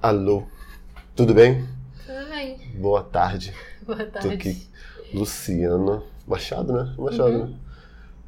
[0.00, 0.44] Alô,
[1.14, 1.68] tudo bem?
[2.06, 2.58] Tudo bem.
[2.76, 3.52] Boa tarde.
[3.82, 4.32] Boa Tô tarde.
[4.32, 4.66] aqui,
[5.12, 6.94] Luciana Machado, né?
[6.96, 7.54] Machado, né?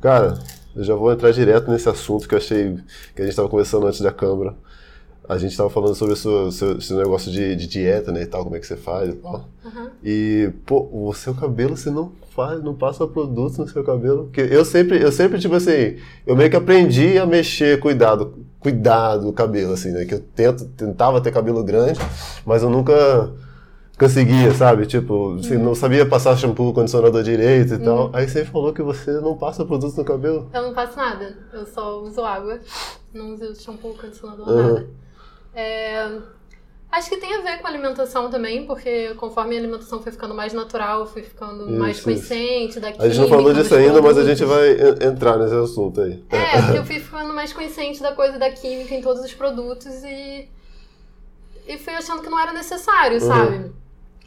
[0.02, 0.38] Cara,
[0.76, 2.76] eu já vou entrar direto nesse assunto que eu achei
[3.14, 4.54] que a gente estava conversando antes da câmera.
[5.28, 8.26] A gente estava falando sobre o seu, seu, seu negócio de, de dieta, né, e
[8.26, 9.44] tal, como é que você faz e tal.
[9.64, 9.88] Uhum.
[10.02, 14.24] E, pô, o seu cabelo, você não faz, não passa produto no seu cabelo.
[14.24, 19.26] Porque eu sempre, eu sempre, tipo assim, eu meio que aprendi a mexer, cuidado, cuidado
[19.26, 20.04] do cabelo, assim, né?
[20.04, 22.00] Que eu tento, tentava ter cabelo grande,
[22.44, 23.30] mas eu nunca
[23.98, 24.86] conseguia, sabe?
[24.86, 28.10] Tipo, assim, não sabia passar shampoo, condicionador direito e tal.
[28.12, 30.48] Aí você falou que você não passa produto no cabelo.
[30.52, 31.36] Eu não faço nada.
[31.52, 32.58] Eu só uso água.
[33.12, 34.62] Não uso shampoo, condicionador, Uhum.
[34.74, 34.86] nada.
[35.54, 36.18] É,
[36.92, 40.34] Acho que tem a ver com a alimentação também, porque conforme a alimentação foi ficando
[40.34, 42.10] mais natural, eu fui ficando Isso, mais isso.
[42.10, 45.38] consciente da A gente não química falou disso ainda, mas a gente vai en- entrar
[45.38, 46.20] nesse assunto aí.
[46.30, 50.02] É, porque eu fui ficando mais consciente da coisa da química em todos os produtos
[50.02, 50.48] e.
[51.68, 53.28] E fui achando que não era necessário, Uhum.
[53.28, 53.70] sabe?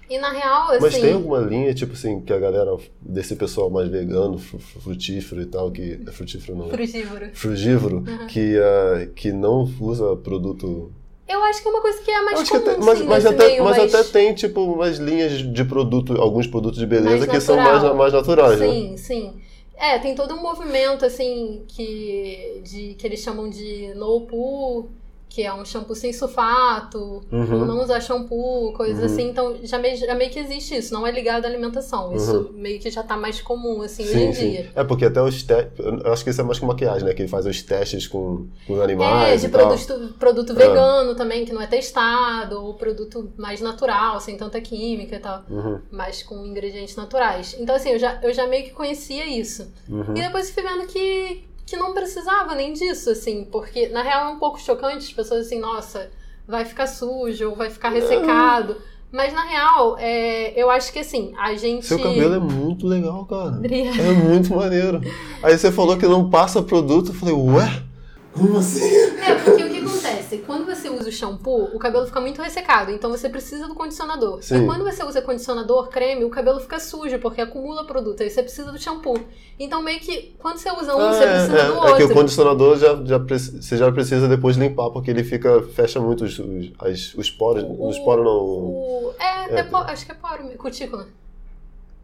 [0.10, 0.80] E na real, assim.
[0.82, 4.80] Mas tem alguma linha, tipo assim, que a galera, desse pessoal mais vegano, fru- fru-
[4.80, 6.00] frutífero e tal, que.
[6.08, 6.70] É frutífero não?
[6.70, 7.30] Frugívoro.
[7.34, 8.28] Frugívoro, Uhum.
[8.28, 10.90] que, ah, que não usa produto.
[11.28, 13.26] Eu acho que é uma coisa que é mais acho comum, até, mas, sim, mas,
[13.26, 17.28] até, meio, mas mas- até tem, tipo, umas linhas de produto, alguns produtos de beleza
[17.28, 18.68] que são mais, mais naturais, né?
[18.68, 19.34] Sim, sim.
[19.76, 24.90] É, tem todo um movimento, assim, que, de, que eles chamam de no poo,
[25.34, 27.66] que é um shampoo sem sulfato, Uhum.
[27.66, 29.06] não usar shampoo, coisas Uhum.
[29.06, 29.30] assim.
[29.30, 32.14] Então, já meio, já meio que existe isso, não é ligado à alimentação.
[32.16, 34.20] Isso meio que já tá mais comum, assim, hoje Uhum.
[34.22, 34.50] Sim, em sim.
[34.52, 34.72] dia.
[34.75, 35.73] É porque até os testes.
[35.80, 37.16] Eu acho que isso é mais que maquiagem, né?
[37.16, 39.44] Que faz os testes com, com os animais.
[39.44, 39.67] É, de e tal.
[39.70, 40.56] produto, produto É.
[40.56, 45.42] vegano também, que não é testado, ou produto mais natural, sem tanta química e tal,
[45.50, 47.56] Uhum, mas com ingredientes naturais.
[47.59, 49.68] Então, assim, eu já, eu já meio que conhecia isso.
[49.90, 50.12] uhum.
[50.16, 51.44] E depois fui vendo que,
[51.74, 55.48] que não precisava nem disso, assim, porque na real é um pouco chocante as pessoas
[55.48, 56.12] assim, nossa,
[56.47, 58.78] vai ficar sujo, ou vai ficar ressecado.
[59.12, 61.86] Mas na real, é, eu acho que assim, a gente.
[61.86, 63.58] Seu cabelo é muito legal, cara.
[63.58, 64.02] Obrigada.
[64.02, 65.02] É muito maneiro.
[65.42, 67.84] Aí você falou que não passa produto, eu falei, ué?
[68.34, 68.84] Como assim?
[69.22, 70.38] É, porque o que acontece?
[70.40, 74.42] Quando você usa o shampoo, o cabelo fica muito ressecado, então você precisa do condicionador.
[74.42, 74.64] Sim.
[74.64, 78.42] E quando você usa condicionador, creme, o cabelo fica sujo, porque acumula produto, aí você
[78.42, 79.20] precisa do shampoo.
[79.60, 81.96] Então meio que quando você usa um, Ah, você é, precisa é, do é outro.
[81.98, 85.62] que o condicionador já, já, você já precisa depois limpar, porque ele fica.
[85.74, 87.64] fecha muito os, os, as- os poros.
[87.64, 88.34] O- os poros não.
[88.34, 89.60] O- É, É.
[89.60, 91.08] é acho que é poro, cutícula.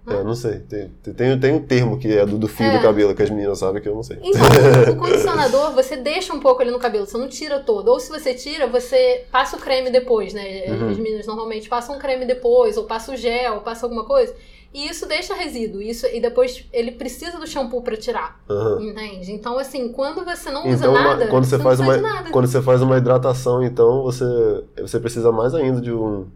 [0.08, 0.60] É, não sei.
[0.60, 2.78] Tem, tem, tem um termo que é do, do fio É.
[2.78, 4.18] do cabelo que as meninas sabem que eu não sei.
[4.24, 4.42] Então,
[4.94, 7.90] o condicionador, você deixa um pouco ali no cabelo, você não tira todo.
[7.90, 10.66] Ou se você tira, você passa o creme depois, né?
[10.68, 10.90] Uhum.
[10.90, 14.34] As meninas normalmente passam um creme depois, ou passa o gel, ou passa alguma coisa.
[14.74, 15.82] E isso deixa resíduo.
[15.82, 18.40] Isso, e depois ele precisa do shampoo pra tirar.
[18.50, 18.82] Aham.
[18.82, 19.32] Entende?
[19.32, 22.48] Então, assim, quando você não usa Então, uma- nada, quando você não faz uma, quando
[22.48, 24.26] você faz uma hidratação, então você,
[24.80, 26.28] você precisa mais ainda de um.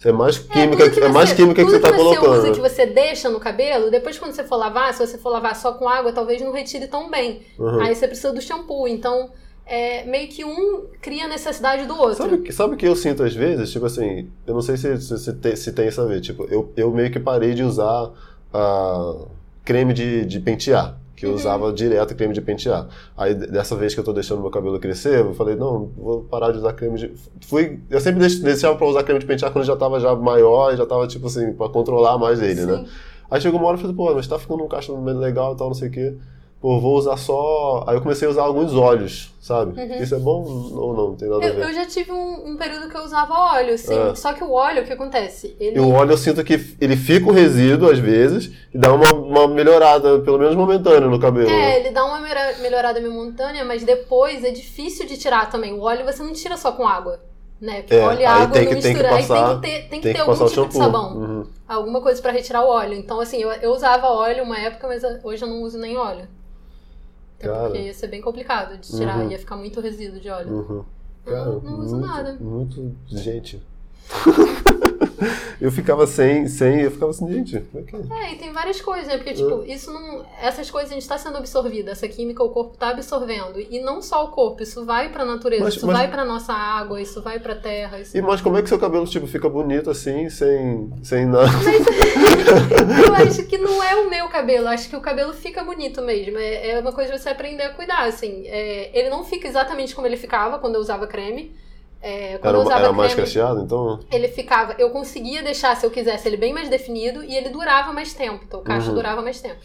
[0.00, 2.32] Você é mais química, tudo é, mais química que tudo você tá colocando.
[2.32, 2.54] usa, né?
[2.54, 5.74] que você deixa no cabelo, depois quando você for lavar, se você for lavar só
[5.74, 7.42] com água, talvez não retire tão bem.
[7.58, 7.82] Uhum.
[7.82, 8.88] Aí você precisa do shampoo.
[8.88, 9.30] Então,
[9.66, 12.14] é, meio que um cria a necessidade do outro.
[12.16, 13.70] Sabe, o que- sabe o que eu sinto às vezes?
[13.70, 16.22] Tipo assim, eu não sei se, se, se tem, se tem isso a ver.
[16.22, 18.10] Tipo, eu, eu meio que parei de usar
[18.54, 19.16] ah,
[19.66, 20.98] creme de, de pentear.
[21.20, 21.36] Que eu Uhum.
[21.36, 22.88] usava direto creme de pentear.
[23.16, 26.50] Aí dessa vez que eu tô deixando meu cabelo crescer, eu falei, não, vou parar
[26.50, 27.12] de usar creme de.
[27.46, 27.78] Fui.
[27.90, 30.76] Eu sempre deix- deixava pra usar creme de pentear quando já tava já maior e
[30.78, 32.76] já tava, tipo assim, pra controlar mais ele, né?
[32.78, 32.86] Sim.
[33.30, 35.66] Aí chegou uma hora e falei, pô, mas tá ficando um caixa legal e tal,
[35.68, 36.14] não sei o quê.
[36.60, 37.84] Pô, vou usar só.
[37.86, 39.80] Aí eu comecei a usar alguns óleos, sabe?
[39.80, 39.94] Uhum.
[40.02, 40.42] Isso é bom
[40.74, 41.06] ou não?
[41.08, 41.62] Não tem nada a Eu, ver.
[41.64, 43.98] eu já tive um, um período que eu usava óleo, assim.
[43.98, 44.14] É.
[44.14, 45.56] Só que o óleo, o que acontece?
[45.58, 48.92] Ele, E o óleo eu sinto que ele fica o resíduo às vezes e dá
[48.92, 51.48] uma, uma melhorada, pelo menos momentânea, no cabelo.
[51.48, 55.72] É, ele dá uma melhora- melhorada momentânea, mas depois é difícil de tirar também.
[55.72, 57.20] O óleo você não tira só com água.
[57.58, 57.80] Né?
[57.82, 59.08] Porque É, óleo e água tem não que- tem que mistura.
[59.08, 61.16] passar- aí tem que ter, tem que Tem ter que algum tipo de sabão.
[61.16, 61.46] Uhum.
[61.68, 62.94] Alguma coisa pra retirar o óleo.
[62.94, 66.26] Então, assim, eu, eu usava óleo uma época, mas hoje eu não uso nem óleo.
[67.40, 67.62] Até Cara.
[67.70, 69.30] porque ia ser bem complicado de tirar, Uhum.
[69.30, 70.52] ia ficar muito resíduo de óleo.
[70.52, 70.84] Uhum.
[71.24, 72.32] Cara, não, não uso muito, nada.
[72.38, 72.96] Muito.
[73.06, 73.62] Gente.
[75.60, 77.60] eu ficava sem, sem, eu ficava assim, gente,
[77.90, 78.30] como é é?
[78.30, 79.16] É, e tem várias coisas, né?
[79.18, 80.24] Porque, tipo, isso não.
[80.40, 83.60] Essas coisas a gente tá sendo absorvida, essa química o corpo tá absorvendo.
[83.60, 86.52] E não só o corpo, isso vai pra natureza, Mas- isso mas- vai pra nossa
[86.52, 88.00] água, isso vai pra terra.
[88.00, 88.16] Isso...
[88.16, 91.48] E, mas como é que seu cabelo tipo, fica bonito assim, sem, sem nada?
[93.06, 96.38] Eu acho que não é o meu cabelo, acho que o cabelo fica bonito mesmo.
[96.38, 98.46] É, é uma coisa de você aprender a cuidar, assim.
[98.46, 101.54] É, ele não fica exatamente como ele ficava quando eu usava creme.
[102.02, 104.00] É, Era, usava era mais creme, cacheado, então?
[104.10, 104.74] ele ficava.
[104.78, 108.42] Eu conseguia deixar, se eu quisesse, ele bem mais definido e ele durava mais tempo.
[108.44, 108.94] Então o cacho Uhum.
[108.94, 109.60] durava mais tempo.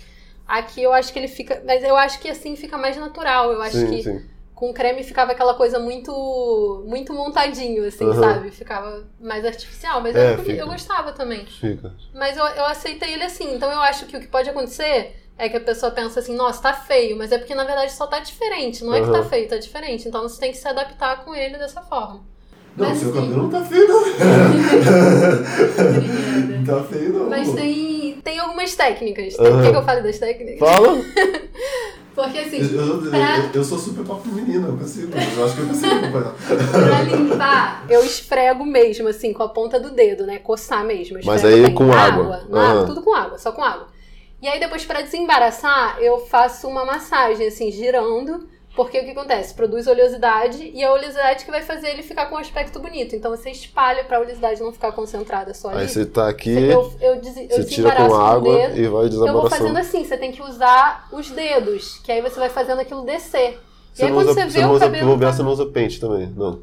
[0.48, 1.62] Aqui eu acho que ele fica.
[1.66, 3.52] Mas eu acho que assim fica mais natural.
[3.54, 4.22] Eu acho sim, que sim.
[4.54, 6.84] com creme ficava aquela coisa muito.
[6.86, 8.14] muito montadinho, assim, Uhum.
[8.20, 8.52] sabe?
[8.52, 10.02] Ficava mais artificial.
[10.02, 11.46] Mas É, eu, eu gostava também.
[11.46, 11.94] Fica.
[12.14, 13.56] Mas eu, eu aceitei ele assim.
[13.56, 16.62] Então eu acho que o que pode acontecer é que a pessoa pensa assim, nossa,
[16.62, 18.84] tá feio, mas é porque na verdade só tá diferente.
[18.84, 19.26] Não é que tá Uhum.
[19.30, 20.08] feio, tá diferente.
[20.08, 22.22] Então você tem que se adaptar com ele dessa forma.
[22.78, 24.02] Não, Mas, seu assim, cabelo não tá feio, não.
[26.50, 27.30] Não tá feio, não.
[27.30, 29.36] Mas tem, tem algumas técnicas.
[29.36, 30.60] Quer que eu fale das técnicas?
[30.60, 30.98] Fala.
[32.16, 35.12] Porque assim, Eu, eu- pra- eu- eu sou super papo menino, eu consigo.
[35.38, 36.34] Eu acho que eu consigo acompanhar.
[36.72, 40.40] pra limpar, eu esfrego mesmo, assim, com a ponta do dedo, né?
[40.40, 41.18] Coçar mesmo.
[41.18, 41.74] eu Mas aí bem.
[41.74, 42.44] com Na água.
[42.50, 43.88] Na água, tudo com água, só com água.
[44.46, 48.48] E aí depois, pra desembaraçar, eu faço uma massagem, assim, girando.
[48.76, 49.56] Porque o que acontece?
[49.56, 53.16] Produz oleosidade e a oleosidade que vai fazer ele ficar com um aspecto bonito.
[53.16, 55.80] Então você espalha pra oleosidade não ficar concentrada só ali.
[55.80, 58.78] Aí você tá aqui, eu, eu, des- você tira com água dedo.
[58.78, 59.78] e vai Eu vou fazendo desembaraçando.
[59.80, 63.60] assim, você tem que usar os dedos, que aí você vai fazendo aquilo descer.
[63.94, 65.08] Você e aí não quando usa, você vê não o usa, cabelo.
[65.08, 66.60] bobear, tá- você não usa pente também, não.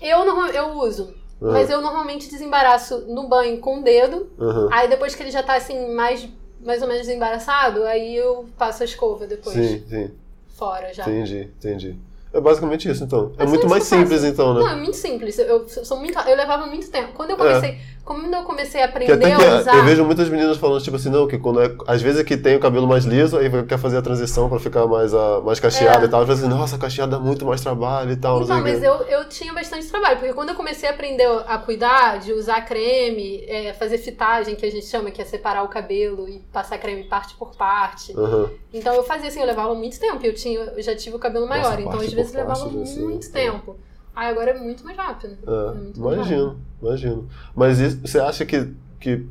[0.00, 1.52] Eu, norma- eu uso, Aham.
[1.52, 4.30] mas eu normalmente desembaraço no banho com o dedo.
[4.38, 4.68] Aham.
[4.70, 6.28] Aí depois que ele já tá assim, mais,
[6.66, 9.56] mais ou menos desembaraçado, aí eu passo a escova depois.
[9.56, 10.10] Sim, sim.
[10.48, 11.04] Fora já.
[11.04, 11.96] Entendi, entendi.
[12.32, 13.32] É basicamente isso, então.
[13.38, 14.72] É muito é mais isso que eu simples, então, Não, né?
[14.72, 15.38] é muito simples.
[15.38, 16.18] Eu, eu sou muito.
[16.18, 17.12] Eu levava muito tempo.
[17.14, 17.78] Quando eu comecei.
[18.06, 19.76] Quando eu comecei a Que aprender até a que usar.
[19.78, 21.74] eu vejo muitas meninas falando, tipo assim, não, que quando é.
[21.88, 24.60] Às vezes é que tem o cabelo mais liso, aí quer fazer a transição pra
[24.60, 26.06] ficar mais, ah, mais cacheado É.
[26.06, 26.20] e tal.
[26.20, 29.28] Às vezes, assim, nossa, cacheado dá muito mais trabalho e tal, Então, mas eu, eu
[29.28, 33.72] tinha bastante trabalho, porque quando eu comecei a aprender a cuidar, de usar creme, é,
[33.72, 37.34] fazer fitagem, que a gente chama, que é separar o cabelo e passar creme parte
[37.34, 38.16] por parte.
[38.16, 38.48] Aham.
[38.72, 41.18] Então eu fazia assim, eu levava muito tempo, e eu, tinha, eu já tive o
[41.18, 43.30] cabelo maior, Nossa, então às vezes levava parte, assim, muito é.
[43.30, 43.76] tempo.
[44.16, 45.36] Aí agora é muito mais rápido.
[45.46, 47.28] É, muito mais imagino, imagino.
[47.54, 49.26] Mas isso, você acha que, que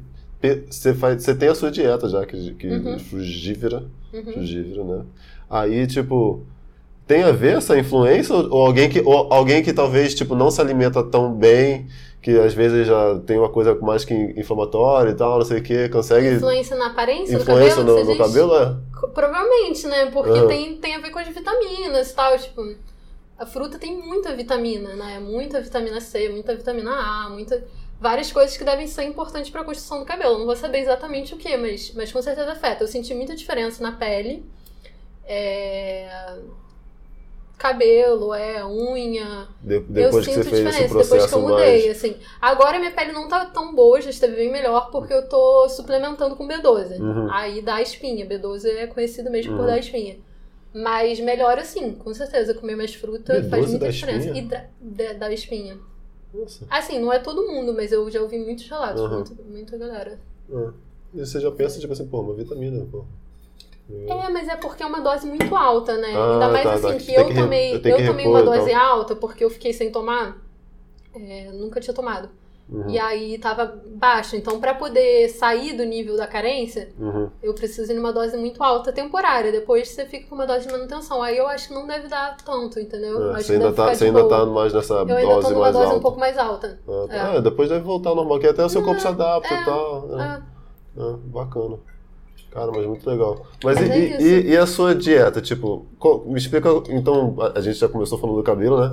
[0.69, 2.99] você, faz, você tem a sua dieta já, que, que Uhum.
[2.99, 3.83] frugívora,
[4.13, 4.23] Uhum.
[4.33, 5.05] frugívora, né?
[5.49, 6.45] Aí, tipo,
[7.07, 8.35] tem a ver essa influência?
[8.35, 11.87] Ou alguém que, ou alguém que talvez, tipo, não se alimenta tão bem,
[12.21, 15.63] que às vezes já tem uma coisa mais que inflamatória e tal, não sei o
[15.63, 17.85] que, consegue Influência na aparência influência do cabelo?
[17.85, 18.17] no, você no diz?
[18.17, 18.55] cabelo?
[18.55, 18.75] É.
[19.13, 20.05] Provavelmente, né?
[20.11, 20.47] Porque Aham.
[20.47, 22.37] tem, tem a ver com as vitaminas e tal.
[22.37, 22.61] Tipo,
[23.37, 25.19] a fruta tem muita vitamina, né?
[25.19, 27.63] Muita vitamina C, muita vitamina A, muita.
[27.99, 30.37] Várias coisas que devem ser importantes para a construção do cabelo.
[30.37, 32.83] Não vou saber exatamente o que, mas, mas com certeza afeta.
[32.83, 34.45] Eu senti muita diferença na pele.
[35.25, 36.37] É...
[37.57, 39.47] Cabelo, é, unha.
[39.61, 41.97] De- depois eu que sinto você fez esse diferença depois que eu mudei, mais.
[41.97, 42.17] assim.
[42.41, 46.35] Agora minha pele não tá tão boa, já esteve bem melhor, porque eu tô suplementando
[46.35, 46.99] com B12.
[46.99, 47.31] Uhum.
[47.31, 48.25] Aí dá espinha.
[48.27, 49.67] B12 é conhecido mesmo por Uhum.
[49.67, 50.17] dar espinha.
[50.77, 52.53] Mas melhora sim, com certeza.
[52.53, 54.27] Comer mais fruta B12 faz muita diferença.
[54.27, 54.43] espinha?
[54.43, 55.77] E dá, dá- dá espinha.
[56.33, 56.65] Nossa.
[56.69, 59.09] Assim, não é todo mundo, mas eu já ouvi muitos relatos, Uhum.
[59.09, 60.19] muito, muita galera.
[60.51, 60.69] É.
[61.13, 63.05] E você já pensa, tipo assim, pô, uma vitamina, pô.
[63.89, 66.11] É, mas é porque é uma dose muito alta, né?
[66.13, 67.03] Ah, Ainda mais tá, assim, tá.
[67.05, 68.97] que eu que tomei, eu que tomei uma dose tal.
[68.97, 70.41] alta porque eu fiquei sem tomar.
[71.13, 72.29] É, nunca tinha tomado.
[72.67, 72.89] Uhum.
[72.89, 74.35] E aí tava baixo.
[74.35, 77.29] Então, pra poder sair do nível da carência, Uhum.
[77.43, 79.51] eu preciso ir numa dose muito alta temporária.
[79.51, 81.21] Depois você fica com uma dose de manutenção.
[81.21, 83.35] Aí eu acho que não deve dar tanto, entendeu?
[83.35, 84.39] É, você ainda, tá, você de ainda boa.
[84.39, 85.97] tá mais nessa Eu ainda tô dose numa mais dose alta.
[85.97, 86.79] um pouco mais alta.
[86.87, 87.33] Ah, tá.
[87.33, 87.37] É.
[87.37, 89.65] É, depois deve voltar ao normal, que até o seu corpo se adapta é, e
[89.65, 90.09] tal.
[90.19, 90.21] É.
[90.21, 90.41] Ah,
[90.97, 91.77] É, bacana.
[92.55, 93.45] Cara, mas muito legal.
[93.61, 95.41] Mas, Mas e, é e- e- a sua dieta?
[95.41, 95.85] Tipo,
[96.25, 96.69] me explica.
[96.87, 98.91] Então, a, gente já começou falando do cabelo, né?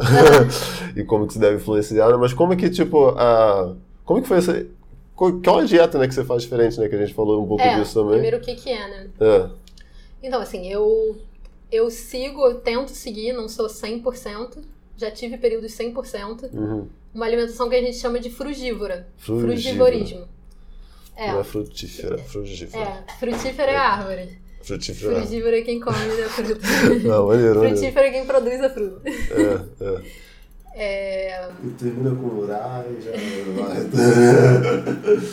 [0.96, 2.16] e como que se deve influenciar, né?
[2.16, 3.72] Mas como que, tipo, a.
[4.04, 4.66] Como que foi essa.
[5.14, 6.88] Qual qual a dieta, né, que você faz diferente, né?
[6.88, 8.14] Que a gente falou um pouco é, disso também.
[8.14, 9.10] primeiro o que que é, né?
[9.20, 9.48] É.
[10.20, 11.16] Então, assim, eu,
[11.70, 14.58] eu sigo, eu tento seguir, não sou 100%.
[14.96, 16.52] Já tive períodos 100%.
[16.52, 16.88] Uhum.
[17.14, 19.06] Uma alimentação que a gente chama de frugívora.
[19.18, 19.52] Frugívora.
[19.52, 20.26] Frugivorismo.
[21.16, 23.04] É, Não é frutífera, frugífera.
[23.08, 23.12] é.
[23.18, 24.38] Frutífera é a árvore.
[24.62, 25.16] Frutífera.
[25.16, 26.66] Frugívora é quem come a fruta.
[27.04, 27.76] Não, maneiro, maneiro.
[27.76, 29.02] Frutífera é quem produz a fruta.
[29.08, 30.02] É, é.
[30.74, 33.10] É, E termina com orar e já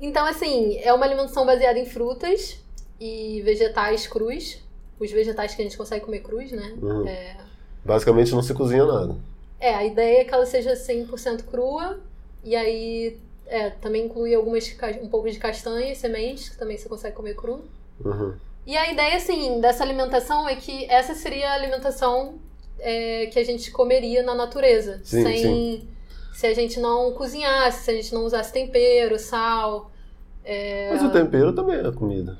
[0.00, 2.58] Então, assim, é uma alimentação baseada em frutas
[3.00, 4.58] e vegetais crus.
[4.98, 6.74] Os vegetais que a gente consegue comer crus, né?
[6.80, 7.06] Uhum.
[7.06, 7.36] É,
[7.84, 9.16] Basicamente não se cozinha nada.
[9.60, 12.00] é, a ideia é que ela seja 100% crua.
[12.42, 17.14] E aí, é, também inclui algumas, um pouco de castanhas, sementes, que também você consegue
[17.14, 17.64] comer cru.
[18.04, 18.34] Uhum.
[18.66, 22.38] E a ideia, assim, dessa alimentação é que essa seria a alimentação
[22.80, 25.00] é, que a gente comeria na natureza.
[25.04, 25.88] Sim, sem, sim.
[26.34, 29.90] Se a gente não cozinhasse, se a gente não usasse tempero, sal.
[30.44, 32.36] é, Mas o tempero também é comida.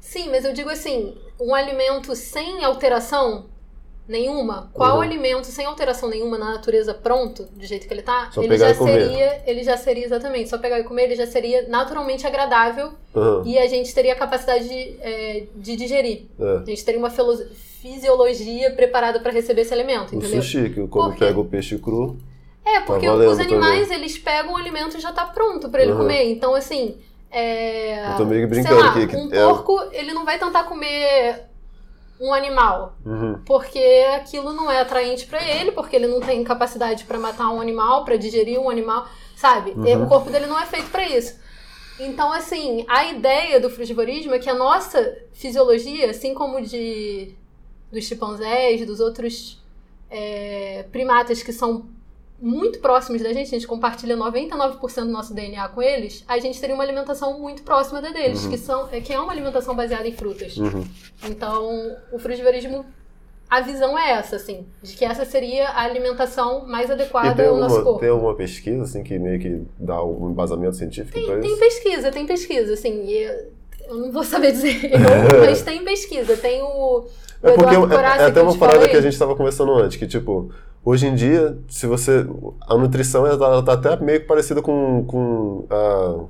[0.00, 3.46] Sim, mas eu digo assim, um alimento sem alteração
[4.06, 5.00] nenhuma, qual Uhum.
[5.02, 8.74] alimento sem alteração nenhuma na natureza pronto, do jeito que ele tá, Só ele já
[8.74, 13.42] seria, ele já seria exatamente, só pegar e comer, ele já seria naturalmente agradável Aham,
[13.46, 16.26] e a gente teria a capacidade de, é, de digerir.
[16.38, 16.56] é.
[16.58, 20.42] A gente teria uma fisiologia preparada para receber esse alimento, O entendeu?
[20.42, 21.18] sushi, que quê?
[21.18, 22.16] pega o peixe cru.
[22.64, 23.46] É, porque Tá os também.
[23.46, 25.98] animais, eles pegam o alimento e já tá pronto pra ele Uhum.
[25.98, 26.24] comer.
[26.30, 26.96] Então, assim,
[27.30, 28.12] é...
[28.12, 29.06] Eu tô meio brincando lá, aqui.
[29.06, 31.42] que um é- porco, ele não vai tentar comer
[32.20, 37.04] um animal, Uhum, porque aquilo não é atraente pra ele, porque ele não tem capacidade
[37.04, 39.72] pra matar um animal, pra digerir um animal, sabe?
[39.72, 40.04] Uhum.
[40.04, 41.38] O corpo dele não é feito pra isso.
[41.98, 47.34] Então, assim, a ideia do frugivorismo é que a nossa fisiologia, assim como de
[47.92, 49.62] dos chimpanzés, dos outros
[50.10, 51.86] é, primatas que são
[52.44, 56.60] muito próximos da gente, a gente compartilha 99% do nosso DNA com eles, a gente
[56.60, 58.50] teria uma alimentação muito próxima da deles, Uhum.
[58.50, 60.54] que, são, é, que é uma alimentação baseada em frutas.
[60.58, 60.84] uhum.
[61.26, 62.84] Então, o frugivorismo,
[63.48, 67.56] a visão é essa, assim, de que essa seria a alimentação mais adequada tem ao
[67.56, 68.00] nosso corpo.
[68.00, 71.58] tem alguma pesquisa assim que meio que dá um embasamento científico pra Tem isso?
[71.58, 73.52] pesquisa, tem pesquisa, assim, eu,
[73.88, 77.06] não vou saber dizer eu, mas tem pesquisa, tem o, o
[77.42, 80.50] É porque é, é até uma parada que a gente estava conversando antes, que tipo,
[80.84, 82.26] hoje em dia, se você.
[82.68, 86.24] A nutrição ela tá, tá até meio parecida com, com a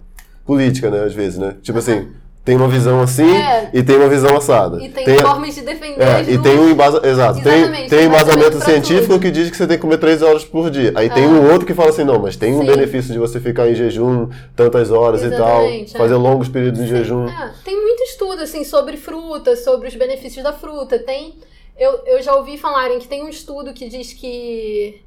[0.47, 1.57] política, né, às vezes, né?
[1.63, 2.09] Tipo assim,
[2.45, 3.71] tem uma visão assim É.
[3.73, 4.79] e tem uma visão assada.
[4.83, 8.07] E tem, formas de defender é, e tem um embasa, exato, tem, Exatamente, tem tem
[8.09, 9.21] embasamento científico tudo.
[9.23, 10.93] que diz que você tem que comer três horas por dia.
[10.95, 11.29] Aí tem Ah.
[11.29, 12.67] um outro que fala assim, não, mas tem um Sim.
[12.67, 16.05] benefício de você ficar em jejum tantas horas e Exatamente, tal, é.
[16.05, 17.27] fazer longos períodos de jejum.
[17.27, 20.99] É, tem muito estudo assim sobre frutas, sobre os benefícios da fruta.
[20.99, 21.35] Tem,
[21.77, 25.03] eu, eu já ouvi falarem que tem um estudo que diz que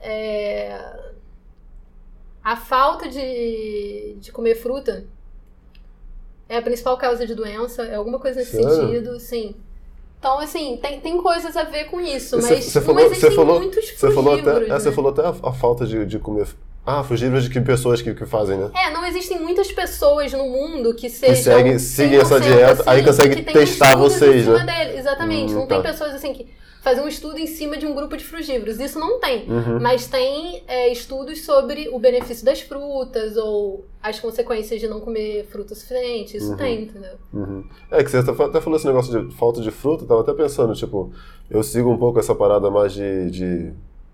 [0.00, 1.12] é,
[2.42, 5.04] a falta de, de comer fruta
[6.48, 8.70] é a principal causa de doença, é alguma coisa nesse Sério?
[8.70, 9.54] sentido, sim.
[10.18, 13.30] Então, assim, tem, tem coisas a ver com isso, Você- mas você não falou- existem
[13.30, 14.94] você falou- muitos Você falou até, é, você né?
[14.94, 16.46] falou até a, a falta de, de comer.
[16.84, 18.70] Ah, frugívoros de que pessoas que, que fazem, né?
[18.74, 21.36] É, não existem muitas pessoas no mundo que sejam.
[21.54, 24.64] seguem- seguem essa 100% dieta, aí consegue que tem testar vocês, né?
[24.64, 24.98] Dele.
[24.98, 25.52] Exatamente.
[25.52, 25.90] Hum, não tem tá.
[25.90, 26.48] pessoas assim que
[26.82, 28.80] fazem um estudo em cima de um grupo de frugívoros.
[28.80, 29.48] Isso não tem.
[29.48, 29.78] Uhum.
[29.80, 35.46] Mas tem é, estudos sobre o benefício das frutas ou as consequências de não comer
[35.52, 36.36] fruta suficiente.
[36.36, 36.56] Isso Uhum.
[36.56, 37.14] tem, entendeu?
[37.32, 37.64] Uhum.
[37.92, 40.32] É que você até até falou esse negócio de falta de fruta, eu tava até
[40.32, 41.12] pensando, tipo,
[41.48, 43.30] eu sigo um pouco essa parada mais de.
[43.30, 43.72] de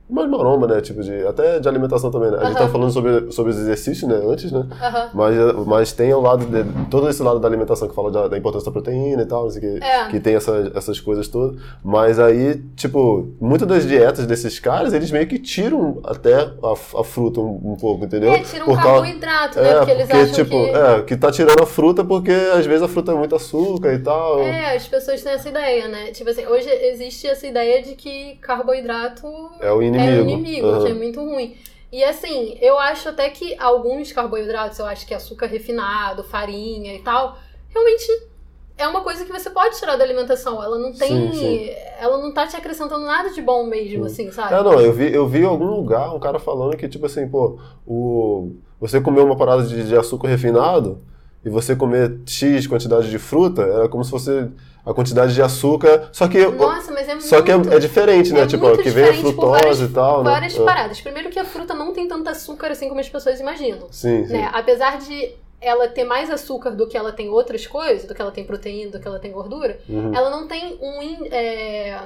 [0.09, 0.81] mais maromba, né?
[0.81, 2.37] Tipo, de, até de alimentação também, né?
[2.38, 2.59] A gente Aham.
[2.59, 4.21] tava falando sobre, sobre os exercícios, né?
[4.27, 4.67] Antes, né?
[4.81, 5.11] Aham.
[5.15, 5.37] Mas,
[5.67, 8.67] mas tem o lado de, todo esse lado da alimentação que fala da, da importância
[8.67, 10.09] da proteína e tal, não sei o que, É.
[10.09, 11.61] que tem essa, essas coisas todas.
[11.85, 17.05] Mas aí, tipo, muitas das dietas desses caras, eles meio que tiram até a, a
[17.05, 18.33] fruta um, um pouco, entendeu?
[18.33, 19.71] É, tira um causa- carboidrato, né?
[19.71, 20.71] É, porque eles acham tipo, que.
[20.71, 23.99] é, que tá tirando a fruta porque às vezes a fruta é muito açúcar e
[23.99, 24.41] tal.
[24.41, 26.07] É, as pessoas têm essa ideia, né?
[26.12, 29.27] Tipo assim, hoje existe essa ideia de que carboidrato
[29.61, 29.98] É o inimigo.
[30.00, 30.85] É o inimigo, Aham.
[30.85, 31.57] que é muito ruim.
[31.90, 36.99] E assim, eu acho até que alguns carboidratos, eu acho que açúcar refinado, farinha e
[36.99, 37.38] tal,
[37.71, 38.07] realmente
[38.76, 40.62] é uma coisa que você pode tirar da alimentação.
[40.62, 41.09] Ela não tem.
[41.09, 41.71] Sim, sim.
[41.99, 44.55] Ela não tá te acrescentando nada de bom mesmo, assim, sabe?
[44.55, 47.28] É, não, eu vi, eu vi em algum lugar um cara falando que, tipo assim,
[47.28, 51.02] pô, o, você comer uma parada de, de açúcar refinado
[51.45, 54.49] e você comer X quantidade de fruta, era como se fosse
[54.88, 57.26] a quantidade de açúcar, só que, Nossa, mas é muito.
[57.26, 58.40] só que é, é diferente, né?
[58.42, 60.30] é tipo, muito que vem a frutose várias- e tal, né?
[60.30, 60.64] Várias É.
[60.64, 61.00] paradas.
[61.00, 63.87] Primeiro que a fruta não tem tanto açúcar assim como as pessoas imaginam.
[63.90, 64.33] Sim, sim.
[64.33, 64.50] né?
[64.52, 68.30] Apesar de ela ter mais açúcar do que ela tem outras coisas, do que ela
[68.30, 70.14] tem proteína, do que ela tem gordura, Uhum.
[70.14, 71.99] ela não tem um, é,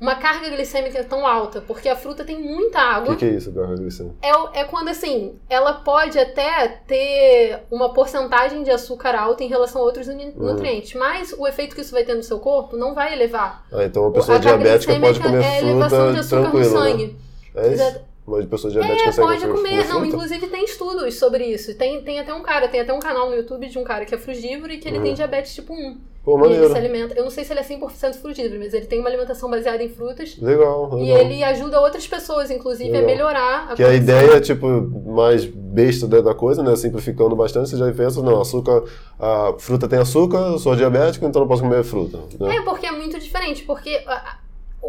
[0.00, 3.16] uma carga glicêmica tão alta, porque a fruta tem muita O água.
[3.16, 4.16] que, que é isso, garra glicêmica?
[4.22, 9.48] É, o- é quando, assim, ela pode até ter uma porcentagem de açúcar alta em
[9.48, 10.32] relação a outros Uhum.
[10.36, 13.64] nutrientes, mas o efeito que isso vai ter no seu corpo não vai elevar.
[13.72, 16.36] Ah, então uma O- pessoa a carga diabética pode comer é a elevação de fruta
[16.48, 16.64] açúcar no né?
[16.64, 17.16] sangue.
[17.54, 18.00] É isso?
[18.38, 18.40] Exato.
[18.40, 19.76] Mas pessoa diabética É, pode comer.
[19.76, 20.06] Não, fruta?
[20.06, 21.74] inclusive tem estudos sobre isso.
[21.76, 24.14] Tem, tem até um cara, tem até um canal no YouTube de um cara que
[24.14, 25.04] é frugívoro e que ele Uhum.
[25.04, 25.96] tem diabetes tipo 1.
[26.22, 27.14] Pô, E ele se alimenta.
[27.16, 29.88] Eu não sei se ele é 100% frugívoro, mas ele tem uma alimentação baseada em
[29.88, 30.36] frutas.
[30.38, 30.98] Legal, legal.
[31.00, 33.02] E ele ajuda outras pessoas, inclusive, Legal.
[33.04, 34.66] a melhorar a Que a ideia, tipo,
[35.06, 36.76] mais besta da coisa, né?
[36.76, 38.84] Simplificando bastante, você já pensa, não, açúcar,
[39.18, 42.18] a fruta tem açúcar, eu sou diabético, então não posso comer fruta.
[42.38, 42.56] Né?
[42.56, 44.39] É, porque é muito diferente, porque a-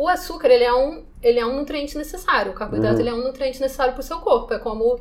[0.04, 2.52] o açúcar, ele é um, ele é um nutriente necessário.
[2.52, 3.02] O carboidrato, Uhum.
[3.02, 4.54] ele é um nutriente necessário para o seu corpo.
[4.54, 5.00] É como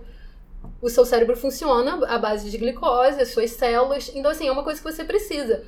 [0.83, 4.11] o seu cérebro funciona à base de glicose, as suas células.
[4.15, 5.63] Então, assim, é uma coisa que você precisa.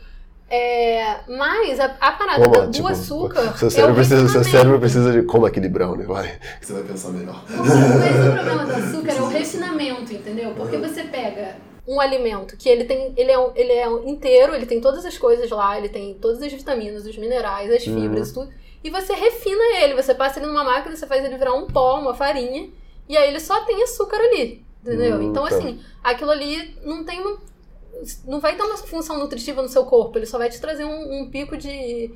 [0.51, 3.57] É, mas a, a parada Como, do, tipo, açúcar.
[3.57, 5.23] Seu é cérebro, o precisa, seu cérebro precisa de.
[5.23, 6.39] Como aquele brownie, vai.
[6.61, 7.43] Que você vai pensar melhor.
[7.49, 10.53] Mas o problema do açúcar é o refinamento, entendeu?
[10.55, 11.57] Porque você pega
[11.89, 15.49] um alimento que ele tem, ele é, ele é inteiro, ele tem todas as coisas
[15.51, 18.01] lá, ele tem todas as vitaminas, os minerais, as Uhum.
[18.03, 18.51] fibras, tudo.
[18.83, 19.95] E você refina ele.
[19.95, 22.71] Você passa ele numa máquina, você faz ele virar um pó, uma farinha,
[23.09, 24.65] e aí ele só tem açúcar ali.
[24.83, 25.17] Entendeu?
[25.19, 25.55] Hum, então, tá.
[25.57, 27.39] assim, aquilo ali não tem uma.
[28.27, 31.21] Não vai ter uma função nutritiva no seu corpo, ele só vai te trazer um,
[31.21, 32.13] um pico de,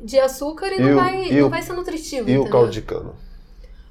[0.00, 2.28] de açúcar e, E não, o- vai, e não o- vai ser nutritivo.
[2.28, 2.50] E o entendeu?
[2.52, 3.12] caldo de cana?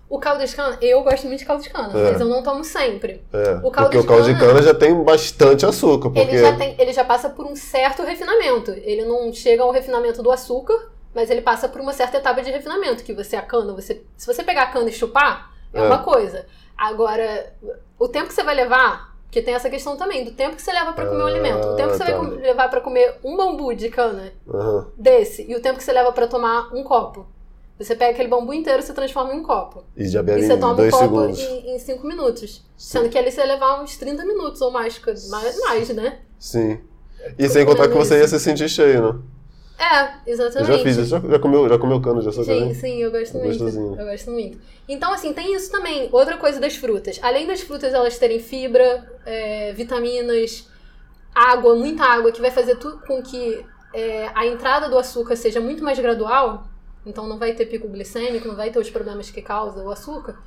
[0.09, 2.11] O caldo de cana, eu gosto muito de caldo de cana, É.
[2.11, 3.23] mas eu não tomo sempre.
[3.33, 6.09] É, O caldo porque de o caldo de cana- cana já tem bastante açúcar.
[6.11, 6.19] Porque...
[6.19, 8.71] Ele, já tem, ele já passa por um certo refinamento.
[8.71, 12.51] Ele não chega ao refinamento do açúcar, mas ele passa por uma certa etapa de
[12.51, 15.83] refinamento, que você a cana, você, se você pegar a cana e chupar, é, É.
[15.87, 16.45] uma coisa.
[16.77, 17.53] Agora,
[17.99, 20.71] o tempo que você vai levar, porque tem essa questão também, do tempo que você
[20.71, 21.67] leva pra comer um Ah, alimento.
[21.69, 22.17] O tempo que você tá.
[22.17, 24.87] vai levar pra comer um bambu de cana Aham.
[24.97, 27.27] desse, e o tempo que você leva pra tomar um copo.
[27.79, 29.83] Você pega aquele bambu inteiro e se transforma em um copo.
[29.97, 32.63] E já bebe E você toma um copo em 5 minutos.
[32.77, 36.19] Sendo que ali você ia levar uns 30 minutos ou mais, mais, mais né?
[36.37, 36.79] Sim.
[37.37, 39.19] E sem contar que você ia se sentir cheio, né?
[39.77, 40.67] É, Eu exatamente.
[40.67, 42.45] já fiz, já, já comeu, já comeu cana de açúcar?
[42.45, 42.73] Sim, né?
[42.73, 43.59] sim, eu gosto É muito.
[43.59, 43.99] gostosinho.
[43.99, 44.57] Eu gosto muito.
[44.87, 46.09] Então, assim, tem isso também.
[46.11, 47.19] Outra coisa das frutas.
[47.21, 50.69] Além das frutas elas terem fibra, é, vitaminas,
[51.33, 55.59] água, muita água, que vai fazer tudo com que é, a entrada do açúcar seja
[55.59, 56.65] muito mais gradual.
[57.05, 60.37] Então não vai ter pico glicêmico, não vai ter os problemas que causa o açúcar.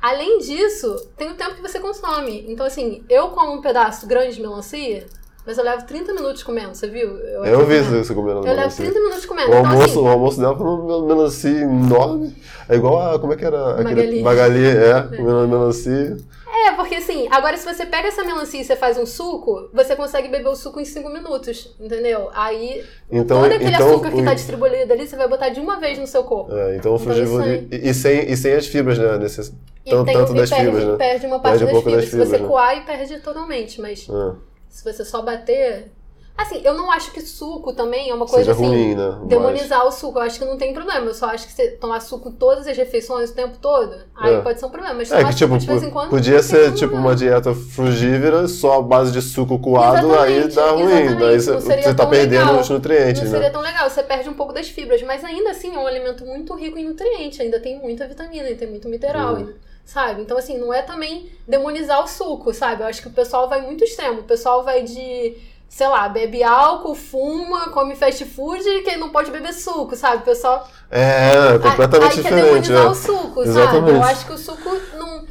[0.00, 2.44] Além disso, tem o tempo que você consome.
[2.48, 5.06] Então, assim, eu como um pedaço grande de melancia,
[5.48, 7.08] mas eu levo 30 minutos comendo, você viu?
[7.16, 8.04] Eu vi comendo.
[8.04, 8.84] você comendo Eu levo melancia.
[8.84, 9.50] 30 minutos comendo.
[9.50, 12.36] O então, almoço, assim, o almoço dela foi uma melancia enorme.
[12.68, 13.18] É igual a.
[13.18, 13.80] Como é que era?
[13.80, 14.22] Aquele, Magali.
[14.22, 15.02] Magali, é.
[15.16, 16.18] Comendo melancia.
[16.66, 19.94] É, porque assim, agora se você pega essa melancia e você faz um suco, você
[19.96, 22.28] consegue beber o suco em 5 minutos, entendeu?
[22.34, 25.60] Aí, Então, todo aquele então, açúcar que o- tá distribuído ali, você vai botar de
[25.60, 26.54] uma vez no seu corpo.
[26.54, 27.46] É, então o Então, frugívoro.
[27.48, 29.16] E, e sem, e sem as fibras, né?
[29.18, 29.40] Nesse,
[29.84, 30.96] E, tanto, tem, tanto e das perde, fibras, né?
[30.96, 32.02] perde uma parte Perde um das fibras.
[32.02, 32.48] das Se você fibras, né?
[32.48, 34.32] coar, perde totalmente, mas É.
[34.68, 35.90] se você só bater...
[36.36, 38.64] Assim, eu não acho que suco também é uma coisa Seja assim...
[38.64, 39.16] ruim, né?
[39.18, 41.04] Mas- Demonizar o suco, eu acho que não tem problema.
[41.06, 44.40] Eu só acho que você tomar suco todas as refeições o tempo todo, aí É.
[44.40, 44.94] pode ser um problema.
[44.94, 46.10] Mas É que, tipo, de vez em quando.
[46.10, 47.08] podia ser tipo problema.
[47.08, 51.16] uma dieta frugívora, só a base de suco coado, aí dá ruim.
[51.18, 52.60] Daí você, não seria você tá perdendo legal.
[52.60, 53.36] os nutrientes, Não né?
[53.38, 56.24] seria tão legal, você perde um pouco das fibras, mas ainda assim é um alimento
[56.24, 59.48] muito rico em nutrientes, ainda tem muita vitamina, ainda tem muito mineral, Hum.
[59.88, 60.20] Sabe?
[60.20, 62.82] Então, assim, não é também demonizar o suco, sabe?
[62.82, 64.20] Eu acho que o pessoal vai muito extremo.
[64.20, 65.34] O pessoal vai de,
[65.66, 70.18] sei lá, bebe álcool, fuma, come fast food e que não pode beber suco, sabe?
[70.18, 70.68] O pessoal.
[70.90, 72.68] É, completamente aí quer diferente.
[72.68, 72.88] demonizar é.
[72.90, 73.48] o suco, sabe?
[73.48, 73.94] Exatamente.
[73.96, 75.24] Eu acho que o suco não.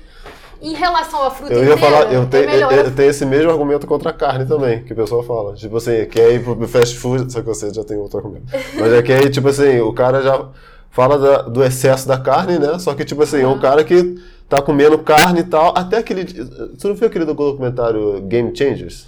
[0.59, 2.73] Em relação à fruta Eu ia inteira, falar, eu é tenho, melhor.
[2.73, 5.53] eu, eu tenho esse mesmo argumento contra a carne também, que o pessoal fala.
[5.53, 8.47] Tipo assim, quer ir pro fast food, só que você já tem outro argumento.
[8.73, 10.49] Mas é que aí, tipo assim, o cara já
[10.89, 12.79] fala da- do excesso da carne, né?
[12.79, 14.15] Só que, tipo assim, é um cara que
[14.49, 16.23] tá comendo carne e tal, até aquele.
[16.25, 19.07] Você não viu aquele documentário Game Changers?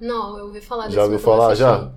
[0.00, 1.54] Não, eu ouvi falar desse Já ouviu falar?
[1.54, 1.90] Já?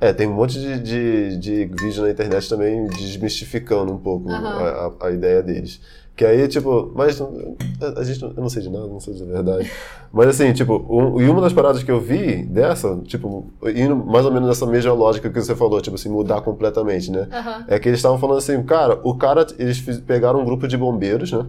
[0.00, 4.48] É, tem um monte de, de, de vídeo na internet também desmistificando um pouco Aham.
[4.48, 5.80] a, a, a ideia deles.
[6.16, 9.70] Que aí, tipo, mas a, gente, eu não sei de nada, não sei de verdade.
[10.12, 14.26] Mas assim, tipo, um, e uma das paradas que eu vi dessa, tipo, indo mais
[14.26, 17.28] ou menos nessa mesma lógica que você falou, tipo assim, mudar completamente, né?
[17.32, 17.64] Aham.
[17.66, 21.32] É que eles estavam falando assim, cara, o cara, eles pegaram um grupo de bombeiros,
[21.32, 21.46] né?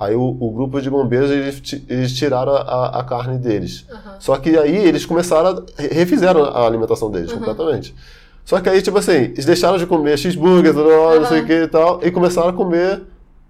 [0.00, 3.84] Aí o, o grupo de bombeiros, eles, eles tiraram a, a carne deles.
[3.90, 4.14] Aham.
[4.18, 5.62] Só que aí eles começaram a.
[5.82, 7.38] re- refizeram a alimentação deles Uhum.
[7.40, 7.94] completamente.
[8.42, 11.46] Só que aí, tipo assim, eles deixaram de comer cheeseburger, não sei o Uhum.
[11.46, 13.02] que e tal, e começaram a comer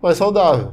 [0.03, 0.73] mais saudável.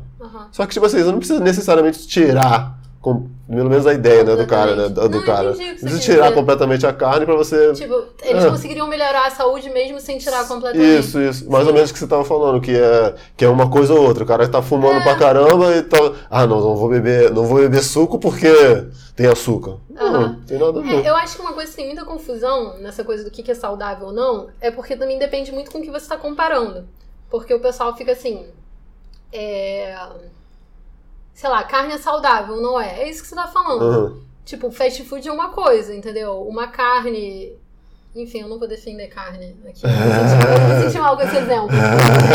[0.51, 4.35] Só que, tipo assim, você não precisa necessariamente tirar, com, pelo menos a ideia né,
[4.35, 4.89] do cara, né?
[4.89, 5.53] Do, Não, cara.
[5.53, 7.71] você precisa quis tirar completamente a carne pra você.
[7.73, 8.49] Tipo, eles É.
[8.49, 10.99] conseguiriam melhorar a saúde mesmo sem tirar completamente.
[10.99, 11.49] Isso, isso.
[11.49, 11.75] Mais ou Sim.
[11.75, 14.23] menos o que você tava falando, que é, que é uma coisa ou outra.
[14.23, 15.03] O cara tá fumando É.
[15.03, 15.97] pra caramba e tá.
[16.29, 18.49] Ah, não, não vou beber, não vou beber suco porque
[19.15, 19.77] tem açúcar.
[19.89, 20.19] Não, Aham.
[20.19, 21.05] não tem nada a ver.
[21.05, 23.51] É, eu acho que uma coisa que tem muita confusão nessa coisa do que que
[23.51, 26.85] é saudável ou não é porque também depende muito com o que você está comparando.
[27.29, 28.45] Porque o pessoal fica assim.
[29.31, 29.95] É...
[31.37, 33.03] Sei lá, carne é saudável, não é?
[33.03, 33.83] É isso que você tá falando.
[33.83, 34.17] Aham.
[34.43, 36.41] Tipo, fast food é uma coisa, entendeu?
[36.41, 37.53] Uma carne.
[38.15, 39.83] Enfim, eu não vou defender carne aqui.
[39.85, 41.69] Eu me senti- mal com esse exemplo.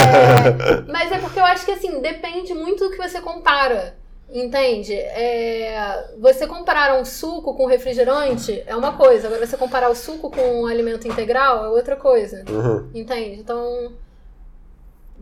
[0.06, 3.96] É, mas é porque eu acho que assim, depende muito do que você compara.
[4.32, 4.94] Entende?
[4.94, 10.30] É, você comparar um suco com refrigerante é uma coisa, agora você comparar o suco
[10.30, 12.44] com um alimento integral é outra coisa.
[12.48, 12.88] Aham.
[12.94, 13.40] Entende?
[13.40, 13.90] Então.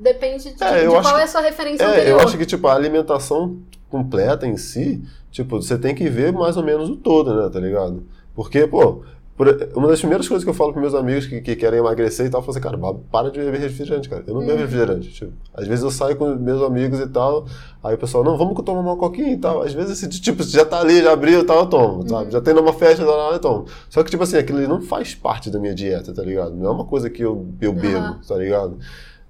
[0.00, 2.20] Depende de, É, de qual que- é a sua referência É, anterior.
[2.20, 3.58] eu acho que, tipo, a alimentação
[3.90, 7.60] completa em si, tipo, você tem que ver mais ou menos o todo, né, tá
[7.60, 8.02] ligado?
[8.34, 9.02] Porque, pô,
[9.36, 12.24] por- uma das primeiras coisas que eu falo pros meus amigos que, que querem emagrecer
[12.26, 12.78] e tal, eu falo assim, cara,
[13.10, 14.22] para de beber refrigerante, cara.
[14.26, 14.58] Eu não bebo Uhum.
[14.58, 15.10] refrigerante.
[15.10, 17.44] Tipo, às vezes eu saio com meus amigos e tal,
[17.84, 19.62] aí o pessoal, não, vamos tomar uma coquinha e tal.
[19.62, 22.24] Às vezes, esse, tipo, já tá ali, já abriu e tal, eu tomo, sabe?
[22.26, 22.30] Uhum.
[22.30, 23.66] Já tem numa festa, lá, eu tomo.
[23.90, 26.54] Só que, tipo assim, aquilo não faz parte da minha dieta, tá ligado?
[26.54, 28.20] Não é uma coisa que eu, eu bebo, Aham.
[28.26, 28.78] tá ligado?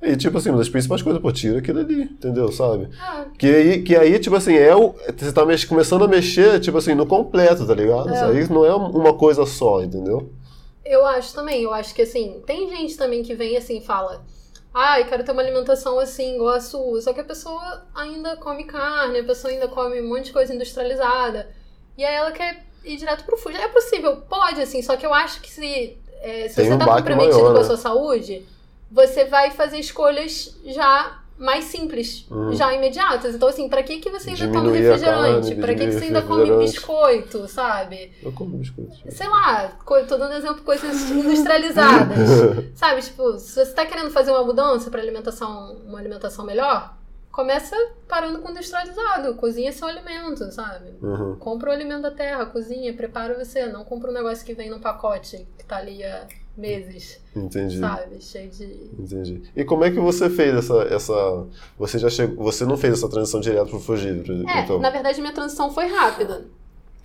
[0.02, 2.50] E, tipo assim, uma das principais coisas, pô, tira aquilo ali, entendeu?
[2.50, 2.88] Sabe?
[2.98, 4.94] Ah, Que aí, que aí, tipo assim, é o.
[5.16, 8.08] Você tá mex- começando a mexer, tipo assim, no completo, tá ligado?
[8.08, 8.24] É.
[8.24, 10.32] Aí não é uma coisa só, entendeu?
[10.84, 14.24] Eu acho também, eu acho que assim, tem gente também que vem assim e fala,
[14.72, 18.64] ai, quero ter uma alimentação assim, igual a sua, só que a pessoa ainda come
[18.64, 21.48] carne, a pessoa ainda come um monte de coisa industrializada,
[21.96, 23.56] e aí ela quer ir direto pro food.
[23.56, 26.78] É possível, pode, assim, só que eu acho que se, é, se Tem você um
[26.78, 27.66] tá comprometido maior, com a né?
[27.66, 28.46] sua saúde,
[28.90, 32.52] você vai fazer escolhas já mais simples, Uhum.
[32.52, 33.34] já imediatas.
[33.34, 35.48] Então, assim, pra que, que você ainda toma Diminuir a refrigerante?
[35.48, 38.12] carne, pra que, que você ainda come biscoito, sabe?
[38.22, 38.92] Eu como biscoito.
[39.10, 39.68] sei lá,
[40.06, 42.28] tô dando exemplo de coisas industrializadas.
[42.76, 46.94] Sabe, tipo, se você tá querendo fazer uma mudança pra alimentação, uma alimentação melhor,
[47.32, 47.74] começa
[48.06, 50.90] parando com industrializado, cozinha seu alimento, sabe?
[51.00, 51.36] Uhum.
[51.36, 54.80] Compra o alimento da terra, cozinha, prepara você, não compra um negócio que vem num
[54.80, 56.26] pacote que tá ali há
[56.60, 57.78] meses, Entendi.
[57.78, 58.22] sabe?
[58.22, 58.90] Cheio de.
[58.98, 59.42] Entendi.
[59.56, 60.82] E como é que você fez essa.
[60.84, 61.46] essa
[61.78, 62.44] você já chegou.
[62.44, 64.78] Você não fez essa transição direto pro fugir, É, então?
[64.78, 66.46] na verdade minha transição foi rápida.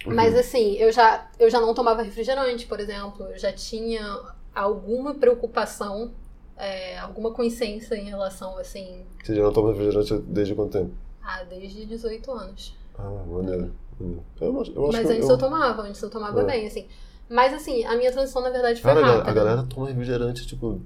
[0.06, 3.26] Mas assim, eu já, eu já não tomava refrigerante, por exemplo.
[3.26, 4.22] Eu já tinha
[4.54, 6.12] alguma preocupação,
[6.56, 10.91] é, alguma consciência em relação, assim, Você já não toma refrigerante desde quanto tempo?
[11.24, 12.78] ah, desde 18 anos.
[12.98, 13.72] Ah, maneiro.
[14.00, 14.24] maneiro.
[14.39, 16.44] Eu, eu acho Mas que antes eu, tomava, antes eu tomava É.
[16.46, 16.86] bem, assim.
[17.30, 19.30] Mas assim, a minha transição, na verdade, foi Cara, rápida.
[19.32, 20.80] a galera toma refrigerante, tipo,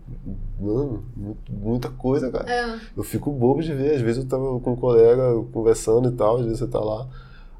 [0.60, 1.04] mano,
[1.50, 2.50] muita coisa, cara.
[2.50, 3.96] É, Eu fico bobo de ver.
[3.96, 5.22] Às vezes eu tava com um colega
[5.52, 7.08] conversando e tal, às vezes você tá lá.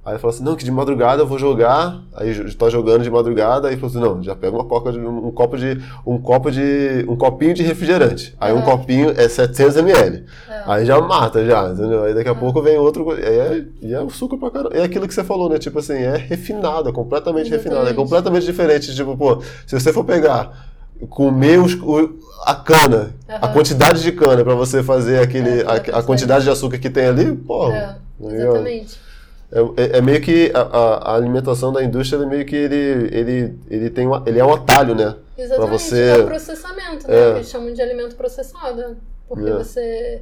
[0.06, 2.02] Aí fala assim, não, que de madrugada eu vou jogar.
[2.16, 5.30] Aí tá jogando de madrugada, aí fala assim, não, já pega uma coca de, um
[5.32, 5.80] copo de.
[6.08, 7.06] um copo de.
[7.08, 8.36] um copinho de refrigerante.
[8.40, 8.62] Aí um Uhum.
[8.64, 10.24] copinho é 700 ml.
[10.50, 10.64] é.
[10.66, 12.04] Aí já mata, já, entendeu?
[12.06, 12.36] Aí daqui a É.
[12.36, 13.12] pouco vem outro.
[13.20, 14.76] é, e é o suco pra caramba.
[14.76, 15.60] É aquilo que você falou, né?
[15.60, 17.82] Tipo assim, é refinado, é completamente refinado.
[17.82, 17.96] É Exatamente.
[17.98, 18.96] completamente diferente.
[18.96, 20.66] Tipo, pô, se você for pegar,
[21.10, 23.54] comer os- o- a cana, a Aham.
[23.54, 26.06] quantidade de cana pra você fazer aquele, É, a, a bastante.
[26.06, 27.72] quantidade de açúcar que tem ali, pô.
[27.72, 27.96] É,
[28.32, 29.09] exatamente.
[29.52, 32.76] É, é- é meio que a, a- alimentação da indústria, ele meio que ele,
[33.12, 35.16] ele, ele, tem uma, ele é um atalho, né?
[35.38, 37.16] Exatamente, você- é o processamento, né?
[37.18, 37.32] É.
[37.32, 38.98] Que eles chamam de alimento processado.
[39.28, 39.54] Porque É.
[39.54, 40.22] você.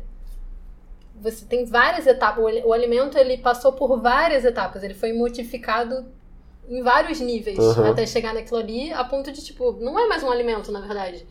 [1.21, 2.43] Você tem várias etapas.
[2.43, 4.83] O, o alimento ele passou por várias etapas.
[4.83, 6.05] Ele foi modificado
[6.69, 7.91] em vários níveis Aham.
[7.91, 11.25] até chegar naquilo ali, a ponto de, tipo, não é mais um alimento, na verdade.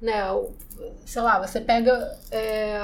[0.00, 0.22] Né?
[1.04, 2.16] Sei lá, você pega.
[2.30, 2.78] é,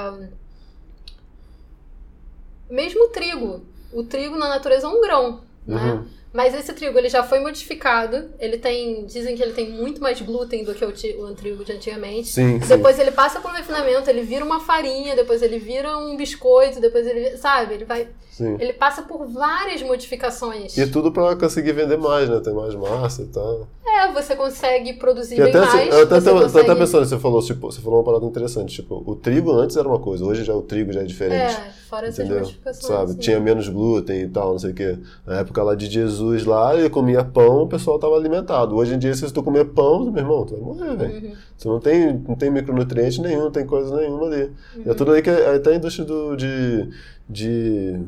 [2.69, 3.61] Mesmo o trigo.
[3.93, 5.41] O trigo na natureza é um grão.
[5.67, 5.93] Né?
[5.93, 6.05] Uhum.
[6.33, 8.29] Mas esse trigo ele já foi modificado.
[8.39, 9.05] Ele tem.
[9.05, 12.29] Dizem que ele tem muito mais glúten do que o, ti- o trigo de antigamente.
[12.29, 12.67] Sim, sim.
[12.67, 16.79] Depois ele passa por um refinamento, ele vira uma farinha, depois ele vira um biscoito,
[16.79, 17.35] depois ele.
[17.37, 17.73] Sabe?
[17.73, 18.07] Ele vai.
[18.31, 18.55] sim.
[18.59, 20.77] Ele passa por várias modificações.
[20.77, 22.39] E tudo pra conseguir vender mais, né?
[22.39, 23.67] Ter mais massa e tal.
[23.85, 25.93] É, você consegue produzir E bem até, mais.
[25.93, 26.69] eu até, você consegue...
[26.71, 29.85] até pensando, você falou, tipo, você falou uma parada interessante, tipo, o trigo antes era
[29.85, 31.53] uma coisa, hoje já o trigo já é diferente.
[31.55, 32.39] É, fora essas Entendeu?
[32.39, 32.85] modificações.
[32.85, 33.11] Sabe?
[33.13, 33.17] sim.
[33.17, 34.97] Tinha menos glúten e tal, não sei o quê.
[35.25, 38.75] Na época lá de Jesus lá, ele comia pão, o pessoal tava alimentado.
[38.75, 41.27] Hoje em dia, se tu comer pão, meu irmão, tu vai morrer, velho.
[41.29, 41.35] Uhum.
[41.57, 44.51] Você não tem, não tem micronutriente nenhum, não tem coisa nenhuma ali.
[44.75, 44.91] E Uhum.
[44.91, 46.89] é tudo aí que é até a indústria do, de,
[47.29, 47.99] de,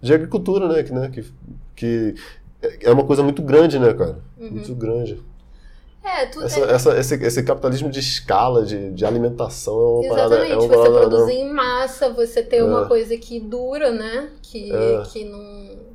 [0.00, 0.82] de agricultura, né?
[0.82, 1.10] Que, né?
[1.10, 1.24] que,
[1.76, 2.14] que
[2.80, 4.18] é uma coisa muito grande, né, cara?
[4.38, 5.22] Muito grande.
[6.06, 6.66] É, tu, Essa, Uhum.
[6.66, 10.34] é- essa, esse, esse capitalismo de escala, de, de alimentação, é uma parada.
[10.34, 11.50] Exatamente, É uma você parada, produzir não.
[11.50, 12.88] em massa, você ter uma É.
[12.88, 14.28] coisa que dura, né?
[14.42, 15.02] Que, É.
[15.10, 15.93] que, não,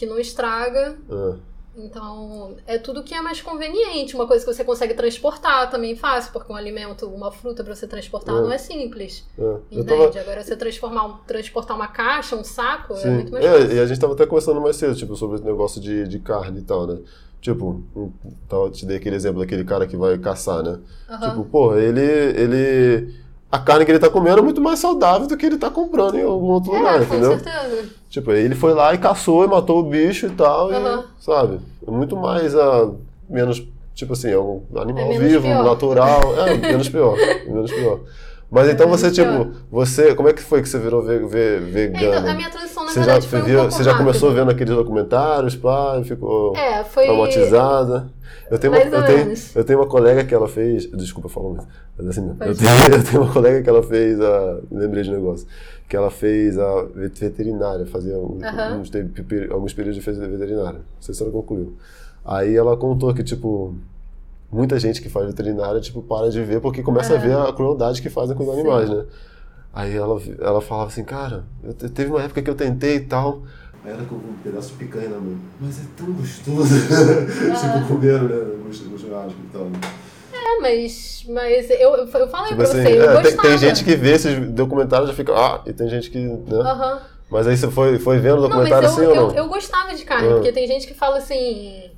[0.00, 0.96] que não estraga.
[1.10, 1.34] É.
[1.76, 4.14] Então, é tudo que é mais conveniente.
[4.16, 7.86] Uma coisa que você consegue transportar também fácil, porque um alimento, uma fruta pra você
[7.86, 8.40] transportar É.
[8.40, 9.24] não é simples.
[9.38, 9.42] É.
[9.42, 9.84] Eu Entende?
[10.08, 13.10] tava, Agora, você transformar, um- transportar uma caixa, um saco, é Sim.
[13.10, 13.76] muito mais É, fácil.
[13.76, 16.60] e a gente tava até conversando mais cedo, tipo, sobre esse negócio de, de carne
[16.60, 16.98] e tal, né?
[17.42, 17.82] Tipo,
[18.48, 20.78] tava, te dei aquele exemplo daquele cara que vai caçar, né?
[21.10, 21.28] Aham.
[21.30, 23.14] Tipo, pô, ele, ele.
[23.52, 26.16] A carne que ele tá comendo é muito mais saudável do que ele tá comprando
[26.16, 27.38] em algum outro lugar, é, com entendeu?
[27.38, 27.99] certeza.
[28.10, 31.04] Tipo, ele foi lá e caçou e matou o bicho e tal, Aham.
[31.18, 31.60] e, sabe?
[31.86, 32.90] É muito mais a.
[33.28, 33.62] menos.
[33.94, 35.62] Tipo assim, é um animal É vivo, pior.
[35.64, 36.20] natural.
[36.38, 37.16] É, menos pior.
[37.46, 38.00] menos pior.
[38.50, 39.44] Mas então você, pior.
[39.46, 40.14] tipo, você.
[40.14, 42.04] Como é que foi que você virou ve, ve- É, vegano?
[42.18, 44.32] então, a minha transição, na Você já, verdade, foi um viu- pouco você já começou
[44.32, 47.04] vendo aqueles documentários, pá, ficou É, foi...
[47.04, 48.10] traumatizada.
[48.50, 50.86] Eu tenho, uma, eu, tenho, eu tenho uma colega que ela fez.
[50.90, 52.28] Desculpa falar muito, mas assim.
[52.40, 54.58] Eu tenho, eu tenho uma colega que ela fez a.
[54.70, 55.46] Lembrei de um negócio.
[55.88, 58.78] Que ela fez a vet- veterinária, fazia um- Aham.
[58.80, 58.90] uns,
[59.50, 60.78] alguns períodos de fez veterinária.
[60.80, 61.74] Não sei se ela concluiu.
[62.24, 63.74] Aí ela contou que, tipo,
[64.50, 67.18] muita gente que faz veterinária, tipo, para de ver porque começa a É.
[67.20, 68.60] ver a crueldade que fazem com os Sim.
[68.60, 69.04] animais, né?
[69.72, 73.00] Aí ela, ela falava assim, cara, eu te- teve uma época que eu tentei e
[73.00, 73.42] tal.
[73.84, 75.36] Aí ela com um pedaço de picanha na mão.
[75.60, 76.74] Mas é tão gostoso.
[76.74, 78.56] tipo, comendo, né?
[78.64, 79.64] No churrasco e tal.
[79.66, 79.78] né?
[80.32, 83.84] É, mas Mas, eu, eu falei Tipo pra assim, você, eu é, tem, tem gente
[83.84, 86.18] que vê esses documentários e já fica, ah, e tem gente que.
[86.18, 86.40] Né?
[86.60, 87.00] Aham.
[87.30, 89.34] Mas aí você foi, foi vendo o Não, mas documentário eu, assim ou eu, não?
[89.34, 90.34] eu gostava de carne, Ah.
[90.34, 91.90] porque tem gente que fala assim.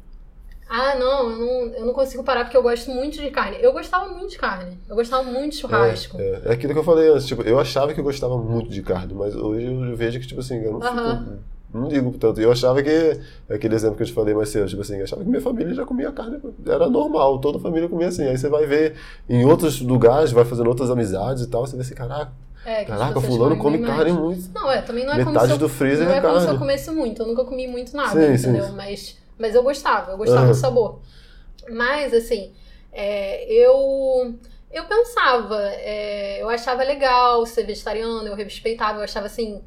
[0.74, 3.58] Ah, não eu, não, eu não consigo parar porque eu gosto muito de carne.
[3.60, 4.78] Eu gostava muito de carne.
[4.88, 6.18] Eu gostava muito de churrasco.
[6.18, 8.70] É, é, é aquilo que eu falei antes, tipo, eu achava que eu gostava muito
[8.70, 11.18] de carne, mas hoje eu vejo que, tipo assim, eu não Aham.
[11.18, 11.32] fico.
[11.74, 12.40] Não ligo tanto.
[12.40, 15.22] Eu achava que, aquele exemplo que eu te falei mais cedo, tipo assim, eu achava
[15.22, 18.24] que minha família já comia carne, era normal, toda família comia assim.
[18.26, 18.94] Aí você vai ver
[19.28, 22.32] em outros lugares, vai fazendo outras amizades e tal, você vê assim, caraca,
[22.64, 24.22] É, caraca, fulano come carne mais.
[24.22, 24.50] muito.
[24.54, 26.34] Não, é, também não é como Metade se eu, do freezer não é é como
[26.34, 26.58] se eu carne.
[26.58, 27.22] comesse muito.
[27.22, 28.50] Eu nunca comi muito nada, Sim, sim.
[28.50, 28.72] entendeu?
[28.72, 30.52] Mas, mas eu gostava, eu gostava Aham.
[30.52, 31.00] do sabor.
[31.68, 32.52] Mas, assim,
[32.92, 34.34] é, eu...
[34.72, 39.60] Eu pensava, é, eu achava legal ser vegetariano, eu respeitava, eu achava assim...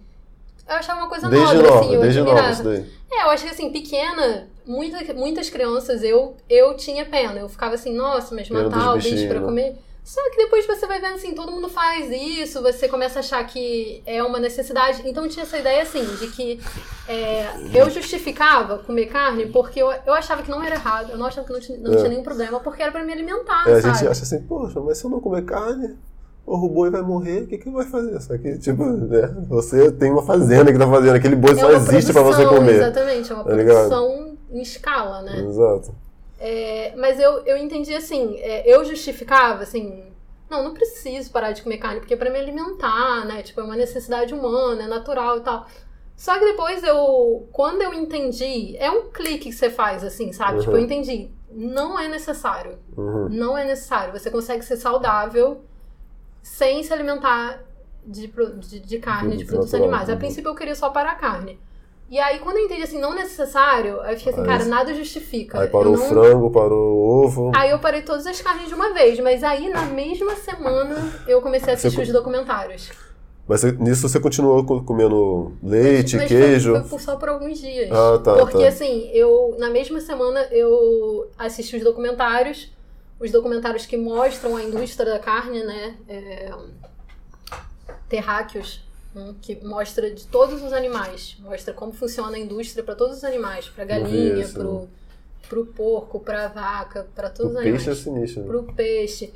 [0.68, 2.64] Eu achava uma coisa Desde nobre, nova, assim, eu desde admirava.
[2.64, 2.86] daí.
[3.12, 7.40] É, eu acho que assim, pequena, muita, muitas crianças eu, eu tinha pena.
[7.40, 9.46] Eu ficava assim, nossa, mas matar o bicho pra né?
[9.46, 9.78] comer.
[10.06, 13.44] Só que depois você vai vendo assim, todo mundo faz isso, você começa a achar
[13.48, 15.02] que é uma necessidade.
[15.04, 16.62] Então tinha essa ideia assim, de que
[17.08, 21.26] é, eu justificava comer carne porque eu, eu achava que não era errado, eu não
[21.26, 21.98] achava que não tinha, não É.
[21.98, 23.98] tinha nenhum problema, porque era pra me alimentar, É, a sabe?
[23.98, 25.98] gente acha assim, poxa, mas se eu não comer carne,
[26.46, 28.22] o boi vai morrer, o que, que vai fazer?
[28.22, 31.72] Só que, tipo, né, você tem uma fazenda que tá fazendo, aquele boi é só
[31.72, 32.76] existe pra você comer.
[32.76, 33.90] Exatamente, é uma Tá ligado?
[33.90, 35.40] produção em escala, né?
[35.40, 35.96] Exato.
[36.48, 40.04] É, mas eu, eu entendi assim, é, eu justificava assim,
[40.48, 43.42] não, não preciso parar de comer carne, porque é pra me alimentar, né?
[43.42, 45.66] Tipo, é uma necessidade humana, é natural e tal.
[46.16, 50.58] Só que depois eu, quando eu entendi, é um clique que você faz, assim, sabe?
[50.58, 50.60] Uhum.
[50.60, 52.78] Tipo, eu entendi, não é necessário.
[52.96, 53.28] Uhum.
[53.28, 54.14] Não é necessário.
[54.14, 55.64] Você consegue ser saudável
[56.44, 57.64] sem se alimentar
[58.06, 60.10] de, de, de carne, de Produto produtos natural, animais.
[60.10, 60.20] A uhum.
[60.20, 61.60] princípio eu queria só parar a carne.
[62.10, 64.94] E aí, quando eu entendi assim, não necessário, aí eu fiquei assim, Aí- cara, nada
[64.94, 65.60] justifica.
[65.60, 67.52] Aí parou Eu o não- frango, parou o ovo.
[67.56, 70.96] Aí eu parei todas as carnes de uma vez, mas aí na mesma semana
[71.28, 72.92] eu comecei a Você assistir co- os documentários.
[73.48, 76.72] Mas você- nisso você continuou co- comendo leite, mas queijo.
[76.74, 77.92] Foi, foi só por alguns dias.
[77.92, 78.68] Ah, tá, Porque tá.
[78.68, 82.72] assim, eu na mesma semana eu assisti os documentários,
[83.20, 85.96] os documentários que mostram a indústria da carne, né?
[86.08, 86.52] É,
[88.08, 88.85] terráqueos,
[89.16, 93.24] hum, que mostra de todos os animais, mostra como funciona a indústria para todos os
[93.24, 94.88] animais, para galinha, esse, pro,
[95.50, 98.42] pro porco, pra vaca, para todos O os peixe é animais, sinistro.
[98.44, 98.48] né?
[98.48, 99.34] pro peixe.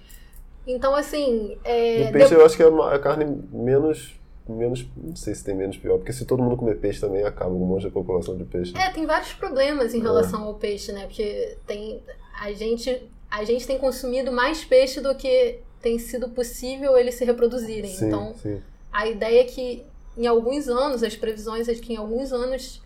[0.68, 4.15] Então assim, é, O peixe eu acho que é a carne menos.
[4.48, 4.86] menos.
[4.98, 7.60] Não sei se tem menos pior, porque se todo mundo comer peixe também acaba um
[7.65, 8.76] monte de população de peixe.
[8.78, 9.98] É, tem vários problemas É.
[9.98, 11.06] em relação ao peixe, né?
[11.06, 12.02] Porque tem
[12.39, 17.24] a gente a gente tem consumido mais peixe do que tem sido possível eles se
[17.26, 17.92] reproduzirem.
[17.92, 18.60] sim, Então, sim.
[18.91, 19.84] A ideia é que
[20.17, 22.82] em alguns anos, as previsões é que em alguns anos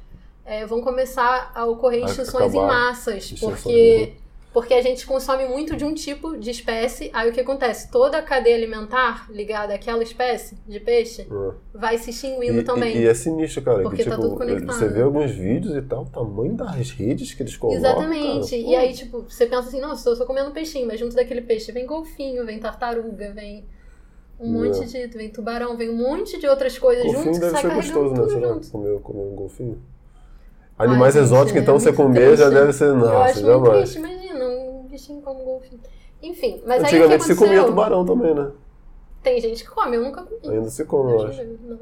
[0.46, 4.14] é, vão começar a ocorrer extinções em massas, porque
[4.54, 7.90] porque a gente consome muito de um tipo de espécie, aí o que acontece?
[7.90, 11.52] Toda a cadeia alimentar ligada àquela espécie de peixe É.
[11.76, 12.96] vai se extinguindo E, também.
[12.96, 13.82] e- e é sinistro, cara.
[13.82, 14.78] Porque que, tá tipo, tudo conectado.
[14.78, 17.80] Você vê alguns vídeos e tal, o tamanho das redes que eles colocam.
[17.80, 18.50] Exatamente.
[18.52, 21.42] cara, e aí, tipo, você pensa assim, nossa, eu tô comendo peixinho, mas junto daquele
[21.42, 23.66] peixe vem golfinho, vem tartaruga, vem
[24.44, 25.08] um monte de.
[25.08, 28.10] vem tubarão, vem um monte de outras coisas Golfinho junto que deve sai ser carregando
[28.10, 28.40] gostoso, né?
[28.42, 28.54] Será?
[28.54, 28.72] junto.
[28.72, 28.92] Comer,
[29.32, 29.82] um golfinho.
[30.78, 32.54] Animais exóticos, é então, você comer já triste.
[32.62, 32.86] deve ser.
[32.86, 33.90] eu Nossa, acho muito jamais.
[33.94, 35.80] triste, imagina, um bichinho como golfinho.
[36.22, 38.52] Enfim, mas aí que Antigamente se comia tubarão também, né?
[39.22, 40.56] Tem gente que come, eu nunca comi.
[40.56, 41.42] Ainda se come, eu acho.
[41.42, 41.80] eu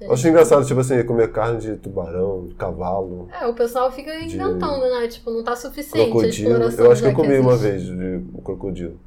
[0.00, 3.92] Eu acho engraçado, tipo assim, comer carne de tubarão, de cavalo, que- É, o pessoal
[3.92, 5.06] fica De- inventando, né?
[5.06, 6.50] Tipo, não tá suficiente a crocodilo.
[6.50, 6.84] exploração.
[6.84, 7.94] Eu acho que eu já comi uma existe.
[7.94, 8.98] vez de crocodilo.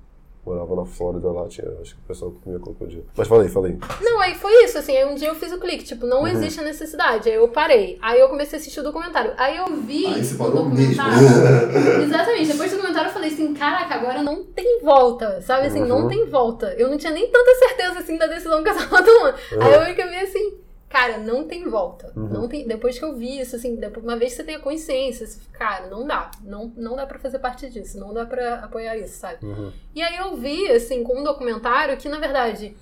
[0.48, 3.06] Morava na Flórida lá, tinha, acho que o pessoal comia crocodilo.
[3.18, 3.78] Mas falei, falei.
[4.02, 6.28] Não, aí foi isso, assim, aí um dia eu fiz o clique, tipo, não Uhum.
[6.28, 7.28] existe a necessidade.
[7.28, 7.98] Aí eu parei.
[8.02, 9.34] Aí eu comecei a assistir o documentário.
[9.36, 11.14] Aí eu vi Aí você o parou documentário.
[12.02, 16.04] Exatamente, depois do documentário eu falei assim, caraca, agora não tem volta, sabe assim, não
[16.04, 16.08] Uhum.
[16.08, 16.74] tem volta.
[16.78, 19.36] Eu não tinha nem tanta certeza assim da decisão que eu tava tomando.
[19.60, 20.54] Aí eu vi que eu vi assim,
[20.90, 22.12] cara, não tem volta.
[22.16, 22.28] Uhum.
[22.28, 24.60] Não tem, depois que eu vi isso, assim, depois, uma vez que você tem a
[24.60, 26.32] consciência, cara, não dá.
[26.44, 29.46] Não, não dá pra fazer parte disso, não dá pra apoiar isso, sabe?
[29.46, 29.72] Uhum.
[29.94, 32.76] E aí eu vi, assim, com um documentário que, na verdade,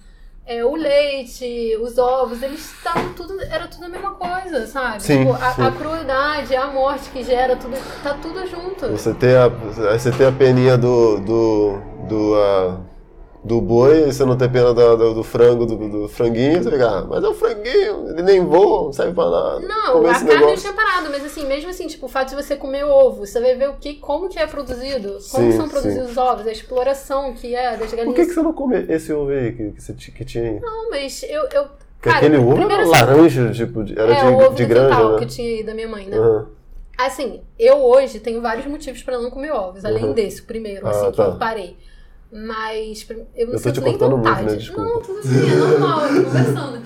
[0.45, 3.41] é, o leite, os ovos, eles estavam tudo.
[3.41, 5.01] Era tudo a mesma coisa, sabe?
[5.01, 5.61] Sim, tipo, a, sim.
[5.63, 8.87] a crueldade, a morte que gera, tudo, tá tudo junto.
[8.89, 11.19] Você tem a, você tem a peninha do.
[11.19, 11.79] do.
[12.07, 12.77] do, ah,
[13.45, 16.89] do boi, você não tem pena do, do, do frango, do, do franguinho, você fica,
[16.89, 19.59] ah, mas é o franguinho, ele nem voa, não serve pra nada.
[19.59, 20.57] Não, Comer a carne eu negócio.
[20.57, 23.55] tinha parado, mas assim, mesmo assim, tipo, o fato de você comer ovo, você vai
[23.55, 26.11] ver o que, como que é produzido, como Sim, são produzidos sim.
[26.11, 28.15] os ovos, a exploração que é das Por galinhas.
[28.15, 30.59] que, que você não come esse ovo aí que, que, você, que tinha aí?
[30.61, 31.43] Não, mas eu.
[31.49, 31.69] eu
[32.01, 34.95] cara, aquele ovo era assim, laranja, tipo, de- era é, de, o ovo de granja,
[34.95, 35.19] quintal né?
[35.19, 36.17] que tinha aí da minha mãe, né?
[36.17, 36.47] Aham.
[36.97, 40.13] Assim, eu hoje tenho vários motivos pra não comer ovos, além Uhum.
[40.13, 41.27] desse, o primeiro, Ah, assim, que tá.
[41.27, 41.77] eu parei.
[42.37, 44.69] Mas eu não Eu sinto nem cortando muito, vontade.
[44.71, 44.75] né?
[44.77, 46.83] Não, tudo assim, é normal, eu tô conversando.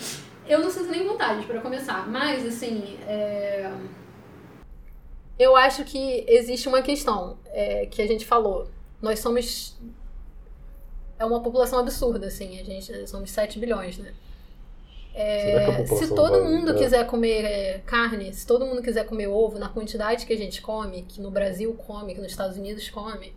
[0.47, 3.71] Eu não sinto nem vontade pra começar, mas assim, é,
[5.39, 8.67] eu acho que existe uma questão é, que a gente falou.
[9.01, 9.75] Nós somos
[11.17, 14.13] é uma população absurda, assim, a gente somos 7 bilhões, né?
[15.15, 16.73] É, se todo vai- mundo é.
[16.75, 20.61] quiser comer é, carne, se todo mundo quiser comer ovo na quantidade que a gente
[20.61, 23.33] come, que no Brasil come, que nos Estados Unidos come,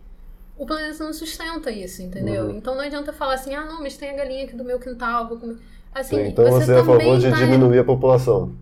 [0.57, 2.45] o planeta não sustenta isso, entendeu?
[2.45, 2.57] Uhum.
[2.57, 5.27] Então não adianta falar assim, ah, não, mas tem a galinha aqui do meu quintal,
[5.27, 5.57] vou comer.
[5.93, 8.53] Assim, Sim, então você, é a também favor de tá- diminuir a população.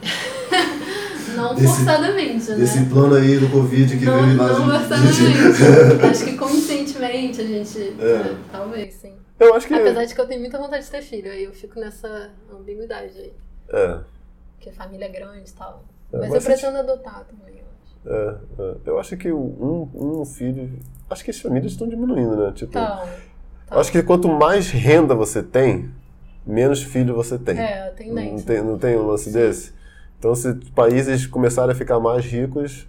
[1.36, 2.64] Não Desse- forçadamente, né?
[2.64, 6.02] Esse plano aí do Covid que Não, veio lá não de- forçadamente.
[6.10, 7.78] Acho que conscientemente a gente.
[8.00, 8.04] É.
[8.32, 9.12] é, talvez, sim.
[9.38, 9.74] Eu acho que.
[9.74, 13.16] Apesar de que eu tenho muita vontade de ter filho, aí eu fico nessa ambiguidade
[13.16, 13.32] aí.
[13.68, 14.00] É,
[14.56, 15.84] Porque família é grande e tal.
[16.12, 18.18] É, mas, mas eu se- pretendo adotar também, eu acho.
[18.58, 18.76] é, é.
[18.86, 20.72] Eu acho que um, um filho.
[21.10, 22.52] Acho que as famílias estão diminuindo, né?
[22.54, 23.02] Tipo, Então,
[23.70, 25.90] eu acho que quanto mais renda você tem,
[26.46, 27.58] menos filho você tem.
[27.58, 27.92] é, a
[28.32, 29.72] Não tem, não tem um lance desse?
[30.18, 32.88] Então, se países começarem a ficar mais ricos,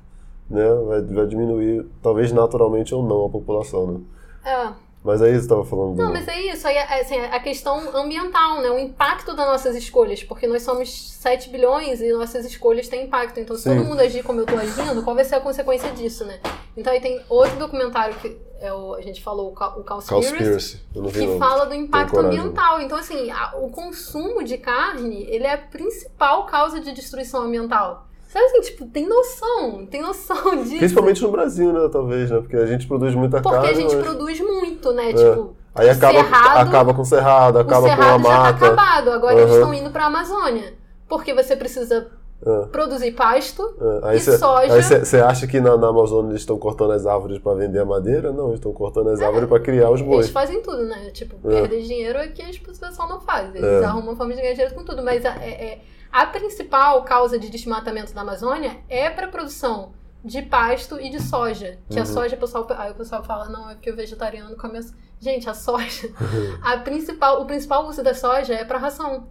[0.50, 4.00] né, vai, vai diminuir, talvez naturalmente ou não, a população, né?
[4.46, 4.89] É.
[5.04, 6.04] Mas aí você estava falando do...
[6.04, 6.68] Não, mas é isso.
[6.68, 8.70] Aí, é, assim, a questão ambiental, né?
[8.70, 10.24] O impacto das nossas escolhas.
[10.24, 13.40] Porque nós somos 7 bilhões e nossas escolhas têm impacto.
[13.40, 13.78] Então, se Sim.
[13.78, 16.40] todo mundo agir como eu tô agindo, qual vai ser a consequência disso, né?
[16.76, 20.82] Então, aí tem outro documentário que é o, a gente falou, o Cow- o Cowspiracy,
[20.92, 21.40] que não.
[21.40, 22.82] fala do impacto ambiental.
[22.82, 28.09] Então, assim, a- o consumo de carne, ele é a principal causa de destruição ambiental.
[28.32, 30.78] Sabe assim, tipo, tem noção, tem noção disso.
[30.78, 32.38] Principalmente no Brasil, né, talvez, né?
[32.40, 35.12] Porque a gente produz muita Porque carne, a gente mas- produz muito, né?
[35.14, 38.38] Tipo, Aí acaba, cerrado- acaba com o cerrado, o acaba com a cerrado já tá
[38.38, 38.66] mata.
[38.66, 39.56] acabado, agora eles Aham.
[39.56, 40.74] estão indo pra Amazônia.
[41.08, 42.08] Porque você precisa
[42.46, 43.64] É, produzir pasto
[44.04, 44.10] é.
[44.10, 45.26] Aí e você soja.
[45.26, 48.32] acha que na, na Amazônia eles estão cortando as árvores para vender a madeira?
[48.32, 50.30] Não, eles estão cortando as árvores para criar os Eles bois.
[50.30, 51.10] fazem tudo, né?
[51.14, 51.62] Tipo, É.
[51.62, 53.56] perder dinheiro é que as pessoas não fazem.
[53.62, 53.86] Eles É.
[53.86, 55.02] arrumam forma de ganhar dinheiro com tudo.
[55.04, 59.92] Mas a, é- é- a principal causa de desmatamento da Amazônia é para produção
[60.24, 61.78] de pasto e de soja.
[61.90, 62.06] Que a Uhum.
[62.08, 64.78] soja, o pessoal, aí o pessoal fala, não, é porque o vegetariano come...
[64.78, 64.94] as-".
[65.20, 66.10] Gente, a soja...
[66.62, 69.28] a principal, o principal uso da soja é para ração.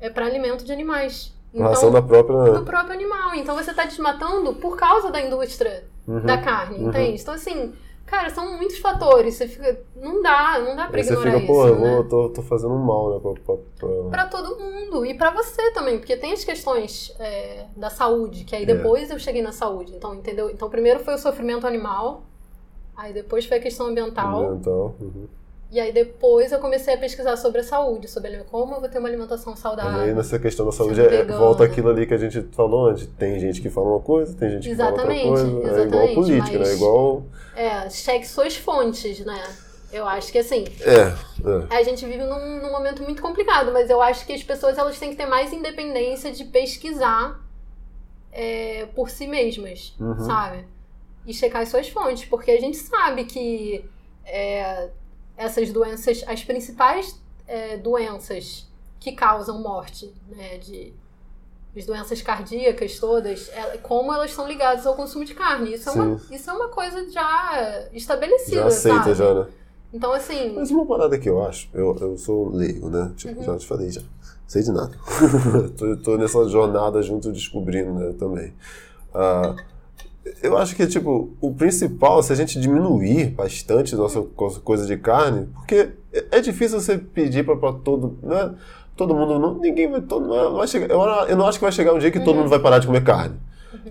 [0.00, 1.34] É para alimento de animais.
[1.58, 2.52] A ração da própria.
[2.52, 3.34] do próprio animal.
[3.34, 6.20] Então você está desmatando por causa da indústria Uhum.
[6.20, 6.88] da carne, Uhum.
[6.88, 7.20] entende?
[7.20, 7.74] Então, assim,
[8.10, 9.34] cara, são muitos fatores.
[9.36, 9.80] Você fica.
[9.96, 11.46] Não dá, não dá pra Aí você ignorar fica, isso.
[11.52, 11.94] pô, eu né?
[11.94, 13.20] vou, tô, tô fazendo um mal, né?
[13.20, 15.06] Pra, pra, pra- todo mundo.
[15.06, 18.66] E pra você também, porque tem as questões é, da saúde, que aí É.
[18.66, 19.94] depois eu cheguei na saúde.
[19.94, 20.50] Então, entendeu?
[20.50, 22.22] Então, primeiro foi o sofrimento animal,
[22.96, 24.40] aí depois foi a questão ambiental.
[24.44, 24.94] ambiental.
[25.00, 25.28] Uhum.
[25.72, 28.98] E aí depois eu comecei a pesquisar sobre a saúde, sobre como eu vou ter
[28.98, 29.92] uma alimentação saudável.
[29.92, 32.88] Mas aí nessa questão da saúde sendo é, volta aquilo ali que a gente falou
[32.88, 33.06] antes.
[33.18, 35.80] Tem gente que fala uma coisa, tem gente que Exatamente, fala outra coisa.
[35.80, 36.74] É igual exatamente, política, mas- né?
[36.74, 37.22] Igual.
[37.54, 39.42] É, cheque suas fontes, né?
[39.92, 41.76] Eu acho que assim, É, é.
[41.76, 44.98] a gente vive num, num momento muito complicado, mas eu acho que as pessoas elas
[44.98, 47.40] têm que ter mais independência de pesquisar
[48.32, 50.18] é, por si mesmas, Uhum.
[50.20, 50.64] sabe?
[51.26, 53.84] E checar as suas fontes, porque a gente sabe que
[54.24, 54.90] é,
[55.40, 58.68] essas doenças, as principais é, doenças
[59.00, 60.92] que causam morte, né, de
[61.76, 65.72] as doenças cardíacas todas, é, como elas estão ligadas ao consumo de carne.
[65.74, 69.14] Isso, é uma, isso é uma coisa já estabelecida, Já aceita, sabe?
[69.14, 69.46] já, né?
[69.92, 73.12] Então, assim, Mas uma parada que eu acho, eu, eu sou leigo, né?
[73.16, 73.44] Tipo, Uhum.
[73.44, 74.02] já te falei já.
[74.46, 74.96] Sei de nada.
[75.78, 78.52] tô, tô nessa jornada junto descobrindo, né, também.
[79.14, 79.54] Ah,
[80.42, 84.96] eu acho que, tipo, o principal, se a gente diminuir bastante nossa co- coisa de
[84.96, 88.54] carne, porque é é difícil você pedir pra todo, né?
[88.96, 91.94] Todo mundo, não, ninguém vai, todo, não vai chegar, eu, não acho que vai chegar
[91.94, 92.40] um dia que todo Uhum.
[92.42, 93.36] mundo vai parar de comer carne.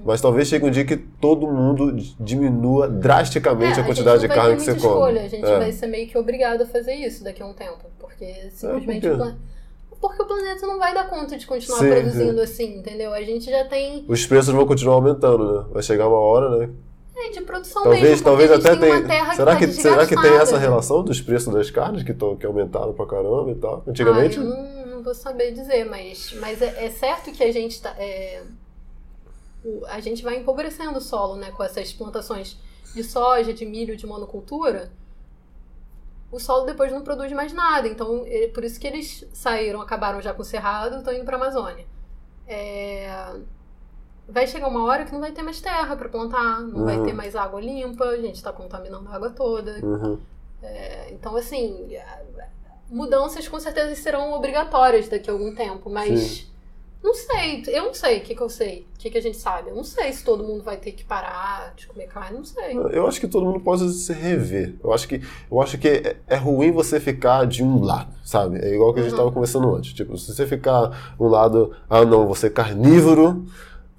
[0.06, 4.36] Mas talvez chegue um dia que todo mundo diminua drasticamente É, a quantidade de gente
[4.36, 5.00] não carne que você muita come.
[5.00, 5.58] escolha, a gente É.
[5.58, 7.86] vai ser meio que obrigado a fazer isso daqui a um tempo.
[7.98, 9.18] Porque simplesmente por o quê?
[9.18, 9.38] planeta.
[10.00, 13.14] Porque o planeta não vai dar conta de continuar Sim, produzindo assim, entendeu?
[13.14, 15.66] A gente já tem Os preços vão continuar aumentando, né?
[15.72, 16.70] Vai chegar uma hora, né?
[17.20, 18.24] é, de produção Talvez, mesmo.
[18.24, 19.08] talvez a gente até tem uma tenha.
[19.08, 22.14] terra Será que, que, tá será que tem essa relação dos preços das carnes que,
[22.14, 23.84] tão, que aumentaram pra caramba e tal?
[23.86, 24.40] Antigamente.
[24.40, 27.94] Ah, não, não vou saber dizer, mas, mas é, é certo que a gente tá.
[27.98, 28.44] é,
[29.90, 31.52] a gente vai empobrecendo o solo, né?
[31.52, 32.58] Com essas plantações
[32.96, 34.92] de soja, de milho, de monocultura.
[36.32, 37.88] O solo depois não produz mais nada.
[37.88, 41.38] Então, é por isso que eles saíram, acabaram já com o cerrado, estão indo para
[41.38, 41.86] a Amazônia.
[42.48, 43.36] É,
[44.28, 47.06] vai chegar uma hora que não vai ter mais terra para plantar, não vai Uhum.
[47.06, 49.80] ter mais água limpa, a gente está contaminando a água toda.
[49.84, 50.20] Uhum.
[50.62, 51.88] É, Então, assim,
[52.90, 56.48] mudanças com certeza serão obrigatórias daqui a algum tempo, mas Sim.
[57.02, 59.38] Não sei, eu não sei o que, que eu sei, o que, que a gente
[59.38, 59.70] sabe.
[59.70, 62.78] Eu não sei se todo mundo vai ter que parar de comer carne, não sei.
[62.78, 64.76] Eu acho que todo mundo pode se rever.
[64.84, 68.60] Eu acho que, eu acho que é, é ruim você ficar de um lado, sabe?
[68.60, 69.94] É igual que a gente estava conversando antes.
[69.94, 73.46] Tipo, se você ficar um lado, ah não, você é carnívoro,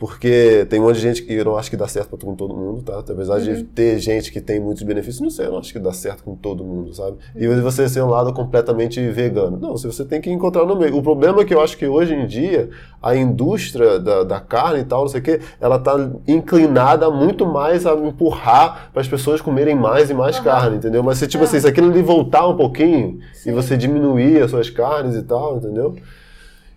[0.01, 2.57] porque tem um monte de gente que eu não acho que dá certo pra todo,
[2.57, 3.01] mundo, tá?
[3.01, 3.44] Apesar uhum.
[3.53, 6.24] de ter gente que tem muitos benefícios, não sei, eu não acho que dá certo
[6.24, 7.18] com todo mundo, sabe?
[7.36, 9.59] E você ser um lado completamente vegano.
[9.59, 10.96] Não, você tem que encontrar no meio.
[10.96, 12.70] O problema é que eu acho que hoje em dia
[13.03, 15.94] a indústria da, da carne e tal, não sei o quê, ela tá
[16.26, 20.44] inclinada muito mais a empurrar para as pessoas comerem mais e mais uhum.
[20.44, 21.03] carne, entendeu?
[21.03, 21.46] Mas se, tipo é.
[21.46, 23.51] assim, se aquilo lhe voltar um pouquinho Sim.
[23.51, 25.94] e você diminuir as suas carnes e tal, entendeu?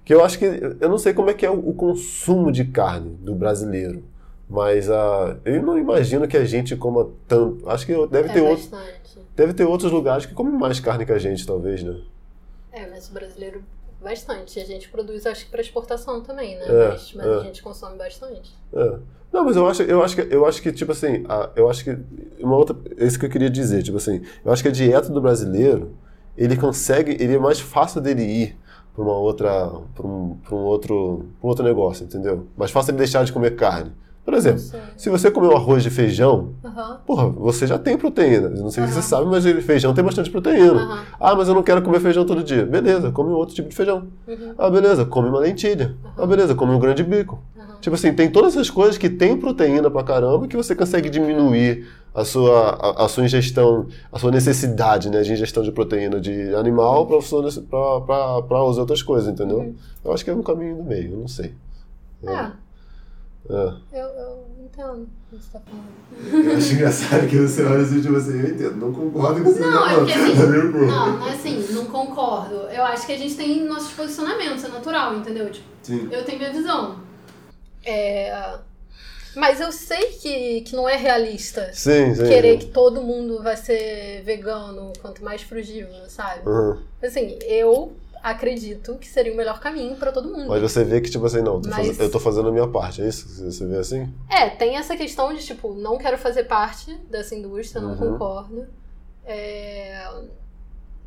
[0.03, 2.65] Que eu acho que eu não sei como é que é o, o consumo de
[2.65, 4.03] carne do brasileiro,
[4.49, 7.67] mas uh, eu não imagino que a gente coma tanto.
[7.69, 8.71] Acho que deve é ter outros,
[9.35, 11.99] deve ter outros lugares que comem mais carne que a gente, talvez, né?
[12.71, 13.63] É, mas o brasileiro
[14.03, 14.59] bastante.
[14.59, 16.65] A gente produz, acho que para exportação também, né?
[16.67, 17.35] É, mas, mas é.
[17.35, 18.53] a gente consome bastante.
[18.73, 18.97] É.
[19.31, 21.83] Não, mas eu acho, eu acho que, eu acho que tipo assim, a, eu acho
[21.83, 21.97] que
[22.39, 25.09] uma outra, é isso que eu queria dizer, tipo assim, eu acho que a dieta
[25.09, 25.95] do brasileiro,
[26.37, 28.57] ele consegue, ele é mais fácil dele ir
[28.93, 32.47] para uma outra para um, um, outro um outro negócio, entendeu?
[32.55, 33.91] Mais fácil ele deixar de comer carne.
[34.25, 34.61] Por exemplo,
[34.95, 36.95] se você comer um arroz de feijão, uhum.
[37.05, 38.47] porra, você já tem proteína.
[38.47, 38.89] Não sei uhum.
[38.89, 40.81] se você sabe, mas feijão tem bastante proteína.
[40.81, 40.97] Uhum.
[41.19, 42.65] Ah, mas eu não quero comer feijão todo dia.
[42.65, 44.07] Beleza, come outro tipo de feijão.
[44.25, 44.53] Uhum.
[44.57, 45.97] Ah, beleza, come uma lentilha.
[46.17, 47.37] Ah, beleza, come um grande bico.
[47.81, 51.85] Tipo assim, tem todas essas coisas que tem proteína pra caramba que você consegue diminuir
[52.13, 56.53] a sua, a, a, sua ingestão, a sua necessidade né, de ingestão de proteína de
[56.53, 59.59] animal para as outras coisas, entendeu?
[59.59, 59.75] Uhum.
[60.05, 61.55] Eu acho que é um caminho do meio, eu não sei.
[62.23, 62.31] É.
[62.31, 62.51] é.
[63.49, 63.73] é.
[63.93, 66.47] Eu, eu entendo o que você está falando.
[66.47, 69.59] Eu acho engraçado que você olha assim, tipo assim, eu entendo, não concordo com você.
[69.59, 72.55] Não, é porque assim, não, não é assim, não concordo.
[72.69, 75.49] Eu acho que a gente tem nossos posicionamentos, é natural, entendeu?
[75.49, 76.07] Tipo, Sim.
[76.11, 76.99] Eu tenho minha visão.
[77.83, 78.59] É
[79.35, 83.57] mas eu sei que, que não é realista sim, sim, querer que todo mundo vai
[83.57, 86.47] ser vegano, quanto mais frugívoro, sabe?
[86.47, 86.79] Uhum.
[87.01, 90.47] Assim, eu acredito que seria o melhor caminho para todo mundo.
[90.47, 91.87] Mas você vê que, tipo assim, não, Mas...
[91.87, 91.99] faz...
[91.99, 93.27] eu tô fazendo a minha parte, é isso?
[93.43, 94.13] Você vê assim?
[94.29, 98.11] É, tem essa questão de, tipo, não quero fazer parte dessa indústria, não uhum.
[98.11, 98.65] concordo.
[99.25, 100.07] É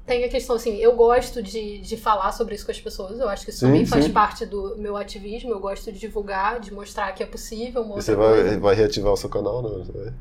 [0.07, 3.29] tem a questão assim, eu gosto de, de falar sobre isso com as pessoas, eu
[3.29, 3.91] acho que isso sim, também sim.
[3.91, 7.85] faz parte do meu ativismo, eu gosto de divulgar, de mostrar que é possível.
[7.85, 9.85] E você vai, vai reativar o seu canal, não?
[9.85, 10.13] Você vai,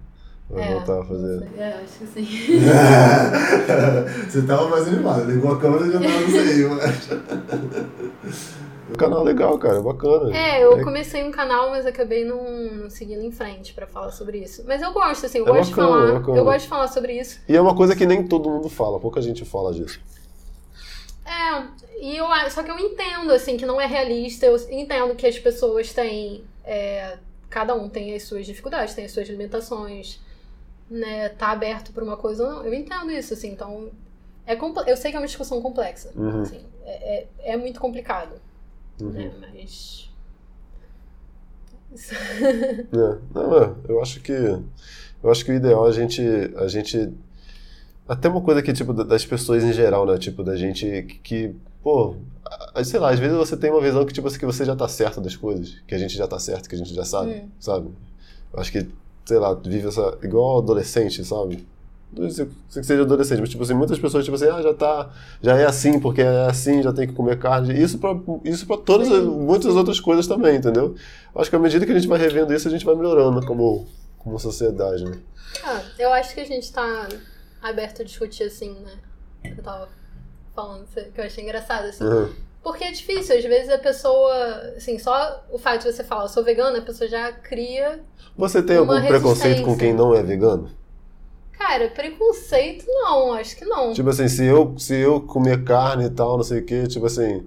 [0.50, 1.48] vai é, voltar a fazer.
[1.58, 2.26] É, acho que sim.
[4.28, 6.64] você tava mais animado, ligou a câmera e já tava no aí,
[8.24, 8.64] mas.
[8.90, 10.36] Um canal legal, cara, bacana.
[10.36, 10.84] É, eu é.
[10.84, 14.64] comecei um canal, mas acabei não, seguindo em frente para falar sobre isso.
[14.68, 16.38] Mas eu gosto, assim, eu é gosto bacana, de falar.
[16.38, 17.40] Eu gosto de falar sobre isso.
[17.48, 20.00] E é uma coisa que nem todo mundo fala, pouca gente fala disso.
[21.26, 21.64] É,
[22.00, 25.40] e eu, só que eu entendo, assim, que não é realista, eu entendo que as
[25.40, 26.44] pessoas têm.
[26.64, 27.18] É,
[27.50, 30.20] cada um tem as suas dificuldades, tem as suas limitações,
[30.90, 31.30] né?
[31.30, 32.66] Tá aberto para uma coisa ou não.
[32.66, 33.90] Eu entendo isso, assim, então.
[34.48, 34.56] É
[34.86, 36.12] eu sei que é uma discussão complexa.
[36.16, 36.42] Uhum.
[36.42, 38.40] Assim, é, é, é muito complicado.
[39.02, 39.10] Uhum.
[39.10, 39.32] Né?
[39.39, 40.10] Mas.
[42.41, 46.22] é, não, é, eu acho que eu acho que o ideal é a gente
[46.58, 47.14] a gente
[48.08, 52.16] até uma coisa que tipo das pessoas em geral, né, tipo da gente que, pô,
[52.84, 54.88] sei lá, às vezes você tem uma visão que tipo assim, que você já tá
[54.88, 57.50] certo das coisas, que a gente já tá certo, que a gente já sabe, hum.
[57.60, 57.89] sabe?
[58.54, 58.88] Eu acho que
[59.26, 61.66] sei lá, vive essa igual adolescente, sabe?
[62.14, 65.10] Não sei que seja adolescente, mas tipo assim, muitas pessoas tipo assim, ah, já tá,
[65.41, 67.80] já é assim, porque é assim, já tem que comer carne.
[67.80, 70.95] Isso para isso para todas muitas outras coisas também, entendeu?
[71.36, 73.88] Acho que à medida que a gente vai revendo isso, a gente vai melhorando como
[74.18, 75.18] como sociedade, né?
[75.64, 77.08] Ah, eu acho que a gente tá
[77.62, 78.93] aberto a discutir assim, né?
[79.58, 79.88] Eu tava
[80.56, 82.03] falando que eu achei engraçado assim.
[82.03, 82.34] Uhum.
[82.64, 84.34] Porque é difícil, às vezes a pessoa,
[84.76, 87.99] assim, só o fato de você falar, eu sou vegana, a pessoa já cria.
[88.36, 90.72] Você tem algum preconceito com quem não é vegano?
[91.58, 93.93] Cara, preconceito não, acho que não.
[93.93, 97.06] Tipo assim, se eu, se eu comer carne e tal, não sei o quê, tipo
[97.06, 97.45] assim.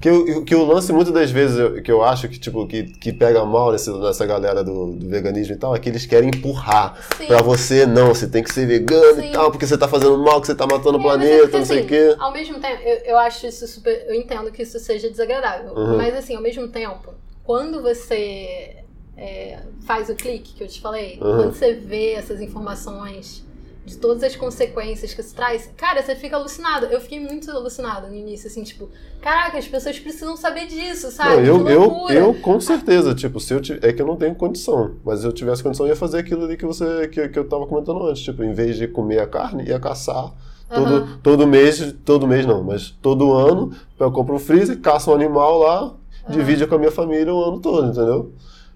[0.00, 2.84] Que, eu, que o lance muitas das vezes eu, que eu acho que, tipo, que,
[2.84, 6.28] que pega mal nesse, nessa galera do, do veganismo e tal, é que eles querem
[6.28, 7.26] empurrar Sim.
[7.26, 9.30] pra você, não, você tem que ser vegano Sim.
[9.30, 11.58] e tal, porque você tá fazendo mal, que você tá matando é, o planeta, é
[11.58, 12.16] não sei o assim, quê.
[12.16, 14.04] Ao mesmo tempo, eu, eu acho isso super.
[14.06, 15.72] Eu entendo que isso seja desagradável.
[15.74, 15.96] Uhum.
[15.96, 18.84] Mas assim, ao mesmo tempo, quando você
[19.16, 21.36] é, faz o clique que eu te falei, uhum.
[21.38, 23.47] quando você vê essas informações
[23.88, 26.86] de todas as consequências que isso traz, cara, você fica alucinado.
[26.86, 28.88] Eu fiquei muito alucinada no início, assim, tipo,
[29.20, 31.42] caraca, as pessoas precisam saber disso, sabe?
[31.42, 34.96] Não, eu, eu, eu, com certeza, tipo, se eu é que eu não tenho condição,
[35.04, 37.48] mas se eu tivesse condição, eu ia fazer aquilo ali que você que, que eu
[37.48, 40.32] tava comentando antes, tipo, em vez de comer a carne, ia caçar.
[40.68, 41.18] Todo, uhum.
[41.22, 45.58] todo mês, todo mês não, mas todo ano eu compro um freezer, caço um animal
[45.58, 45.94] lá,
[46.28, 48.32] divide com a minha família o ano todo, entendeu?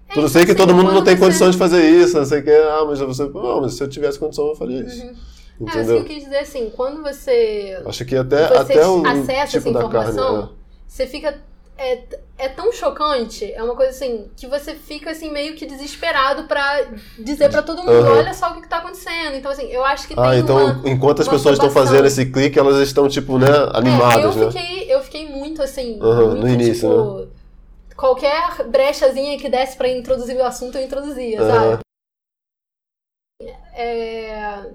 [0.09, 2.25] É, Tudo sei que assim, todo mundo não tem você- condição de fazer isso, não
[2.25, 3.27] sei o que, ah, mas você.
[3.27, 5.03] Não, mas se eu tivesse condição, eu faria isso.
[5.03, 5.09] Uhum.
[5.09, 5.97] É, assim, Entendeu?
[5.97, 9.73] eu quis dizer assim, quando você Acho que até, você até o acessa tipo essa
[9.73, 10.09] da carne.
[10.09, 10.49] informação, né?
[10.87, 11.35] você fica.
[11.75, 12.03] É,
[12.37, 16.85] é tão chocante, é uma coisa assim, que você fica assim meio que desesperado pra
[17.17, 18.11] dizer pra todo mundo, Aham.
[18.19, 19.35] olha só o que, que tá acontecendo.
[19.35, 20.89] Então, assim, eu acho que Ah, tem então uma.
[20.89, 24.51] enquanto as pessoas estão fazendo esse clique, elas estão, tipo, né, É, animadas, eu né?
[24.51, 27.27] fiquei, eu fiquei muito assim, Aham, muito, no início, tipo,
[27.95, 31.47] qualquer brechazinha que desse pra introduzir o assunto, eu introduzia, Aham.
[31.47, 31.83] sabe?
[33.73, 34.71] É,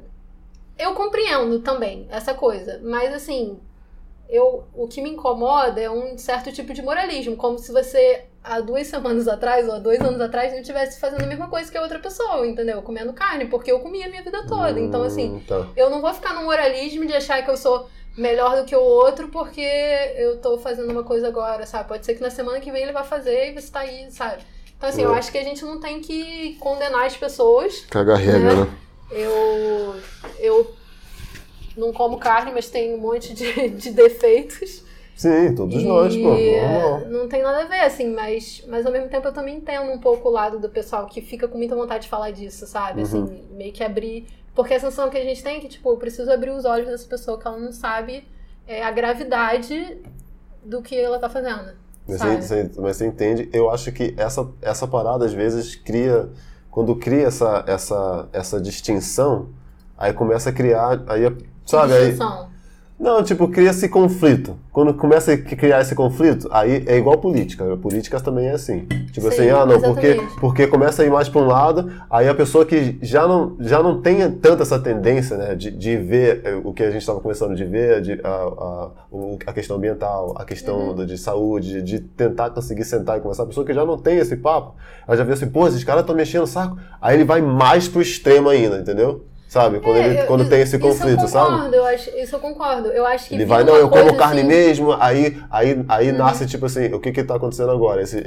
[0.78, 3.58] eu compreendo também essa coisa, mas assim,
[4.28, 8.60] eu, o que me incomoda é um certo tipo de moralismo, como se você há
[8.60, 11.78] duas semanas atrás ou há dois anos atrás não estivesse fazendo a mesma coisa que
[11.78, 12.82] a outra pessoa, entendeu?
[12.82, 14.78] Comendo carne, porque eu comia a minha vida toda.
[14.80, 15.66] Então, assim, Hum, tá.
[15.76, 17.88] eu não vou ficar no moralismo de achar que eu sou
[18.18, 19.60] melhor do que o outro porque
[20.16, 21.88] eu tô fazendo uma coisa agora, sabe?
[21.88, 24.42] Pode ser que na semana que vem ele vai fazer e você tá aí, sabe?
[24.76, 27.80] Então, assim, eu acho que a gente não tem que condenar as pessoas.
[27.90, 28.64] Caga regra, Né?
[28.64, 28.68] né?
[29.10, 29.96] Eu,
[30.38, 30.70] eu
[31.76, 34.84] não como carne, mas tenho um monte de, de defeitos.
[35.16, 36.32] Sim, todos E, nós, pô.
[36.32, 37.00] é, Normal.
[37.08, 39.98] Não tem nada a ver, assim, mas, mas ao mesmo tempo eu também entendo um
[39.98, 43.00] pouco o lado do pessoal que fica com muita vontade de falar disso, sabe?
[43.00, 43.06] Uhum.
[43.24, 44.28] Assim, meio que abrir.
[44.58, 46.88] Porque a sensação que a gente tem é que, tipo, eu preciso abrir os olhos
[46.88, 48.26] dessa pessoa que ela não sabe
[48.66, 49.98] é, a gravidade
[50.64, 51.74] do que ela tá fazendo.
[52.08, 53.48] Mas você, você- mas você entende?
[53.52, 56.28] Eu acho que essa, essa parada, às vezes, cria.
[56.72, 59.50] Quando cria essa, essa, essa distinção,
[59.96, 61.04] aí começa a criar.
[61.06, 61.22] Aí,
[61.64, 61.92] sabe?
[61.92, 62.50] Aí, Distinção.
[62.98, 64.56] Não, tipo, cria esse conflito.
[64.72, 67.72] Quando começa a criar esse conflito, aí é igual política.
[67.72, 68.86] A política também é assim.
[69.12, 70.40] Tipo Sim, assim, ah, não, porque, exatamente.
[70.40, 73.82] porque começa a ir mais para um lado, aí a pessoa que já não, já
[73.82, 77.20] não tem tanto essa tendência, né, de, de ver eh, o que a gente estava
[77.20, 78.90] começando de ver, de, a, a,
[79.46, 80.94] a questão ambiental, a questão Uhum.
[80.94, 83.44] do- de saúde, de, de tentar conseguir sentar e conversar.
[83.44, 84.74] A pessoa que já não tem esse papo,
[85.06, 86.76] ela já vê assim, pô, esses caras estão mexendo o saco.
[87.00, 89.24] Aí ele vai mais pro extremo ainda, entendeu?
[89.48, 89.80] Sabe?
[89.80, 91.50] Quando, É, ele, eu- quando tem esse conflito, eu sabe?
[91.52, 92.88] concordo, Eu acho, isso eu concordo.
[92.88, 96.18] Eu acho que Ele vai, não, eu como carne assim, mesmo, aí, aí, aí Uhum.
[96.18, 98.02] nasce tipo assim, o que que tá acontecendo agora?
[98.02, 98.22] Esse,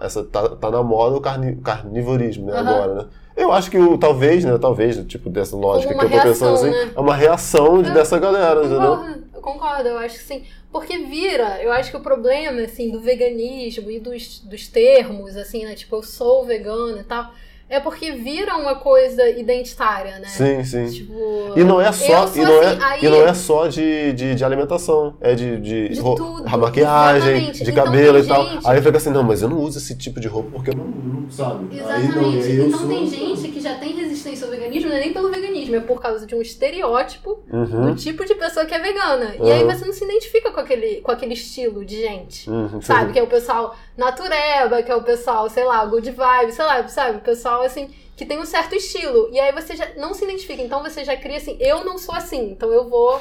[0.00, 2.70] essa, tá, tá na moda o carni, carnivorismo, né, Aham.
[2.70, 3.04] agora, né?
[3.36, 6.54] Eu acho que o, talvez, né, talvez, tipo, dessa lógica que eu tô pensando reação,
[6.54, 6.92] assim, né?
[6.96, 8.96] é uma reação de, É, dessa galera, Eu entendeu?
[8.96, 10.44] concordo, eu concordo, eu acho que sim.
[10.72, 15.64] Porque vira, eu acho que o problema, assim, do veganismo e dos, dos termos, assim,
[15.64, 15.74] né?
[15.74, 17.30] Tipo, eu sou vegano e tal,
[17.68, 20.26] é porque vira uma coisa identitária, né?
[20.28, 20.86] Sim, sim.
[20.90, 24.12] Tipo, E não é só, e não é, assim, aí- e não é só de,
[24.12, 27.64] de, de alimentação, é de, de, De tudo, a maquiagem, exatamente.
[27.64, 28.48] de Então cabelo tem e tal.
[28.48, 30.76] gente- Aí fica assim, não, mas eu não uso esse tipo de roupa porque eu
[30.76, 31.66] não, não sabe.
[31.80, 32.44] Aí não, Exatamente.
[32.44, 35.30] aí então sou- tem gente que já tem resistência ao veganismo, não é nem pelo
[35.30, 39.34] veganismo, é por causa de um estereótipo Uhum, do tipo de pessoa que é vegana.
[39.42, 39.70] E aí Uhum.
[39.70, 42.48] você não se identifica com aquele, com aquele estilo de gente.
[42.50, 43.06] uhum, Sabe?
[43.06, 43.12] sim.
[43.12, 46.86] Que é o pessoal natureba, que é o pessoal, sei lá, good vibe, sei lá,
[46.88, 47.18] sabe?
[47.18, 49.28] O pessoal, assim, que tem um certo estilo.
[49.32, 50.62] E aí você já não se identifica.
[50.62, 53.20] Então você já cria assim, eu não sou assim, então eu vou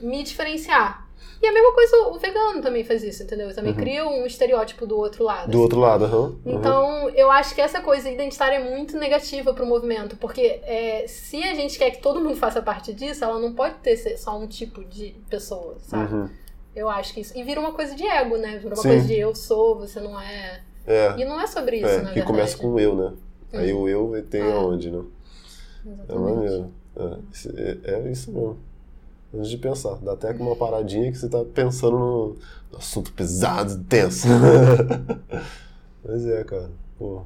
[0.00, 1.06] me diferenciar.
[1.40, 3.52] E a mesma coisa, o vegano também faz isso, entendeu?
[3.52, 3.78] Também Uhum.
[3.78, 5.46] cria um estereótipo do outro lado.
[5.50, 5.58] Do assim.
[5.62, 6.20] outro lado, aham.
[6.20, 6.40] uhum.
[6.46, 11.42] Então, eu acho que essa coisa identitária é muito negativa pro movimento, porque é, se
[11.42, 14.38] a gente quer que todo mundo faça parte disso, ela não pode ter ser só
[14.38, 16.14] um tipo de pessoa, sabe?
[16.14, 16.30] Uhum.
[16.74, 17.36] Eu acho que isso.
[17.36, 18.58] E vira uma coisa de ego, né?
[18.58, 18.88] Vira uma Sim.
[18.88, 20.62] coisa de eu sou, você não é.
[20.86, 21.14] É.
[21.18, 22.26] E não é sobre isso, É, na que verdade.
[22.26, 23.12] começa com o eu, né?
[23.52, 24.52] Aí o eu tem É.
[24.52, 25.02] aonde, né?
[25.84, 26.72] É Exatamente.
[26.96, 28.58] É, isso- é, é isso mesmo.
[29.34, 29.94] Antes de pensar.
[29.96, 32.36] Dá até uma paradinha que você tá pensando no,
[32.70, 34.26] no assunto pesado, tenso.
[36.04, 36.70] Mas é, cara.
[36.98, 37.22] Pô.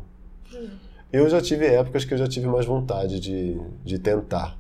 [1.13, 4.57] Eu já tive épocas que eu já tive mais vontade de, de tentar.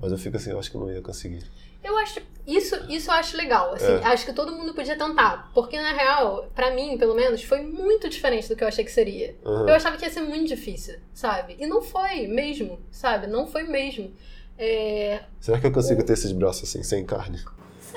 [0.00, 1.42] Mas eu fico assim, eu acho que eu não ia conseguir.
[1.86, 2.20] Eu acho.
[2.46, 3.72] Isso, isso eu acho legal.
[3.74, 4.04] Assim, É.
[4.06, 5.50] Acho que todo mundo podia tentar.
[5.54, 8.90] Porque, na real, pra mim, pelo menos, foi muito diferente do que eu achei que
[8.90, 9.36] seria.
[9.44, 9.68] Aham.
[9.68, 11.56] Eu achava que ia ser muito difícil, sabe?
[11.58, 13.26] E não foi mesmo, sabe?
[13.26, 14.12] Não foi mesmo.
[14.58, 17.38] É, Será que eu consigo ter esses braços assim, sem carne?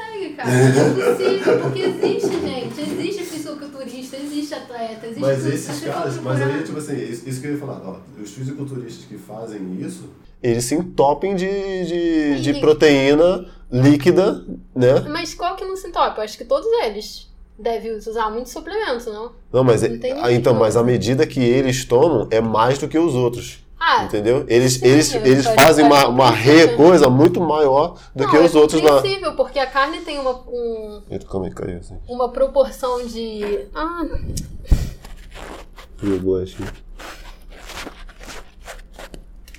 [0.10, 0.49] Segue, cara.
[0.49, 2.82] É possível, porque existe, gente.
[2.82, 5.22] Existe fisiculturista, existe atleta, existe.
[5.22, 5.53] Mas tudo.
[5.53, 9.05] esses caras, mas aí, tipo assim, isso, isso que eu ia falar, ó, os fisiculturistas
[9.05, 10.10] que fazem isso,
[10.41, 11.45] eles se entopem de,
[11.86, 15.01] de, de proteína líquida, né?
[15.10, 16.18] Mas qual que não se entope?
[16.18, 19.34] Eu acho que todos eles devem usar muitos suplementos, não?
[19.51, 22.88] Não, mas, Não tem ah, então, mas a medida que eles tomam é mais do
[22.88, 24.46] que os outros, Ah, entendeu?
[24.50, 28.54] Eles, Sim, eles, eles fazem uma, uma re coisa muito maior do não, que os
[28.54, 28.96] é outros lá.
[28.96, 31.98] compreensível, porque a carne tem uma, um- aí, caiu assim.
[32.08, 33.68] uma proporção de.
[33.74, 34.04] Ah,
[36.04, 36.66] Jogou assim.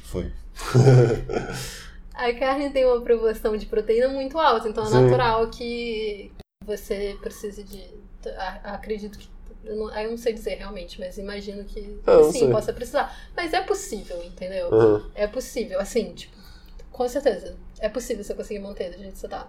[0.05, 0.31] Foi.
[2.15, 5.01] a carne tem uma proporção de proteína muito alta, então é Sim.
[5.03, 6.31] natural que
[6.65, 7.83] você precise de.
[8.65, 9.29] Acredito que
[9.65, 12.51] Eu não, eu não sei dizer realmente, mas imagino que, É, que sim, sei.
[12.51, 13.15] possa precisar.
[13.37, 14.73] Mas é possível, entendeu?
[14.73, 15.03] Aham.
[15.15, 16.35] É possível, assim, tipo,
[16.91, 17.55] com certeza.
[17.79, 19.49] É possível você conseguir manter do jeito que você tá.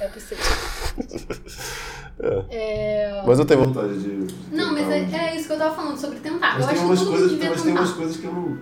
[0.00, 0.44] É possível.
[2.50, 3.22] É...
[3.26, 4.26] Mas eu tenho vontade de.
[4.26, 6.58] de Não, mas é, é isso que eu tava falando sobre tentar.
[6.58, 8.58] Mas eu acho que todo coisas, mundo mas tem umas coisas que eu não.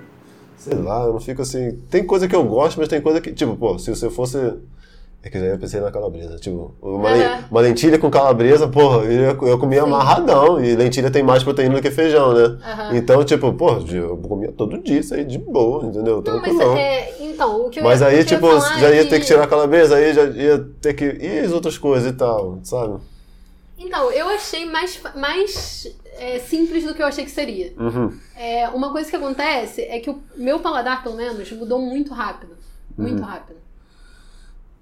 [0.56, 1.80] Sei lá, eu não fico assim.
[1.90, 3.32] Tem coisa que eu gosto, mas tem coisa que.
[3.32, 4.38] Tipo, pô, se você fosse.
[5.22, 6.36] É que eu já pensei na calabresa.
[6.36, 7.44] Tipo, uma, Aham.
[7.50, 9.86] uma lentilha com calabresa, porra, eu, eu comia Sim.
[9.86, 10.64] amarradão.
[10.64, 12.58] E lentilha tem mais proteína do que feijão, né?
[12.64, 12.96] Aham.
[12.96, 16.22] Então, tipo, pô, eu comia todo dia isso aí de boa, entendeu?
[16.24, 16.76] Não, mas Tranquilão.
[16.76, 17.14] é.
[17.20, 18.46] Então, o que eu Mas aí, tipo,
[18.78, 21.04] já é ia ter que tirar a calabresa, aí já ia ter que.
[21.04, 22.98] E as outras coisas e tal, sabe?
[23.78, 25.86] Então, eu achei mais, mais
[26.18, 27.72] é, simples do que eu achei que seria.
[27.78, 28.12] Uhum.
[28.36, 32.52] É, uma coisa que acontece é que o meu paladar, pelo menos, mudou muito rápido.
[32.96, 33.04] Uhum.
[33.06, 33.56] Muito rápido.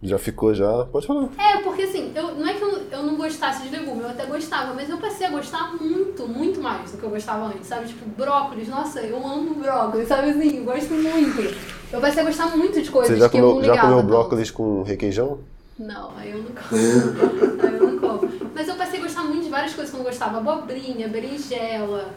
[0.00, 0.84] Já ficou, já.
[0.84, 1.28] Pode falar.
[1.36, 4.26] É, porque assim, eu, não é que eu, eu não gostasse de legume, eu até
[4.26, 7.88] gostava, mas eu passei a gostar muito, muito mais do que eu gostava antes, sabe?
[7.88, 10.58] Tipo, brócolis, nossa, eu amo brócolis, sabe assim?
[10.58, 11.56] Eu gosto muito.
[11.92, 13.76] Eu passei a gostar muito de coisas Você já que eu não comeu, ligava.
[13.76, 14.08] já comeu tanto.
[14.08, 15.40] brócolis com requeijão?
[15.78, 17.62] Não, aí eu não como.
[17.66, 18.32] aí eu não como.
[18.54, 20.38] Mas eu passei a gostar muito de várias coisas que eu não gostava.
[20.38, 22.10] Abobrinha, berinjela.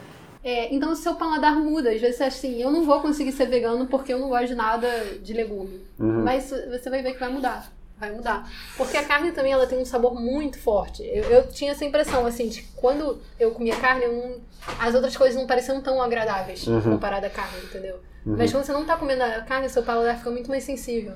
[0.44, 1.90] É, então o seu paladar muda.
[1.90, 4.88] Às vezes assim, eu não vou conseguir ser vegano porque eu não gosto de nada
[5.22, 5.80] de legume.
[5.98, 6.22] Uhum.
[6.24, 7.72] Mas você vai ver que vai mudar.
[7.98, 8.50] Vai mudar.
[8.76, 11.02] Porque a carne também ela tem um sabor muito forte.
[11.04, 14.40] Eu, eu tinha essa impressão, assim, de quando eu comia carne, eu não-
[14.80, 16.80] as outras coisas não pareciam tão agradáveis Uhum.
[16.82, 18.00] comparada à carne, entendeu?
[18.24, 21.14] Mas quando você não tá comendo a carne, seu paladar fica muito mais sensível.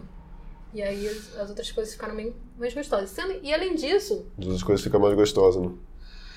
[0.74, 3.14] E aí as, as outras coisas ficaram bem mais gostosas.
[3.42, 5.70] E além disso, As coisas ficam mais gostosas, né?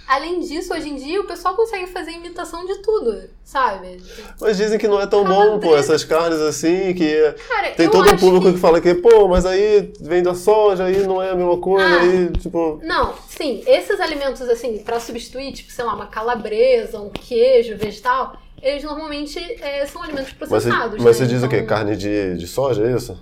[0.10, 4.02] Além disso, hoje em dia o pessoal consegue fazer imitação de tudo, sabe?
[4.42, 8.10] Mas dizem que não é tão bom, pô, essas carnes assim, que Cara, tem todo
[8.10, 8.54] acho público que...
[8.54, 8.58] que...
[8.60, 12.02] fala que, pô, mas aí vem da soja, aí não é a mesma coisa, Ah.
[12.02, 12.80] aí, tipo.
[12.84, 18.36] Não, sim, esses alimentos assim, pra substituir, tipo, sei lá, uma calabresa, um queijo vegetal,
[18.62, 21.04] eles normalmente é, são alimentos Mas você, processados.
[21.04, 21.14] mas né?
[21.14, 21.58] você diz o quê?
[21.58, 23.18] Então, Carne de, de soja, é isso?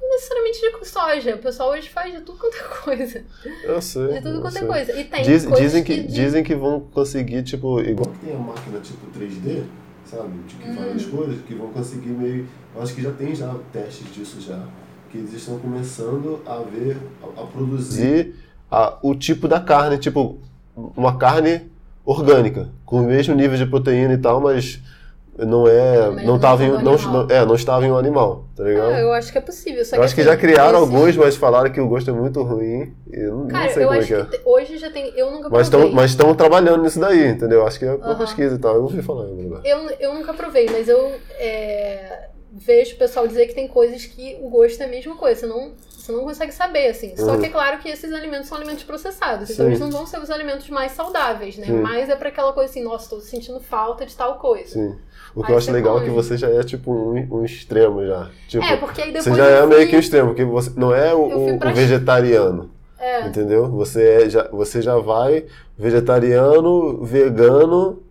[0.00, 1.34] Não necessariamente de soja.
[1.34, 3.24] O pessoal hoje faz de tudo quanto é coisa.
[3.64, 4.08] Eu sei.
[4.08, 4.68] De tudo quanto é sei.
[4.68, 4.92] coisa.
[5.00, 8.38] E tem Diz- dizem, que, de- dizem que vão conseguir, tipo, igual que tem a
[8.38, 9.62] máquina tipo 3D,
[10.04, 10.30] sabe?
[10.46, 10.96] De que faz Hum.
[10.96, 12.48] as coisas, que vão conseguir meio.
[12.74, 14.60] Eu acho que já tem já testes disso já.
[15.10, 18.34] Que eles estão começando a ver, a, a produzir
[18.70, 20.38] a- o tipo da carne, tipo,
[20.96, 21.68] uma carne
[22.04, 24.80] orgânica, com o mesmo nível de proteína e tal, mas
[25.38, 25.96] não é.
[26.10, 28.90] Não, não tava em, não, não- é, não estava em um animal, tá ligado?
[28.92, 29.82] Ah, eu acho que é possível.
[29.92, 32.94] Eu acho que assim, já criaram alguns, mas falaram que o gosto é muito ruim.
[33.12, 34.24] E eu não, Cara, não sei eu como é acho que é.
[34.24, 35.12] que te- hoje já tem.
[35.16, 35.86] Eu nunca Mas provei.
[35.88, 37.66] estão mas estão trabalhando nisso daí, entendeu?
[37.66, 38.74] Acho que é uma pesquisa e tal.
[38.74, 39.62] Eu ouvi falar em algum lugar.
[39.64, 44.36] Eu, eu nunca provei, mas eu é, vejo o pessoal dizer que tem coisas que
[44.42, 45.40] o gosto é a mesma coisa.
[45.40, 47.16] Você não, você não consegue saber, assim.
[47.16, 47.40] Só Uhum.
[47.40, 49.48] que é claro que esses alimentos são alimentos processados.
[49.48, 49.54] Sim.
[49.54, 51.66] Então eles não vão ser os alimentos mais saudáveis, né?
[51.66, 51.80] Sim.
[51.80, 54.70] Mas é pra aquela coisa assim, nossa, tô sentindo falta de tal coisa.
[54.72, 54.96] Sim.
[55.34, 58.30] O que eu acho legal é que você já é tipo um, um extremo já.
[58.48, 60.94] Tipo, É, porque aí depois você já é meio que um extremo, porque você não
[60.94, 62.70] é o, o- o vegetariano.
[62.98, 63.26] É.
[63.26, 63.68] Entendeu?
[63.70, 65.46] Você, é, já, você já vai
[65.78, 68.02] vegetariano, vegano,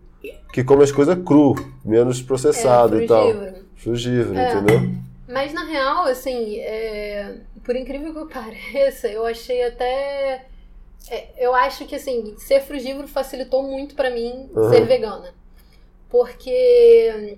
[0.53, 1.55] que come as coisas cru,
[1.85, 3.27] menos processado é, e tal.
[3.75, 4.37] frugívoro.
[4.37, 4.51] É.
[4.51, 4.89] entendeu?
[5.27, 10.45] Mas na real, assim, é, por incrível que pareça, eu achei até.
[11.09, 14.69] é, eu acho que assim, ser frugívoro facilitou muito pra mim Aham.
[14.71, 15.33] ser vegana.
[16.09, 17.37] Porque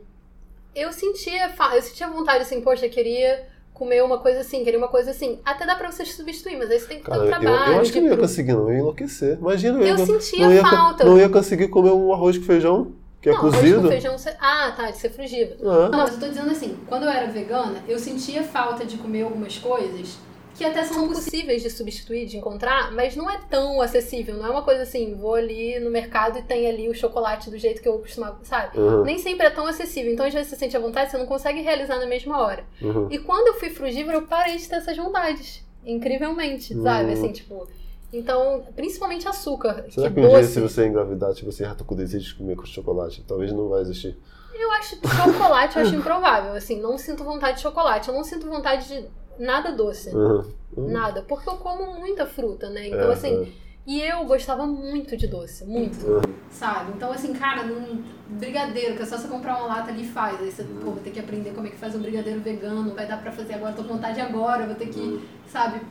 [0.76, 4.88] eu sentia, eu sentia vontade assim, poxa, eu queria comer uma coisa assim, queria uma
[4.88, 5.40] coisa assim.
[5.44, 7.74] Até dá pra você substituir, mas aí você tem que ter Cara, um eu, trabalho.
[7.74, 8.68] eu acho que não ia conseguir, não.
[8.70, 9.38] Eu ia enlouquecer.
[9.40, 11.04] Imagina, eu, Eu ia- sentia não ia, falta.
[11.04, 13.82] Não ia conseguir comer um arroz com feijão, que é não, arroz cozido.
[13.82, 14.16] com feijão.
[14.40, 15.58] Ah, tá, de ser frugívoro.
[15.70, 15.90] Ah.
[15.90, 19.24] Não, mas eu tô dizendo assim, quando eu era vegana, eu sentia falta de comer
[19.24, 20.18] algumas coisas
[20.62, 24.36] que até são possíveis de substituir, de encontrar, mas não é tão acessível.
[24.36, 27.58] Não é uma coisa assim, vou ali no mercado e tem ali o chocolate do
[27.58, 28.78] jeito que eu costumava, sabe?
[28.78, 30.14] Uhum, Nem sempre é tão acessível.
[30.14, 32.64] Então, às vezes, você sente a vontade, você não consegue realizar na mesma hora.
[32.82, 33.08] uhum.
[33.10, 35.66] E quando eu fui frugívora, eu parei de ter essas vontades.
[35.84, 37.10] Incrivelmente, sabe?
[37.10, 37.14] Hum.
[37.14, 37.68] Assim, tipo.
[38.14, 39.86] Então, principalmente açúcar.
[39.90, 40.54] Será que que um dia, doce.
[40.54, 43.24] se você engravidar, tipo assim, ah, tô com desejo de comer com chocolate?
[43.26, 44.18] Talvez não vai existir.
[44.54, 46.54] Eu acho chocolate eu acho improvável.
[46.54, 48.10] Assim, não sinto vontade de chocolate.
[48.10, 49.08] Eu não sinto vontade de
[49.40, 50.10] nada doce.
[50.16, 50.44] Uhum.
[50.78, 50.92] Uhum.
[50.92, 51.22] Nada.
[51.28, 52.88] Porque eu como muita fruta, né?
[52.88, 53.44] Então, É, assim.
[53.58, 53.72] é.
[53.86, 55.66] E eu gostava muito de doce.
[55.66, 56.06] Muito.
[56.06, 56.22] Uhum.
[56.52, 56.92] Sabe?
[56.96, 60.40] Então, assim, cara, num brigadeiro, que é só você comprar uma lata ali e faz.
[60.40, 62.94] Aí você, pô, vai ter que aprender como é que faz um brigadeiro vegano.
[62.94, 63.74] Vai dar pra fazer agora.
[63.74, 64.66] Tô com vontade agora.
[64.68, 65.28] Vou ter que.
[65.48, 65.82] Sabe?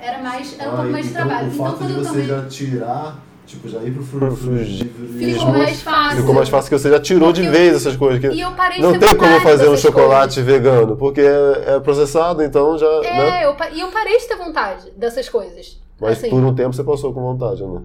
[0.00, 0.58] Era mais.
[0.58, 1.52] Era um pouco mais de trabalho.
[1.52, 2.48] Então, quando eu tomei.
[2.48, 5.52] tirar, tipo, já ir pro Ficou frugívoro.
[5.52, 6.18] mais fácil.
[6.18, 8.20] Ficou mais fácil que você já tirou de Porque- vez essas coisas.
[8.20, 11.80] Que E eu parei de não tem como fazer um chocolate vegano, porque é, é
[11.80, 12.86] processado, então já.
[12.86, 13.12] coisas.
[13.12, 13.42] né?
[13.42, 15.80] É, eu, pa- e eu parei de ter vontade dessas coisas.
[16.00, 17.84] Mas assim, por um tempo você passou com vontade, não?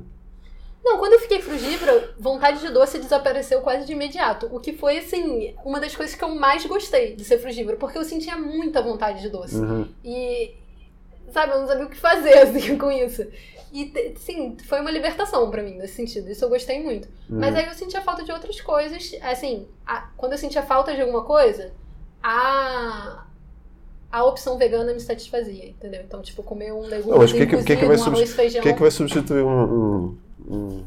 [0.84, 4.50] Não, quando eu fiquei frugívora, vontade de doce desapareceu quase de imediato.
[4.52, 7.98] O que foi, assim, uma das coisas que eu mais gostei de ser frugívora, porque
[8.00, 9.58] eu sentia muita vontade de doce.
[9.58, 9.86] Uhum.
[10.04, 10.56] E,
[11.32, 13.24] sabe, eu não sabia o que fazer, assim, com isso.
[13.74, 16.30] E, sim, foi uma libertação pra mim, nesse sentido.
[16.30, 17.08] Isso eu gostei muito.
[17.30, 19.16] Mas aí eu sentia falta de outras coisas.
[19.22, 21.72] Assim, a- quando eu sentia falta de alguma coisa,
[22.22, 23.26] a,
[24.12, 26.02] a opção vegana me satisfazia, entendeu?
[26.02, 28.60] Então, tipo, comer um legume Não, mas que que- que que vai um arroz feijão.
[28.60, 30.18] O que, que vai substituir um, um,
[30.50, 30.84] um-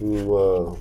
[0.00, 0.76] uma,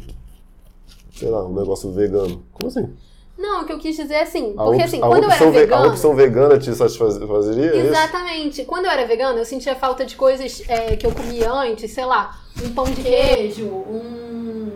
[1.15, 2.43] sei lá, um negócio vegano?
[2.53, 2.93] Como assim?
[3.37, 5.45] Não, o que eu quis dizer é assim, A, porque assim, a quando eu era
[5.45, 5.85] ve- vegana...
[5.85, 7.71] a opção vegana te satisfazeria?
[7.71, 7.87] é isso?
[7.87, 8.63] Exatamente.
[8.65, 12.05] Quando eu era vegana, eu sentia falta de coisas é, que eu comia antes, sei
[12.05, 14.71] lá, um pão de queijo, um,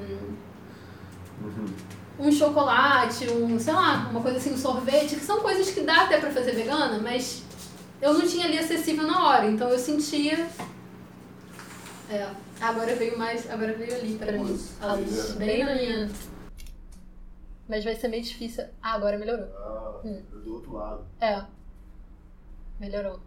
[2.19, 6.01] um chocolate, um, sei lá, uma coisa assim, um sorvete, que são coisas que dá
[6.03, 7.43] até pra fazer vegana, mas
[8.01, 10.47] eu não tinha ali acessível na hora, então eu sentia.
[12.09, 12.25] É,
[12.59, 14.59] agora veio mais, agora veio ali pra mim.
[14.81, 16.09] A luz, bem na minha.
[17.67, 18.63] Mas vai ser meio difícil.
[18.81, 19.45] Ah, agora melhorou.
[19.57, 19.99] Ah,
[20.43, 21.05] do outro lado.
[21.19, 21.43] É.
[22.79, 23.19] Melhorou.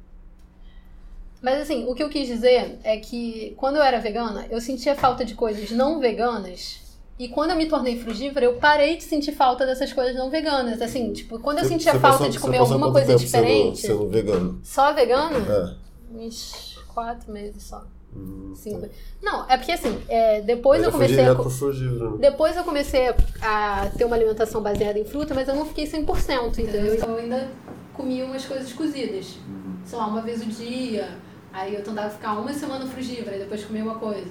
[1.43, 4.95] Mas assim, o que eu quis dizer é que quando eu era vegana, eu sentia
[4.95, 6.81] falta de coisas não veganas.
[7.19, 10.81] E quando eu me tornei frugívora, eu parei de sentir falta dessas coisas não veganas.
[10.81, 14.61] Assim, tipo, quando eu sentia falta de comer alguma coisa diferente, Sendo, sendo vegano.
[14.65, 15.75] só vegano, É.
[16.15, 17.85] uns quatro meses só.
[18.15, 18.89] Hum, Cinco.
[19.23, 21.35] Não, é porque assim, é, depois Mas eu comecei a.
[21.35, 22.17] né?
[22.19, 23.09] Depois eu comecei
[23.41, 26.95] a ter uma alimentação baseada em fruta, mas eu não fiquei 100%, entendeu?
[26.95, 27.49] Então eu ainda
[27.95, 29.39] comia umas coisas cozidas.
[29.85, 31.09] Sei lá, uma vez o dia.
[31.53, 34.31] Aí eu tentava ficar uma semana frugívora e depois comer uma coisa.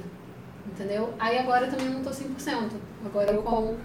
[0.68, 1.10] Entendeu?
[1.18, 2.72] Aí agora eu também não tô 100%.
[3.06, 3.78] Agora eu como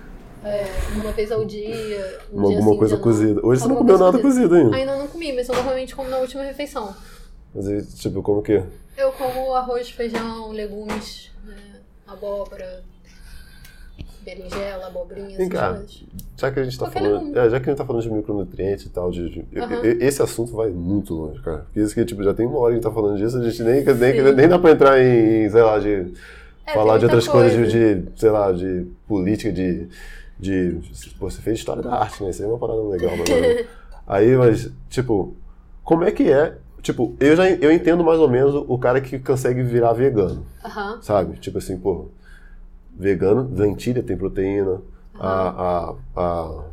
[0.45, 0.65] é,
[1.01, 2.21] uma vez ao dia.
[2.33, 3.41] Um Uma- dia alguma sim, um coisa dia cozida.
[3.47, 4.77] Hoje você não comeu nada cozido ainda.
[4.77, 6.95] Ainda não comi, mas eu normalmente como na última refeição.
[7.55, 8.63] Mas aí, tipo, como que?
[8.97, 11.57] Eu como arroz, feijão, legumes, né,
[12.07, 12.83] abóbora,
[14.25, 15.75] berinjela, abobrinha, Vem cá.
[15.75, 16.03] coisas.
[16.37, 17.39] Já que a gente tá Qualquer falando.
[17.39, 20.23] É, já que a gente tá falando de micronutrientes e tal, de, de- e- esse
[20.23, 21.59] assunto vai muito longe, cara.
[21.59, 23.43] Porque isso que tipo, já tem uma hora que a gente tá falando disso, a
[23.49, 26.13] gente nem, nem, nem dá pra entrar em, sei lá, de
[26.67, 27.71] É, falar de outras coisas, coisa.
[27.71, 29.89] de, de, sei lá, de política, de.
[30.41, 30.81] de
[31.19, 32.31] pô, você fez história da arte, né?
[32.31, 33.67] Isso aí é uma parada legal, mas.
[34.07, 35.37] aí, mas, tipo,
[35.85, 36.57] como é que é?
[36.85, 40.45] Tipo, eu já eu entendo mais ou menos o cara que consegue virar vegano.
[41.01, 41.39] Sabe?
[41.39, 42.09] Tipo assim, pô,
[42.97, 44.83] vegano, lentilha tem proteína,
[45.19, 46.65] a, a, a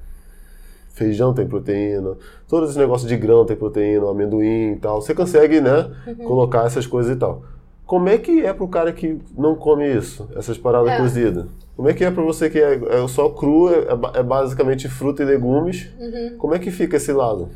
[0.93, 2.15] feijão tem proteína,
[2.47, 5.01] todos esses negócios de grão tem proteína, amendoim e tal.
[5.01, 6.15] Você consegue, né, Uhum.
[6.25, 7.43] colocar essas coisas e tal.
[7.85, 10.97] Como é que é pro cara que não come isso, essas paradas É.
[10.97, 11.45] cozidas?
[11.75, 14.87] Como é que é pra você que é, é só cru, é, ba- é basicamente
[14.89, 15.87] fruta e legumes?
[15.97, 16.35] Uhum.
[16.37, 17.47] Como é que fica esse lado?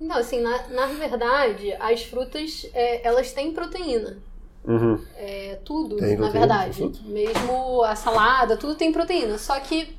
[0.00, 4.18] Então, assim, na, na verdade, as frutas, é, elas têm proteína.
[4.64, 5.02] Uhum.
[5.16, 6.90] É tudo, Tem na proteína, verdade.
[7.04, 9.38] Mesmo a salada, tudo tem proteína.
[9.38, 9.96] Só que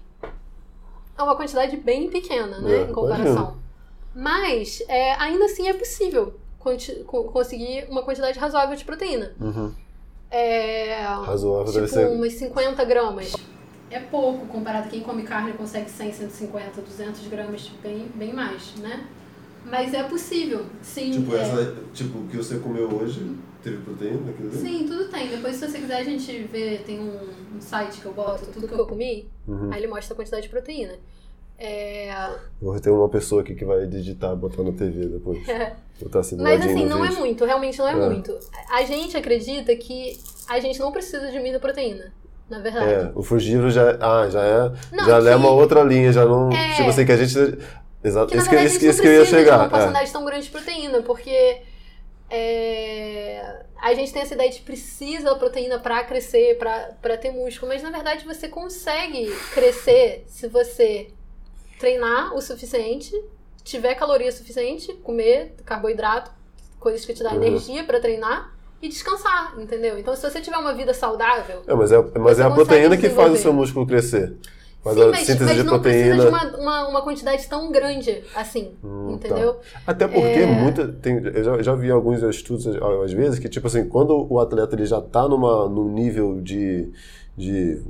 [1.17, 2.77] é uma quantidade bem pequena, né?
[2.77, 3.57] É, em comparação.
[4.15, 9.33] Mas, é, ainda assim, é possível conseguir uma quantidade razoável de proteína.
[9.39, 9.73] Uhum.
[10.31, 12.07] É, Razoável tipo, deve ser.
[12.07, 13.35] umas 50 gramas.
[13.89, 18.75] É pouco comparado a quem come carne consegue 100, 150, 200 gramas, bem, bem mais,
[18.75, 19.07] né?
[19.65, 21.11] Mas é possível, sim.
[21.11, 21.41] Tipo, é.
[21.41, 24.57] essa, tipo, o que você comeu hoje teve proteína naquilo ali?
[24.57, 25.27] Sim, tudo tem.
[25.27, 27.19] Depois, se você quiser, a gente vê, tem um,
[27.57, 29.69] um site que eu boto tudo que eu comi, Uhum.
[29.71, 30.93] aí ele mostra a quantidade de proteína.
[31.61, 35.39] É, Vou ter uma pessoa aqui que vai digitar, botar na TV depois.
[36.01, 37.19] Botar assim do Mas assim, não é vídeo.
[37.19, 37.95] muito, realmente não é, É.
[38.09, 38.33] muito.
[38.71, 42.13] A gente acredita que a gente não precisa de muita proteína,
[42.49, 42.89] na verdade.
[42.89, 46.23] É, o frugívoro já, ah, já é, Não, já que- é uma outra linha, já
[46.23, 46.75] não, É.
[46.77, 47.59] tipo assim, que a gente,
[48.03, 49.69] exato, Que na isso que, verdade isso, isso que eu ia chegar, uma é.
[49.69, 51.61] porcentagem tão grande de proteína, porque
[52.29, 57.71] é, a gente tem essa ideia de precisa da proteína pra crescer, pra ter músculo,
[57.71, 61.09] mas na verdade você consegue crescer se você
[61.79, 63.11] treinar o suficiente,
[63.63, 66.31] tiver caloria suficiente, comer carboidrato,
[66.79, 67.43] coisas que te dão Uhum.
[67.43, 69.97] energia pra treinar e descansar, entendeu?
[69.99, 73.09] Então se você tiver uma vida saudável, É, mas é, mas é a proteína que
[73.09, 74.35] faz o seu músculo crescer.
[74.83, 76.15] Faz sim, a mas, síntese mas de não proteína.
[76.15, 79.57] precisa de uma, uma, uma quantidade tão grande assim, Hum, entendeu?
[79.85, 80.45] Até porque É.
[80.45, 80.87] muita.
[80.87, 84.75] Tem, eu já, já vi alguns estudos às- vezes que, tipo assim, quando o atleta
[84.75, 86.91] ele já tá numa, num nível de.
[87.37, 87.81] de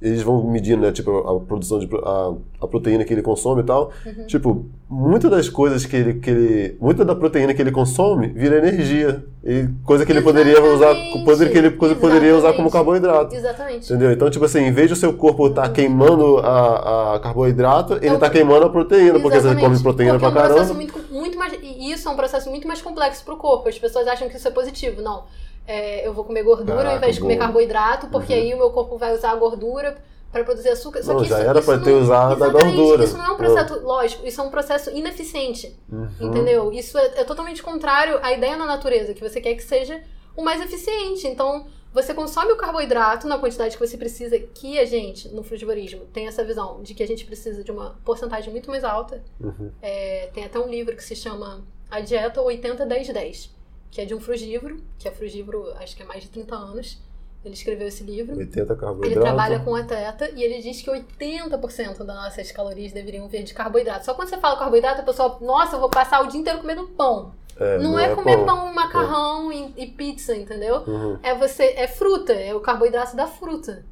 [0.00, 3.64] eles vão medindo, né, tipo, a produção de a, a proteína que ele consome e
[3.64, 3.90] tal.
[4.06, 4.26] Uhum.
[4.26, 6.76] Tipo, muitas das coisas que ele, que ele.
[6.80, 9.24] Muita da proteína que ele consome vira energia.
[9.44, 10.90] E coisa que ele poderia usar.
[10.92, 11.24] Exatamente.
[11.24, 12.72] Coisa que ele coisa poderia usar como Exatamente.
[12.72, 13.34] carboidrato.
[13.34, 13.84] Exatamente.
[13.86, 14.12] Entendeu?
[14.12, 18.06] Então, tipo assim, em vez de o seu corpo estar queimando a, a carboidrato, ele
[18.08, 19.64] É o- está queimando a proteína, porque você Exatamente.
[19.64, 20.92] come proteína Porque pra é um processo caramba.
[20.94, 21.52] muito, muito mais.
[21.62, 23.68] E isso é um processo muito mais complexo pro corpo.
[23.68, 25.02] As pessoas acham que isso é positivo.
[25.02, 25.24] Não.
[25.68, 27.44] É, eu vou comer gordura Caraca, ao invés de comer boa.
[27.46, 28.40] carboidrato, porque Uhum.
[28.40, 29.96] aí o meu corpo vai usar a gordura
[30.32, 31.02] para produzir açúcar.
[31.02, 33.04] Só Não, que já isso, era pra ter usado a gordura.
[33.04, 35.78] Isso não é um processo, lógico, isso é um processo ineficiente.
[35.92, 36.08] Uhum.
[36.20, 36.72] Entendeu?
[36.72, 40.02] Isso é, é totalmente contrário à ideia na natureza, que você quer que seja
[40.36, 41.26] o mais eficiente.
[41.26, 46.02] Então, você consome o carboidrato na quantidade que você precisa, que a gente, no frugivorismo,
[46.12, 49.22] tem essa visão de que a gente precisa de uma porcentagem muito mais alta.
[49.40, 49.70] Uhum.
[49.80, 53.50] É, tem até um livro que se chama A Dieta 80-10-10,
[53.90, 56.98] que é de um frugívoro, que é frugívoro, acho que há mais de 30 anos.
[57.44, 58.36] Ele escreveu esse livro.
[58.36, 59.20] 80 Ele carboidrato.
[59.20, 64.04] trabalha com atleta e ele diz que 80% das nossas calorias deveriam vir de carboidrato.
[64.04, 66.88] Só quando você fala carboidrato, a pessoa, nossa, eu vou passar o dia inteiro comendo
[66.88, 67.32] pão.
[67.56, 70.82] É, não, é, comer pão, macarrão e, e pizza, entendeu?
[70.86, 71.18] Uhum.
[71.22, 73.84] É você é fruta, é o carboidrato da fruta.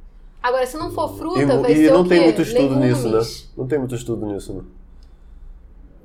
[0.43, 2.09] Agora, se não for fruta, E, vai e ser não o quê?
[2.09, 3.03] tem muito estudo Legumes.
[3.03, 3.47] nisso, né?
[3.57, 4.63] Não tem muito estudo nisso, né?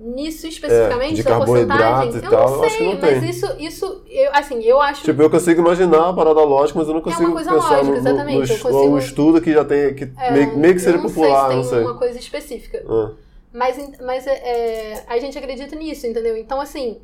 [0.05, 3.21] Nisso especificamente, É, de carboidrato e eu tal, não eu acho que sei, não mas
[3.21, 3.31] tem.
[3.31, 6.95] isso, isso eu, assim, eu acho Tipo, eu consigo imaginar a parada lógica, mas eu
[6.95, 9.95] não consigo coisa pensar lógica, no, no, exatamente, no consigo- um estudo que já tem,
[9.95, 11.79] que é, meio, meio que seja não popular, sei não se sei.
[11.79, 12.85] tem uma coisa específica.
[12.89, 13.11] Ah,
[13.53, 16.37] Mas, en- mas é, é, a gente acredita nisso, entendeu?
[16.37, 16.99] Então, assim,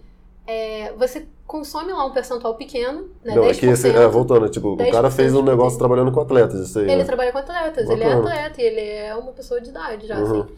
[0.46, 3.34] é, você consome lá um percentual pequeno, né?
[3.36, 3.50] não, 10%.
[3.50, 6.58] é que esse, é, voltando, tipo, o 10% cara fez um negócio trabalhando com atletas,
[6.68, 6.86] isso aí.
[6.86, 7.04] Ele né?
[7.04, 8.28] trabalha com atletas, ele é Bacana.
[8.30, 10.40] atleta e ele é uma pessoa de idade já, Uhum.
[10.40, 10.52] assim.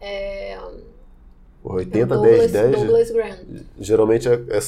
[0.00, 0.58] É,
[1.74, 3.38] 80, Douglas, 10, 10, Douglas Graham.
[3.78, 4.60] geralmente é, é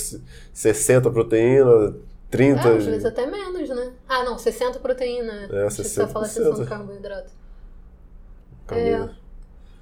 [0.52, 1.94] 60 proteína,
[2.30, 2.68] 30.
[2.68, 3.92] É, às vezes até menos, né?
[4.08, 5.48] Ah, não, 60 proteína.
[5.50, 6.08] É, Acho que você 60%.
[6.12, 7.30] fala 60 carboidrato.
[8.66, 9.20] carboidrato.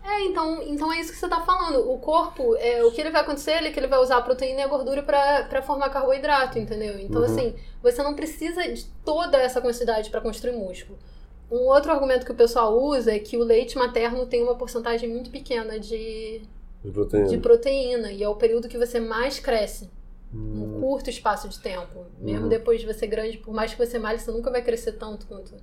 [0.04, 1.90] É, então, então é isso que você tá falando.
[1.90, 4.60] O corpo, é, o que ele vai acontecer é que ele vai usar a proteína
[4.60, 6.98] e a gordura pra formar carboidrato, entendeu?
[6.98, 7.26] Então, Uhum.
[7.26, 10.98] assim, você não precisa de toda essa quantidade pra construir músculo.
[11.50, 15.08] Um outro argumento que o pessoal usa é que o leite materno tem uma porcentagem
[15.10, 16.40] muito pequena de,
[16.85, 17.29] De proteína.
[17.29, 19.91] de proteína e é o período que você mais cresce,
[20.33, 22.05] Hum, num curto espaço de tempo.
[22.20, 22.49] Mesmo Uhum.
[22.49, 25.55] depois de você grande, por mais que você malhe, você nunca vai crescer tanto quanto.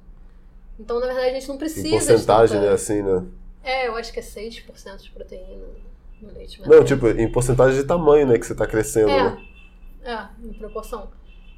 [0.80, 3.24] Então, na verdade, a gente não precisa em de porcentagem, né, assim, né?
[3.64, 5.64] É, eu acho que é 6% de proteína
[6.22, 6.80] no leite materno.
[6.80, 9.38] Não, tipo, em porcentagem de tamanho, né, que você tá crescendo, né?
[10.04, 11.10] É, é, em proporção.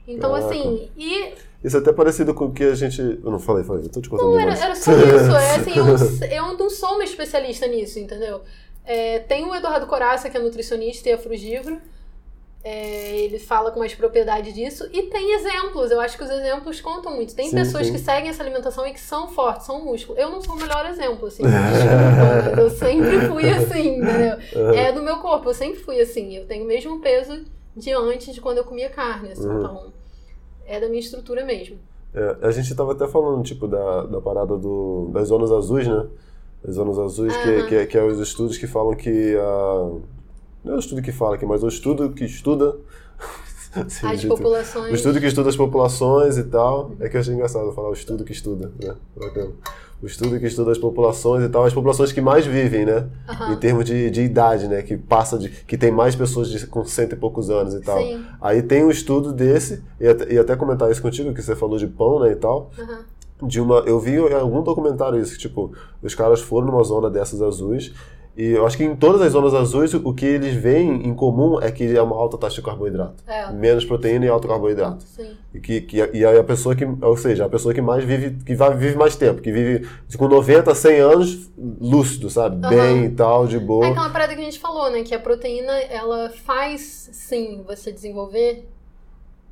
[0.07, 0.47] Então, Caraca.
[0.49, 1.33] assim, e
[1.63, 3.01] Isso é até parecido com o que a gente...
[3.01, 5.35] Eu não falei, falei, eu tô te contando não, era, era só isso.
[5.35, 5.73] É, assim,
[6.25, 8.41] eu, eu não sou uma especialista nisso, entendeu?
[8.87, 11.81] É, tem o Eduardo Coraça, que é nutricionista e é frugívoro.
[12.63, 14.87] É, ele fala com mais propriedade disso.
[14.93, 17.35] E tem exemplos, eu acho que os exemplos contam muito.
[17.35, 17.93] Tem Sim, pessoas sim.
[17.93, 20.17] que seguem essa alimentação e que são fortes, são músculo.
[20.17, 21.43] Eu não sou o melhor exemplo, assim.
[21.47, 24.73] mas eu sempre fui assim, entendeu?
[24.73, 26.35] É do meu corpo, eu sempre fui assim.
[26.35, 29.47] Eu tenho o mesmo peso de antes de quando eu comia carne, assim.
[29.47, 29.59] Uhum.
[29.59, 29.93] Então,
[30.65, 31.77] é da minha estrutura mesmo.
[32.13, 36.05] É, a gente tava até falando, tipo, da, da parada do, das zonas azuis, né?
[36.67, 37.65] As zonas azuis, que, Aham.
[37.67, 39.89] que, é- que é os estudos que falam que a...
[40.65, 42.75] Não é o estudo que fala aqui, mas o estudo que estuda...
[43.87, 44.91] Sim, As populações.
[44.91, 46.91] O estudo que estuda as populações e tal.
[46.99, 48.95] É que eu achei engraçado falar o estudo que estuda, né?
[49.15, 49.51] Bacana.
[50.01, 53.07] O estudo que estuda as populações e tal, as populações que mais vivem, né?
[53.27, 53.53] Aham.
[53.53, 54.81] Em termos de, de idade, né?
[54.81, 55.49] Que passa de.
[55.49, 57.99] que tem mais pessoas de, com cento e poucos anos e tal.
[57.99, 58.23] Sim.
[58.41, 61.77] Aí tem um estudo desse, e até, e até comentar isso contigo, que você falou
[61.77, 62.71] de pão, né, e tal.
[62.79, 62.99] Aham.
[63.41, 63.79] De uma.
[63.79, 65.71] Eu vi em algum documentário isso, que, tipo,
[66.01, 67.93] os caras foram numa zona dessas azuis.
[68.37, 71.59] E eu acho que em todas as zonas azuis, o que eles veem em comum
[71.59, 73.23] é que é uma alta taxa de carboidrato.
[73.25, 73.51] É.
[73.51, 75.03] Menos proteína e alto carboidrato.
[75.03, 75.31] Sim.
[75.51, 78.37] E, que, que, e aí a pessoa que, ou seja, a pessoa que mais vive,
[78.45, 81.49] que vai, vive mais tempo, que vive com 90, 100 anos,
[81.81, 82.63] lúcido, sabe?
[82.63, 82.75] Aham.
[82.75, 83.87] Bem e tal, de É boa.
[83.87, 85.01] aquela parada que a gente falou, né?
[85.01, 88.69] Que a proteína, ela faz, sim, você desenvolver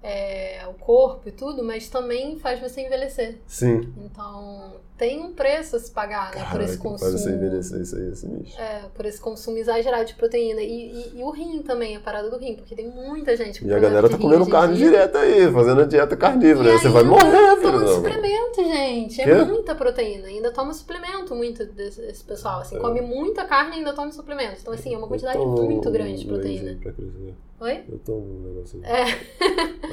[0.05, 3.39] é, o corpo e tudo, mas também faz você envelhecer.
[3.47, 3.91] Sim.
[3.97, 6.45] Então, tem um preço a se pagar, né?
[6.51, 7.35] por esse Caraca, faz você consumo.
[7.35, 8.59] envelhecer isso aí, esse bicho.
[8.59, 10.61] É, por esse consumo exagerado de proteína.
[10.61, 13.67] E, e- e o rim também, a parada do rim, porque tem muita gente com
[13.67, 16.71] E a galera tá comendo carne direto aí, fazendo a dieta carnívora.
[16.71, 17.71] Aí Você vai morrer, filho.
[17.73, 19.21] toma suplemento, gente.
[19.21, 19.43] É Quê?
[19.43, 20.27] muita proteína.
[20.27, 22.61] Ainda toma suplemento, muito desse, pessoal.
[22.61, 22.79] Assim, É.
[22.79, 24.57] come muita carne e ainda toma suplemento.
[24.61, 26.77] Então, assim, é uma quantidade muito grande de proteína.
[26.81, 27.33] pra crescer.
[27.59, 27.83] Oi?
[27.89, 28.83] Eu tomo um negocinho.
[28.85, 29.03] É.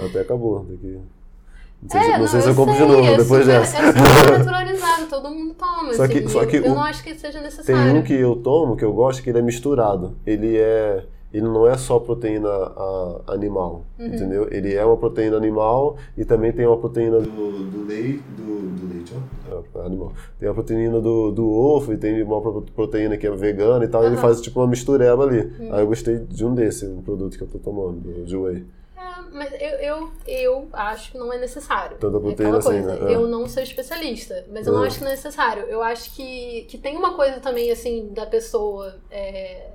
[0.06, 0.60] Até acabou.
[0.64, 0.98] Daqui.
[1.82, 3.76] Não sei, É, se, não sei se eu compro de novo é depois super, dessa.
[3.78, 5.92] É super naturalizado, todo mundo toma.
[5.94, 7.94] Só que- assim, só que eu, o- não acho que seja Tem necessário.
[7.96, 10.14] um que eu tomo, que eu gosto, que ele é misturado.
[10.26, 11.04] Ele é.
[11.34, 14.06] Ele não é só proteína a- animal, Uhum.
[14.06, 14.48] entendeu?
[14.50, 17.30] Ele é uma proteína animal e também tem uma proteína do,
[17.70, 18.22] do leite.
[18.36, 19.14] Do, do leite,
[19.50, 19.80] ó.
[19.80, 20.12] É, animal.
[20.38, 23.88] Tem a proteína do, do ovo e tem uma pro- proteína que é vegana e
[23.88, 24.04] tal.
[24.04, 24.20] Ele Aham.
[24.22, 25.40] faz tipo uma mistureba ali.
[25.58, 25.74] Uhum.
[25.74, 28.64] Aí eu gostei de um desse, um produto que eu tô tomando, do de whey.
[29.02, 31.96] É, mas eu, eu, eu acho que não é necessário.
[31.98, 32.94] Tanta É assim, coisa.
[32.96, 33.12] né?
[33.12, 33.16] É.
[33.16, 34.86] Eu não sou especialista, mas eu não É.
[34.86, 35.62] acho que não é necessário.
[35.64, 39.70] Eu acho que, que tem uma coisa também, assim, da pessoa é,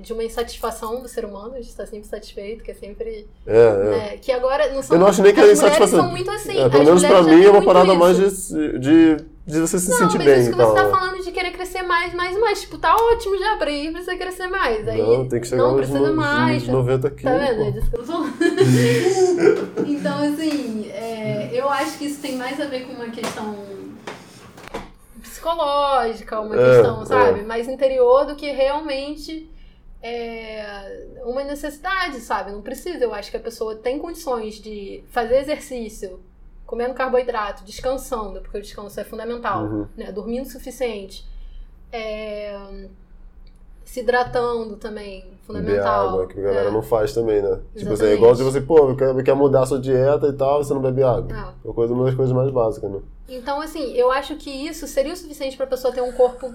[0.00, 3.26] de uma insatisfação do ser humano, gente está sempre satisfeito, que é sempre.
[3.46, 3.72] É, é.
[3.90, 4.96] né, que agora não são.
[4.96, 6.00] Eu não acho nem que é insatisfação.
[6.02, 6.58] são muito assim.
[6.60, 7.98] É, pelo menos pra mim é uma parada isso.
[7.98, 9.16] mais de, de,
[9.46, 11.82] de você se Não, sentir mas bem isso que você tá falando de querer crescer
[11.82, 12.60] mais, mais, mais.
[12.60, 14.86] Tipo, tá ótimo já pra ir precisa crescer mais.
[14.86, 16.62] Aí Não, tem que chegar não precisa no- mais.
[16.64, 17.38] nos 90 quilos.
[17.38, 17.62] Tá vendo?
[17.62, 18.26] É disso que eu tô
[19.88, 23.56] então, assim, é, eu acho que isso tem mais a ver com uma questão
[25.22, 27.06] psicológica, uma É, questão, é.
[27.06, 29.48] sabe, mais interior do que realmente
[30.02, 32.52] é, uma necessidade, sabe?
[32.52, 33.02] Não precisa.
[33.04, 36.20] Eu acho que a pessoa tem condições de fazer exercício,
[36.66, 39.86] comendo carboidrato, descansando, porque o descanso é fundamental, Uhum.
[39.96, 40.12] né?
[40.12, 41.24] Dormindo o suficiente.
[41.90, 42.54] é,
[43.82, 46.08] se hidratando também, Beber fundamental.
[46.10, 46.70] água, que a galera É.
[46.70, 47.60] não faz também, né?
[47.74, 50.62] Tipo assim, é igual de você, pô, quer, quer mudar a sua dieta e tal,
[50.62, 51.32] você não bebe água.
[51.34, 53.00] É uma, coisa, uma das coisas mais básicas, né?
[53.26, 56.54] Então, assim, eu acho que isso seria o suficiente pra pessoa ter um corpo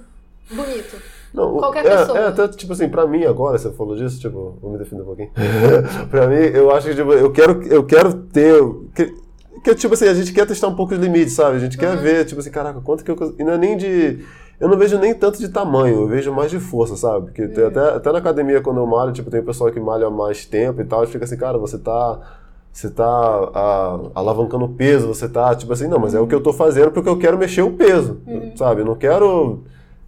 [0.51, 0.97] bonito.
[1.33, 2.17] Não, o- Qualquer é, pessoa.
[2.19, 5.05] É, até, tipo assim, pra mim agora, você falou disso, tipo, vou me defender um
[5.05, 5.31] pouquinho.
[6.09, 8.61] pra mim, eu acho que, tipo, eu quero, eu quero ter.
[8.95, 9.13] Que,
[9.63, 11.55] que, tipo assim, a gente quer testar um pouco os limites, sabe?
[11.57, 12.01] A gente quer Uhum.
[12.01, 13.35] ver, tipo assim, caraca, quanto que eu.
[13.39, 14.19] E não é nem de.
[14.59, 17.25] Eu não vejo nem tanto de tamanho, eu vejo mais de força, sabe?
[17.31, 17.67] Porque Uhum.
[17.67, 20.85] até, até na academia, quando eu malho, tipo, tem pessoal que malha mais tempo e
[20.85, 22.19] tal, e fica assim, cara, você tá.
[22.71, 23.05] Você tá
[23.53, 26.51] ah, alavancando o peso, você tá, tipo assim, não, mas é o que eu tô
[26.51, 28.51] fazendo porque eu quero mexer o peso, Uhum.
[28.57, 28.81] sabe?
[28.81, 29.63] Eu não quero.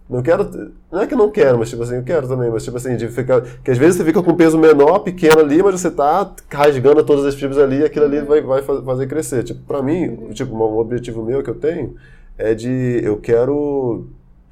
[0.08, 0.48] Não quero.
[0.90, 2.96] Não é que eu não quero, mas tipo assim, eu quero também, mas tipo assim,
[2.96, 3.40] de ficar.
[3.64, 7.02] Que às vezes você fica com um peso menor, pequeno ali, mas você tá rasgando
[7.04, 9.42] todas as fibras ali e aquilo ali vai, vai fa- fazer crescer.
[9.42, 11.96] Tipo, pra mim, tipo, um objetivo meu que eu tenho
[12.38, 13.00] é de.
[13.02, 14.06] Eu quero.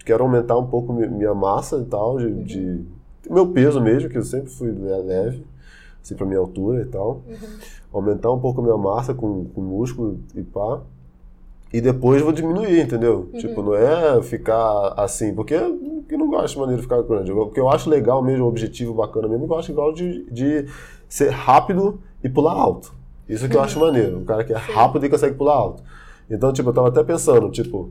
[0.05, 2.33] Quero aumentar um pouco mi- minha massa e tal, de.
[2.45, 2.81] de
[3.31, 5.47] meu peso mesmo, que eu sempre fui le- leve,
[6.03, 7.23] assim, pra minha altura e tal.
[7.93, 10.81] Aumentar um pouco minha massa com, com músculo e pá.
[11.75, 13.29] E depois vou diminuir, entendeu?
[13.37, 17.33] Tipo, não é ficar assim, porque eu não gosto de maneira de ficar grande.
[17.33, 20.67] O que eu acho legal mesmo, o objetivo bacana mesmo, eu acho legal de, de
[21.09, 22.95] ser rápido e pular alto.
[23.29, 24.21] Isso que eu acho maneiro.
[24.21, 25.83] O cara que é rápido e consegue pular alto.
[26.31, 27.91] Então, tipo, eu tava até pensando, tipo,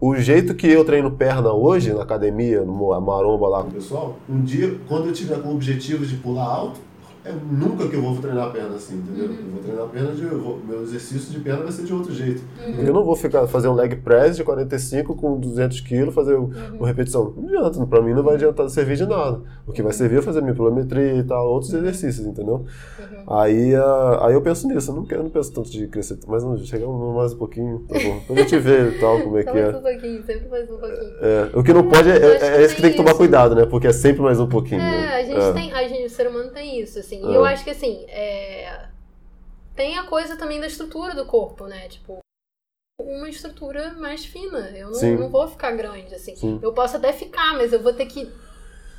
[0.00, 4.16] o jeito que eu treino perna hoje na academia, no maromba lá com o pessoal,
[4.26, 6.80] um dia, quando eu tiver com o objetivo de pular alto,
[7.24, 9.26] é nunca que eu vou treinar perna assim, entendeu?
[9.26, 10.22] Eu vou treinar perna de.
[10.24, 12.42] eu vou- meu exercício de perna vai ser de outro jeito.
[12.78, 16.50] Eu não vou ficar fazer um leg press de 45 com 200 quilos, fazer o-
[16.78, 17.32] uma repetição.
[17.36, 19.40] Não adianta, pra mim não vai adiantar servir de nada.
[19.66, 22.64] O que vai servir é fazer minha pilometria e tal, outros exercícios, entendeu?
[23.28, 26.18] Aí, ah, aí eu penso nisso, eu não, quero, eu não penso tanto de crescer,
[26.26, 28.18] mas não, chegar mais um pouquinho, tá bom.
[28.18, 29.68] Depois a gente vê e tal, como é que mais é.
[29.76, 31.12] um pouquinho, sempre mais um pouquinho.
[31.20, 33.04] É, o que não pode é, Eu é, que é esse que tem que tem
[33.04, 33.18] tomar isso.
[33.18, 33.64] cuidado, né?
[33.64, 34.80] Porque é sempre mais um pouquinho.
[34.80, 35.08] É, né?
[35.14, 35.52] a gente É.
[35.52, 35.72] tem.
[35.72, 37.11] A gente, o ser humano tem isso, assim.
[37.16, 37.36] E É.
[37.36, 38.88] eu acho que assim, é,
[39.74, 41.88] tem a coisa também da estrutura do corpo, né?
[41.88, 42.18] Tipo,
[43.00, 44.70] uma estrutura mais fina.
[44.70, 46.36] Eu não, não vou ficar grande, assim.
[46.36, 46.60] Sim.
[46.62, 48.32] Eu posso até ficar, mas eu vou ter que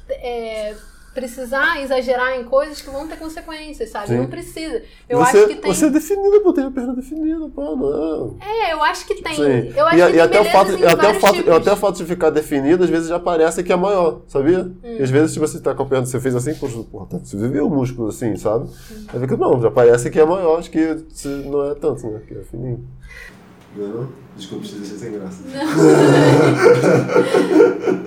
[0.09, 0.76] é,
[1.14, 4.07] precisar exagerar em coisas que vão ter consequências, sabe?
[4.07, 4.18] Sim.
[4.18, 4.82] Não precisa.
[5.07, 5.74] Eu você, acho que tem.
[5.74, 8.38] você é definida, pô, tem a perna definida, pô, não.
[8.41, 9.36] É, eu acho que tem.
[9.36, 9.74] Sim.
[9.76, 11.53] Eu acho e, que e tem até o fato, em e até o fato, tipos.
[11.53, 14.61] até o fato de ficar definido, às vezes já parece que é maior, sabia?
[14.61, 14.76] Hum.
[14.84, 17.38] E às vezes, tipo, você tá com a perna, você fez assim, porra, tá- você
[17.47, 18.70] vê o músculo assim, sabe?
[19.14, 21.03] Aí fica, não, já parece que é maior, acho que
[21.45, 22.22] não é tanto, né?
[22.28, 22.84] Que é fininho.
[23.76, 24.09] Não, é não?
[24.36, 25.43] Desculpa, te deixei sem graça.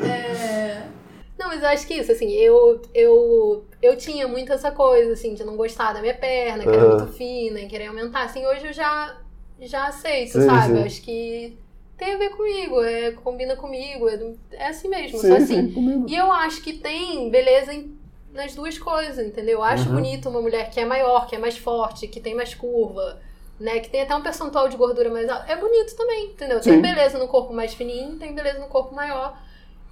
[0.03, 0.26] É...
[1.57, 5.43] Mas eu acho que isso, assim, eu, eu, eu tinha muito essa coisa, assim, de
[5.43, 6.97] não gostar da minha perna, que era Aham.
[6.97, 8.25] muito fina, e querer aumentar.
[8.25, 9.17] Assim, hoje eu já,
[9.61, 10.77] já aceito, Sim, sabe?
[10.77, 10.79] sim.
[10.79, 11.57] Eu acho que
[11.97, 14.19] tem a ver comigo, é, combina comigo, é,
[14.53, 15.73] é assim mesmo, Sim, só assim.
[15.73, 16.05] sim.
[16.07, 17.97] E eu acho que tem beleza em-
[18.33, 19.59] nas duas coisas, entendeu?
[19.59, 19.95] Eu acho Uhum.
[19.95, 23.19] bonito uma mulher que é maior, que é mais forte, que tem mais curva,
[23.59, 23.81] né?
[23.81, 25.51] Que tem até um percentual de gordura mais alto.
[25.51, 26.61] É bonito também, entendeu?
[26.61, 29.39] Tem beleza no corpo mais fininho, tem beleza no corpo maior.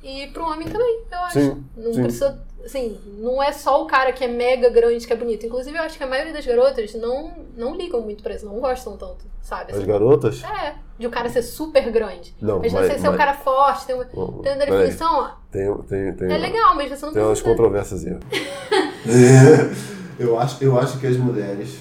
[0.05, 1.41] E pro homem também, eu acho.
[1.41, 2.03] Sim, não sim.
[2.03, 2.39] precisa.
[2.65, 5.45] Assim, não é só o cara que é mega grande que é bonito.
[5.45, 8.59] Inclusive, eu acho que a maioria das garotas não, não ligam muito pra isso, não
[8.59, 9.73] gostam tanto, sabe?
[9.73, 10.43] As Assim, garotas?
[10.45, 12.35] é, de o cara ser super grande.
[12.41, 15.31] Não, Mas mas, você ser um mas- cara forte, tem uma, Bom, tem uma definição,
[15.51, 17.51] Tem, tem, tem, é legal, mas você não tem umas precisa.
[17.51, 18.17] controvérsias aí.
[20.19, 21.79] eu, acho, eu acho que as mulheres,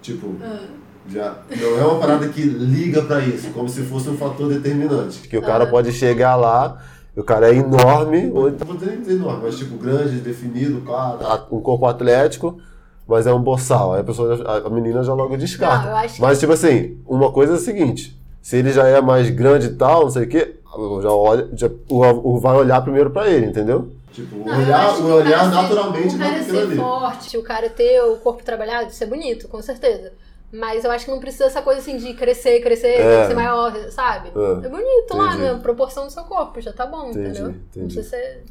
[0.00, 0.60] tipo, Ah.
[1.08, 5.26] já não é uma parada que liga pra isso, como se fosse um fator determinante.
[5.28, 6.80] Que o cara pode chegar lá,
[7.16, 11.46] o cara é enorme, ou então, vou dizer enorme, mas tipo, grande, definido, claro, a-
[11.50, 12.58] um corpo atlético,
[13.06, 13.94] mas é um boçal.
[13.94, 15.90] Aí a pessoa, a menina já logo descarta.
[15.90, 19.30] Não, que- Mas tipo assim, uma coisa é a seguinte, se ele já é mais
[19.30, 20.56] grande e tal, não sei o quê,
[21.02, 23.90] já olha, já, o, o vai olhar primeiro pra ele, entendeu?
[24.12, 26.76] Tipo, o Não, olhar, o olhar cara ser- naturalmente o cara ser ali.
[26.76, 30.12] forte, o cara ter o corpo trabalhado, isso é bonito, com certeza.
[30.54, 33.26] Mas eu acho que não precisa essa coisa assim de crescer, crescer, É.
[33.26, 34.28] ser maior, sabe?
[34.28, 34.66] É.
[34.66, 35.52] É bonito lá, Entendi.
[35.52, 37.42] na proporção do seu corpo, já tá bom, Entendi, entendeu?
[37.48, 37.94] Não entendi.
[37.94, 38.44] precisa ser.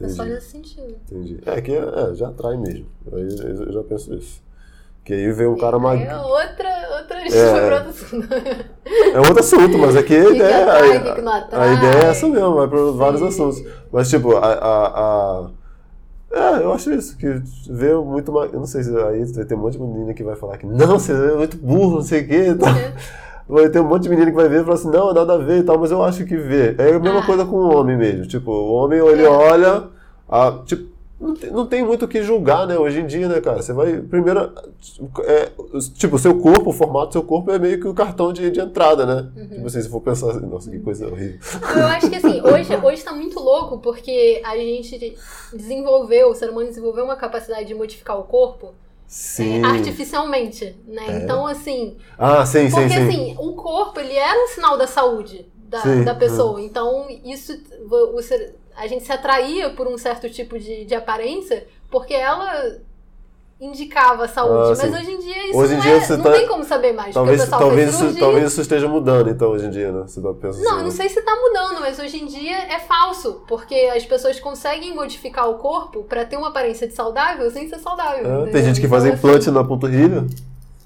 [0.00, 0.34] É só Entendi.
[0.34, 0.96] nesse sentido.
[1.10, 1.40] Entendi.
[1.46, 2.86] É que é, já atrai mesmo.
[3.12, 4.42] Aí eu eu já penso isso.
[5.04, 6.16] Que aí vem um cara É magro.
[6.28, 9.14] outra, outra É.
[9.14, 10.62] É outro assunto, mas aqui a que ideia.
[10.64, 13.62] atrai, a- que que não A ideia é essa mesmo, vai para vários assuntos.
[13.92, 14.40] Mas, tipo, a.
[14.46, 15.50] a, a-
[16.32, 17.26] É, eu acho isso, que
[17.70, 18.52] vê muito mais.
[18.52, 20.66] Eu não sei se aí vai ter um monte de menina que vai falar que
[20.66, 22.34] não, você é muito burro, não sei o quê.
[22.56, 22.92] É.
[23.48, 25.38] Vai ter um monte de menina que vai ver e falar assim, não, nada a
[25.38, 26.74] ver e tal, mas eu acho que vê.
[26.78, 27.26] É a mesma Ah.
[27.26, 28.26] coisa com o homem mesmo.
[28.26, 29.28] Tipo, o homem, ele É.
[29.28, 29.84] olha.
[30.28, 30.90] A, tipo,
[31.22, 32.76] não tem, não tem muito o que julgar, né?
[32.76, 33.62] Hoje em dia, né, cara?
[33.62, 34.00] Você vai.
[34.00, 34.52] Primeiro.
[35.20, 35.50] É,
[35.94, 38.50] tipo, o seu corpo, o formato do seu corpo é meio que o cartão de,
[38.50, 39.30] de entrada, né?
[39.36, 39.48] Uhum.
[39.48, 41.38] Tipo assim, se for pensar assim, nossa, que coisa horrível.
[41.76, 45.16] Eu acho que assim, hoje, hoje tá muito louco porque a gente
[45.52, 48.72] desenvolveu, o ser humano desenvolveu uma capacidade de modificar o corpo é,
[49.06, 49.64] Sim.
[49.64, 51.04] artificialmente, né?
[51.06, 51.24] É.
[51.24, 53.08] Então, assim, Ah, sim, sim, porque sim.
[53.08, 56.60] assim, o corpo, ele era um sinal da saúde da, da pessoa.
[56.60, 57.58] Então, isso,
[57.88, 62.78] o ser- a gente se atraía por um certo tipo de, de aparência porque ela
[63.60, 64.80] indicava a saúde.
[64.80, 64.86] Ah.
[64.86, 66.64] Mas hoje em dia isso Hoje em não, dia é, você não tá- tem como
[66.64, 67.14] saber mais.
[67.14, 70.02] Talvez, talvez, isso, talvez isso esteja mudando, então, hoje em dia, né?
[70.02, 70.90] Você tá pensando Não, assim, não né?
[70.90, 75.48] sei se tá mudando, mas hoje em dia é falso, porque as pessoas conseguem modificar
[75.48, 78.46] o corpo pra ter uma aparência de saudável sem ser saudável.
[78.46, 80.26] É, tem gente que Então, faz assim, implante na panturrilha.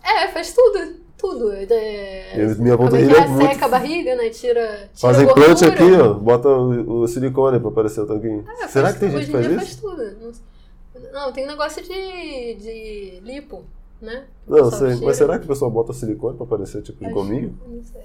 [0.04, 1.52] É, faz tudo, tudo.
[1.52, 3.04] É, E minha como é é?
[3.04, 4.28] é muito- Seca a barriga, né?
[4.30, 6.14] Tira, tira Faz implante aqui, ó.
[6.14, 8.44] Bota o, o silicone pra aparecer o tanquinho.
[8.60, 9.56] É, Será que tem gente que faz isso?
[9.56, 10.32] faz tudo.
[11.12, 13.64] Não, tem um negócio de, de lipo,
[14.00, 14.24] né?
[14.46, 14.94] Não, sei.
[14.94, 15.06] tira.
[15.06, 17.58] Mas será que o pessoal bota silicone pra aparecer tipo de gominho?
[17.66, 18.02] Não sei.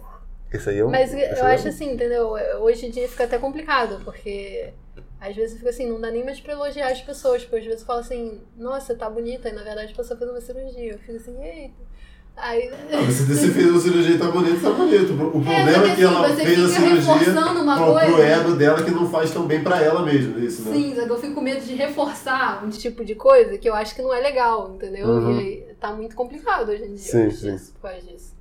[0.53, 0.89] Esse aí é um.
[0.89, 2.29] Mas eu é acho um- assim, entendeu?
[2.61, 4.73] Hoje em dia fica até complicado, porque
[5.19, 7.83] às vezes fica assim, não dá nem mais pra elogiar as pessoas, porque às vezes
[7.83, 10.91] fala assim, nossa, tá bonita, e na verdade a pessoa fez uma cirurgia.
[10.93, 11.90] Eu fico assim, eita.
[12.37, 12.69] Aí.
[12.91, 15.13] Ah, mas se você fez uma cirurgia e tá bonito, tá bonito.
[15.13, 18.23] O problema só que é que ela assim, você fez a cirurgia pro, pro coisa.
[18.23, 20.39] ego dela que não faz tão bem pra ela mesmo.
[20.39, 20.75] Isso, né?
[20.75, 24.01] Sim, eu fico com medo de reforçar um tipo de coisa que eu acho que
[24.01, 25.07] não é legal, entendeu?
[25.07, 25.39] Uhum.
[25.39, 27.51] E tá muito complicado hoje em dia Sim, sim.
[27.53, 28.33] disso, por causa disso.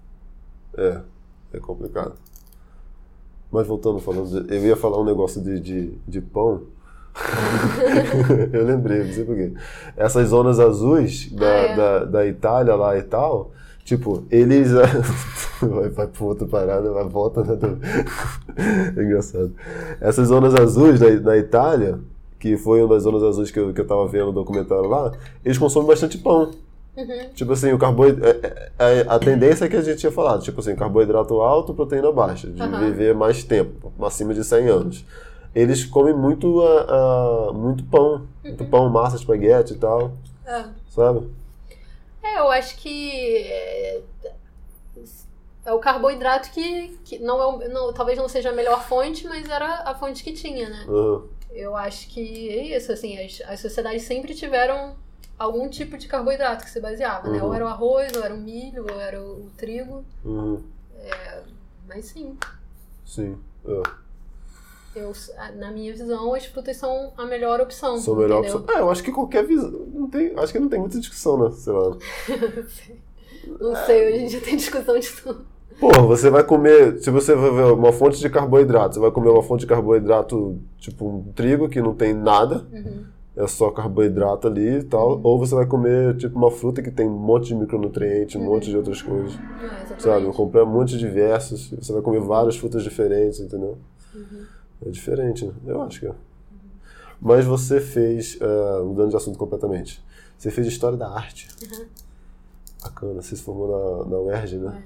[0.78, 1.00] É,
[1.54, 2.14] é complicado.
[3.52, 6.62] Mas voltando falando, de- eu ia falar um negócio de, de, de pão.
[8.52, 9.52] eu lembrei, não sei porquê.
[9.96, 11.76] Essas zonas azuis da, Ah, é.
[11.76, 13.50] da, da Itália lá e tal,
[13.96, 14.70] tipo, eles.
[15.94, 17.58] vai, pra outra parada, vai volta, né?
[18.96, 19.52] É engraçado.
[20.00, 21.98] Essas zonas azuis da, da Itália,
[22.38, 25.12] que foi uma das zonas azuis que eu, que eu tava vendo no documentário lá,
[25.44, 26.50] eles consomem bastante pão.
[26.96, 27.28] Uhum.
[27.34, 28.38] Tipo assim, o carboidrato.
[29.08, 32.62] A tendência é que a gente tinha falado, tipo assim, carboidrato alto, proteína baixa, de
[32.62, 32.80] Aham.
[32.80, 35.04] viver mais tempo, acima de 100 anos.
[35.52, 40.12] Eles comem muito, a, a- muito pão, muito pão, massa, espaguete e tal,
[40.46, 40.64] É.
[40.88, 41.26] sabe?
[42.22, 44.02] É, eu acho que é,
[45.64, 49.48] é o carboidrato que, que não é não, talvez não seja a melhor fonte, mas
[49.48, 50.84] era a fonte que tinha, né?
[50.88, 51.28] Aham.
[51.52, 54.94] Eu acho que é isso, assim, as, as sociedades sempre tiveram
[55.36, 57.40] algum tipo de carboidrato que se baseava, né?
[57.40, 57.48] Uhum.
[57.48, 60.62] Ou era o arroz, ou era o milho, ou era o, o trigo, Uhum.
[61.88, 62.38] mas sim,
[63.04, 63.36] Sim.
[63.66, 63.82] É.
[64.94, 65.12] eu,
[65.56, 68.58] na minha visão, as frutas são a melhor opção, Sou a melhor entendeu?
[68.60, 68.76] opção.
[68.76, 69.70] É, eu acho que qualquer visão.
[69.92, 71.50] Não tem, acho que não tem muita discussão, né?
[71.52, 71.96] Sei lá.
[73.58, 75.46] Não sei, hoje em dia tem discussão de tudo.
[75.78, 76.98] Porra, você vai comer.
[77.02, 80.58] Se você vai ver uma fonte de carboidrato, você vai comer uma fonte de carboidrato,
[80.78, 82.66] tipo um trigo que não tem nada.
[82.70, 83.04] Uhum.
[83.36, 87.08] é só carboidrato ali e tal, ou você vai comer tipo uma fruta que tem
[87.08, 90.02] um monte de micronutrientes, um monte de outras coisas, É, exatamente.
[90.02, 90.26] sabe?
[90.26, 93.78] Eu comprei um monte de diversos, você vai comer várias frutas diferentes, entendeu?
[94.14, 94.44] Uhum.
[94.84, 95.52] É diferente, né?
[95.66, 96.14] eu acho que é.
[97.20, 100.02] Mas você fez, ah, mudando de assunto completamente,
[100.38, 101.48] você fez História da Arte.
[101.70, 101.86] Uhum.
[102.82, 104.82] Bacana, você se formou na, na UERJ, né?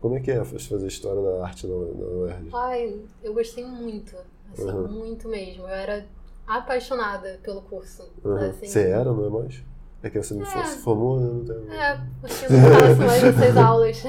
[0.00, 2.48] Como é que é fazer História da Arte na, na UERJ?
[2.54, 4.16] Ai, eu gostei muito.
[4.52, 4.88] Assim, Uhum.
[4.88, 5.64] muito mesmo.
[5.64, 6.06] Eu era
[6.46, 8.02] apaixonada pelo curso.
[8.24, 8.36] Uhum.
[8.36, 9.62] Assim, Você era, não é mais?
[10.02, 10.64] É que você me É.
[10.64, 11.54] se formou, né?
[11.66, 11.72] Não.
[11.74, 14.02] É, porque eu não faço mais essas aulas.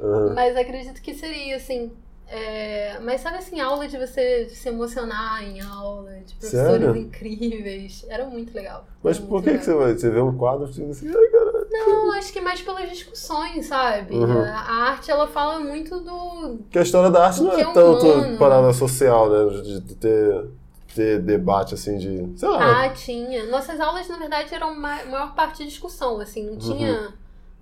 [0.00, 0.34] Aham.
[0.34, 1.90] Mas acredito que seria, assim.
[2.30, 6.96] É, Mas sabe assim, aula de você se emocionar em aula, de professores Sério?
[6.96, 8.04] incríveis.
[8.08, 8.86] Era muito legal.
[9.02, 9.92] Mas Era por muito que, que você vai?
[9.94, 11.66] Você vê um quadro e fica assim, ai caralho.
[11.70, 14.14] Não, acho que mais pelas discussões, sabe?
[14.14, 14.42] Uhum.
[14.42, 16.58] A arte, ela fala muito do.
[16.58, 19.60] Porque a história da arte não é é tanto parada social, né?
[19.62, 20.46] De, de ter,
[20.94, 22.38] ter debate assim de.
[22.38, 22.84] Sei lá.
[22.84, 23.44] Ah, tinha.
[23.46, 27.12] Nossas aulas, na verdade, eram ma- maior parte de discussão, assim, não tinha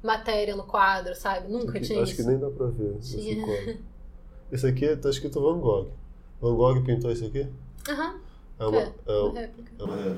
[0.02, 1.48] matéria no quadro, sabe?
[1.52, 2.02] Nunca tinha Uhum.
[2.04, 2.22] Acho isso.
[2.22, 3.78] que nem dá pra ver Tinha.
[4.50, 5.88] Esse aqui tá escrito Van Gogh.
[6.40, 7.46] Van Gogh pintou isso aqui?
[7.88, 8.14] Aham,
[8.58, 8.78] É uma.
[8.80, 9.72] é, É, uma réplica.
[9.78, 10.16] é uma é.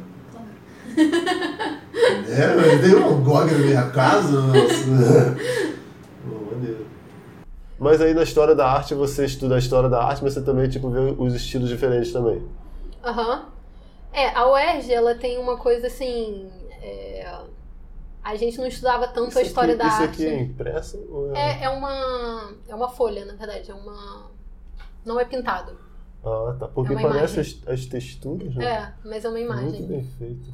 [2.30, 4.40] É, mas tem um Van Gogh na minha casa?
[4.40, 5.36] Nossa.
[6.28, 6.86] Pô, maneiro.
[7.78, 10.68] Mas aí na história da arte você estuda a história da arte, mas você também
[10.68, 12.42] tipo, vê os estilos diferentes também.
[13.04, 13.46] Aham.
[14.12, 16.50] É, a UERJ, ela tem uma coisa assim.
[16.82, 17.40] é,
[18.30, 20.12] A gente não estudava tanto Isso a história aqui, da isso arte.
[20.22, 20.98] aqui é impresso?
[21.10, 21.60] Ou é...
[21.60, 22.52] É, é uma.
[22.68, 23.70] É uma folha, na verdade.
[23.70, 24.30] É uma.
[25.04, 25.78] Não é pintado.
[26.22, 26.68] Ah, tá.
[26.68, 28.64] Porque É parece as, as texturas, né?
[28.64, 29.86] É, mas é uma Muito imagem.
[29.86, 30.50] bem feito.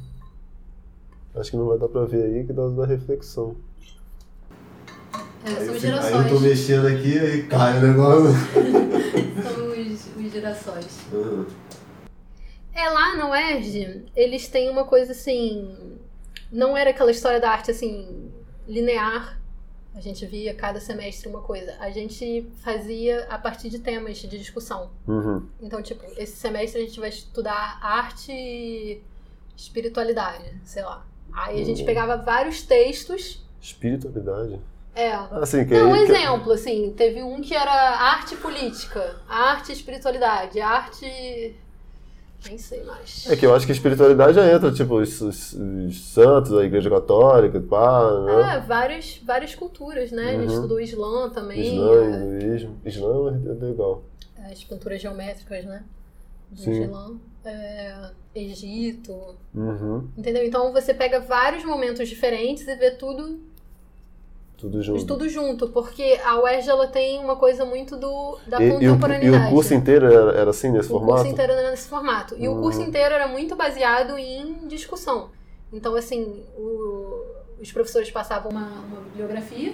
[1.35, 3.57] Acho que não vai dar pra ver aí que dá da reflexão.
[5.43, 6.41] É, Aí são fico- aí eu tô girassóis.
[6.41, 8.31] mexendo aqui e cai o negócio.
[9.43, 10.99] São os, os girassóis.
[11.11, 11.45] Uhum.
[12.73, 15.97] É, lá na UERJ, eles têm uma coisa assim.
[16.51, 18.31] Não era aquela história da arte assim,
[18.67, 19.39] linear.
[19.93, 21.73] A gente via cada semestre uma coisa.
[21.79, 24.91] A gente fazia a partir de temas de discussão.
[25.07, 25.47] Uhum.
[25.61, 29.01] Então, tipo, esse semestre a gente vai estudar arte e
[29.55, 31.05] espiritualidade, sei lá.
[31.33, 31.85] Aí a gente Uhum.
[31.85, 33.43] pegava vários textos.
[33.61, 34.59] Espiritualidade.
[34.93, 35.11] É.
[35.13, 39.73] Assim, que Não, um que- exemplo, assim, teve um que era arte política, arte e
[39.73, 41.55] espiritualidade, arte.
[42.47, 43.25] Nem sei mais.
[43.29, 46.63] É que eu acho que a espiritualidade já entra, tipo, os, os- os santos, a
[46.63, 48.55] igreja católica, pá, né?
[48.55, 50.29] É, várias, várias culturas, né?
[50.29, 50.53] A gente Uhum.
[50.55, 52.05] estudou Islã também, Islã, é,
[52.39, 52.75] hinduísmo.
[52.85, 54.03] Islã é legal.
[54.51, 55.83] as pinturas geométricas, né?
[56.51, 56.83] Do Sim.
[56.83, 57.11] Islã.
[57.43, 59.35] É, Egito.
[59.53, 60.07] Uhum.
[60.17, 60.45] Entendeu?
[60.45, 63.39] Então você pega vários momentos diferentes e vê tudo,
[64.65, 65.05] Tudo junto.
[65.05, 68.69] tudo junto, porque a UERJ ela tem uma coisa muito do, da E, e o,
[68.69, 69.47] e contemporaneidade.
[69.47, 71.13] o curso inteiro era, era assim, nesse O formato?
[71.17, 72.35] curso inteiro era nesse formato.
[72.37, 72.61] E o Hum.
[72.61, 75.29] curso inteiro era muito baseado em discussão.
[75.71, 77.21] Então, assim, o-
[77.61, 79.73] os professores passavam uma, uma bibliografia,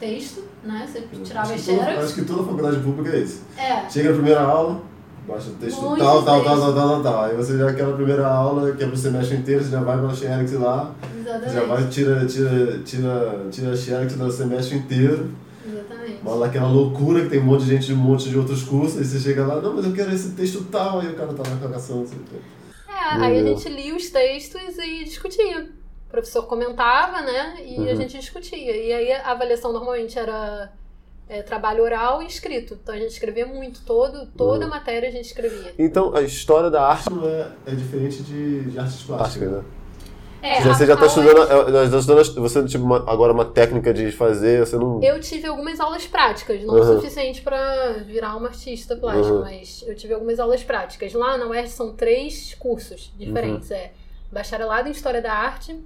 [0.00, 0.88] texto, né?
[0.90, 2.04] Você tirava as Acho toda- xerox.
[2.04, 3.44] Acho que toda faculdade pública é isso.
[3.56, 4.80] É, Chega na primeira aula,
[5.26, 7.24] baixa o texto Muito tal, tal, tal, tal, tal, tal, tal.
[7.24, 10.14] Aí você já aquela primeira aula, que é pro semestre inteiro, você já vai pela
[10.14, 11.52] Xerox lá, exatamente.
[11.52, 15.30] já vai, tira, tira, tira, tira a Xerox do semestre inteiro,
[15.66, 16.18] Exatamente.
[16.24, 18.98] fala aquela loucura que tem um monte de gente de um monte de outros cursos,
[18.98, 21.48] aí você chega lá, não, mas eu quero esse texto tal, aí o cara tá
[21.48, 22.36] na cagação, não sei o quê.
[22.88, 25.68] É, Meu aí a gente lia os textos e discutia.
[26.08, 27.56] O professor comentava, né?
[27.64, 27.96] E a Uhum.
[27.96, 28.58] gente discutia.
[28.76, 30.70] E aí a avaliação normalmente era
[31.28, 32.78] é, trabalho oral e escrito.
[32.82, 34.70] Então a gente escrevia muito, todo, toda a Uhum.
[34.74, 35.74] matéria a gente escrevia.
[35.78, 39.64] Então, a história da arte não é, é diferente de, de artes plásticas, né?
[40.44, 42.84] É, Já- a- você já tá a estudando, UERJ é, já tá estudando você, tipo,
[42.84, 45.00] uma- agora uma técnica de fazer, você não...
[45.00, 46.96] Eu tive algumas aulas práticas, não o Uhum.
[46.96, 49.40] suficiente pra virar uma artista plástica, Uhum.
[49.42, 51.12] mas eu tive algumas aulas práticas.
[51.12, 53.70] Lá na UERJ são três cursos diferentes.
[53.70, 53.76] Uhum.
[53.76, 53.92] É
[54.32, 55.78] bacharelado em História da Arte,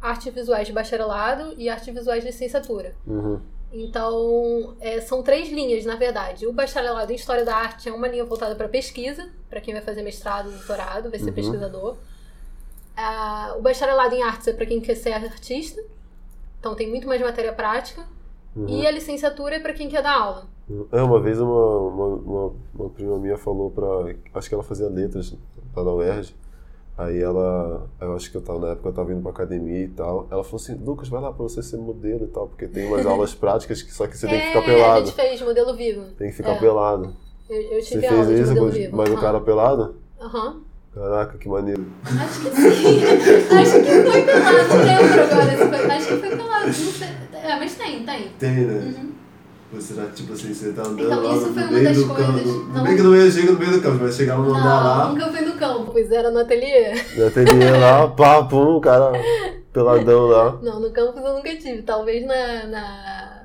[0.00, 2.94] Arte Visuais de Bacharelado e Arte Visuais de Licenciatura.
[3.06, 3.40] Uhum.
[3.76, 6.46] Então, é, são três linhas, na verdade.
[6.46, 9.82] O bacharelado em História da Arte é uma linha voltada para pesquisa, para quem vai
[9.82, 11.32] fazer mestrado, doutorado, vai ser Uhum.
[11.34, 11.96] pesquisador.
[12.96, 15.82] Ah, o bacharelado em artes é para quem quer ser artista,
[16.60, 18.04] então tem muito mais matéria prática.
[18.54, 18.68] Uhum.
[18.68, 20.46] E a licenciatura é para quem quer dar aula.
[20.92, 23.84] É, uma vez uma, uma, uma, uma prima minha falou pra.
[24.32, 25.34] Acho que ela fazia letras
[25.74, 26.34] lá na UERJ.
[26.96, 27.88] Aí ela.
[28.00, 30.28] Eu acho que eu tava, na época eu tava indo pra academia e tal.
[30.30, 33.04] Ela falou assim: Lucas, vai lá pra você ser modelo e tal, porque tem umas
[33.06, 35.06] aulas práticas que só que você tem que é, ficar a pelado.
[35.06, 36.02] gente fez modelo vivo.
[36.16, 36.58] Tem que ficar é.
[36.60, 37.16] pelado.
[37.50, 38.96] Eu, eu Você tive aula fez isso, modelo mas- vivo.
[38.96, 39.20] mas o Aham.
[39.20, 39.94] cara pelado?
[40.20, 40.60] Aham.
[40.94, 41.84] Caraca, que maneiro.
[42.04, 43.00] Acho que sim.
[43.58, 44.84] Acho que foi pelado.
[44.84, 45.94] Lembro agora.
[45.96, 46.66] Acho que foi pelado.
[46.66, 47.08] Não sei.
[47.32, 48.28] É, mas tem, tem.
[48.38, 48.74] Tem, né?
[48.96, 49.13] Uhum.
[49.74, 51.96] Você já, tipo assim, você tá andando Então, lá isso no foi uma meio das
[51.96, 52.48] do coisas- campo.
[52.48, 54.84] No, não- meio que não ia chega no meio do campo, vai chegar no andar
[54.84, 56.94] lá, nunca fui no campo, pois era no ateliê.
[57.16, 59.12] no ateliê lá, pá, pum, cara
[59.72, 60.58] peladão lá.
[60.62, 61.82] Não, no campus eu nunca tive.
[61.82, 63.42] Talvez na, na,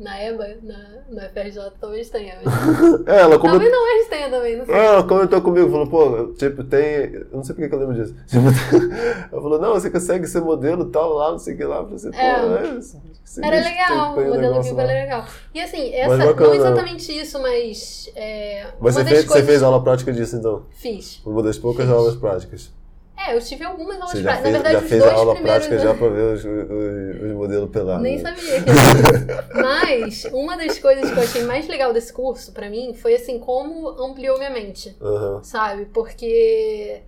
[0.00, 0.76] na EBA, na,
[1.08, 2.34] na FRJ, talvez tenha.
[2.44, 2.52] Mas...
[3.06, 3.50] É, ela comentou.
[3.60, 4.74] talvez não eles tenha também, não sei.
[4.74, 7.12] É, ela comentou comigo, falou, pô, tipo, tem.
[7.14, 8.14] Eu não sei porque que eu lembro disso.
[8.26, 8.42] Tipo,
[9.32, 11.76] ela falou, não, você consegue ser modelo e tal lá, não sei o que lá.
[11.76, 12.68] Eu falei assim, pô, É.
[12.74, 12.78] é.
[12.78, 12.96] esse-
[13.28, 14.82] esse Era legal, tem- tem o modelo lá.
[14.84, 15.24] era legal.
[15.54, 18.10] E assim, essa, não exatamente isso, mas.
[18.16, 19.32] É, você fez, coisas...
[19.32, 20.64] você fez aula prática disso então?
[20.70, 21.20] Fiz.
[21.26, 21.94] Uma das poucas Fiz.
[21.94, 22.70] aulas práticas.
[23.20, 24.42] É, eu tive algumas aulas já práticas.
[24.42, 27.32] fez, Na verdade, já fez a aula prática já anos- pra ver os, os, os
[27.36, 28.02] modelos pelados.
[28.02, 29.48] Nem sabia que era.
[29.54, 33.38] Mas uma das coisas que eu achei mais legal desse curso, pra mim, foi assim,
[33.40, 34.96] como ampliou minha mente.
[35.02, 35.42] Aham.
[35.42, 35.86] sabe?
[35.86, 37.02] Porque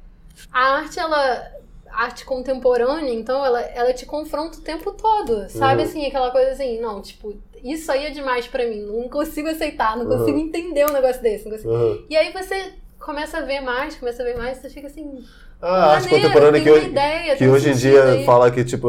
[0.52, 1.59] a arte, ela.
[1.92, 5.82] Arte contemporânea, então, ela, ela te confronta o tempo todo, sabe?
[5.82, 5.88] Uhum.
[5.88, 9.96] Assim, aquela coisa assim, não, tipo, isso aí é demais pra mim, não consigo aceitar,
[9.96, 10.18] não Uhum.
[10.18, 11.48] consigo entender um negócio desse.
[11.48, 11.74] Consigo...
[11.74, 11.98] aham.
[12.08, 15.24] E aí você começa a ver mais, começa a ver mais, você fica assim,
[15.62, 18.24] a arte contemporânea tem que hoje, ideia, que hoje em dia aí.
[18.24, 18.88] fala que, tipo,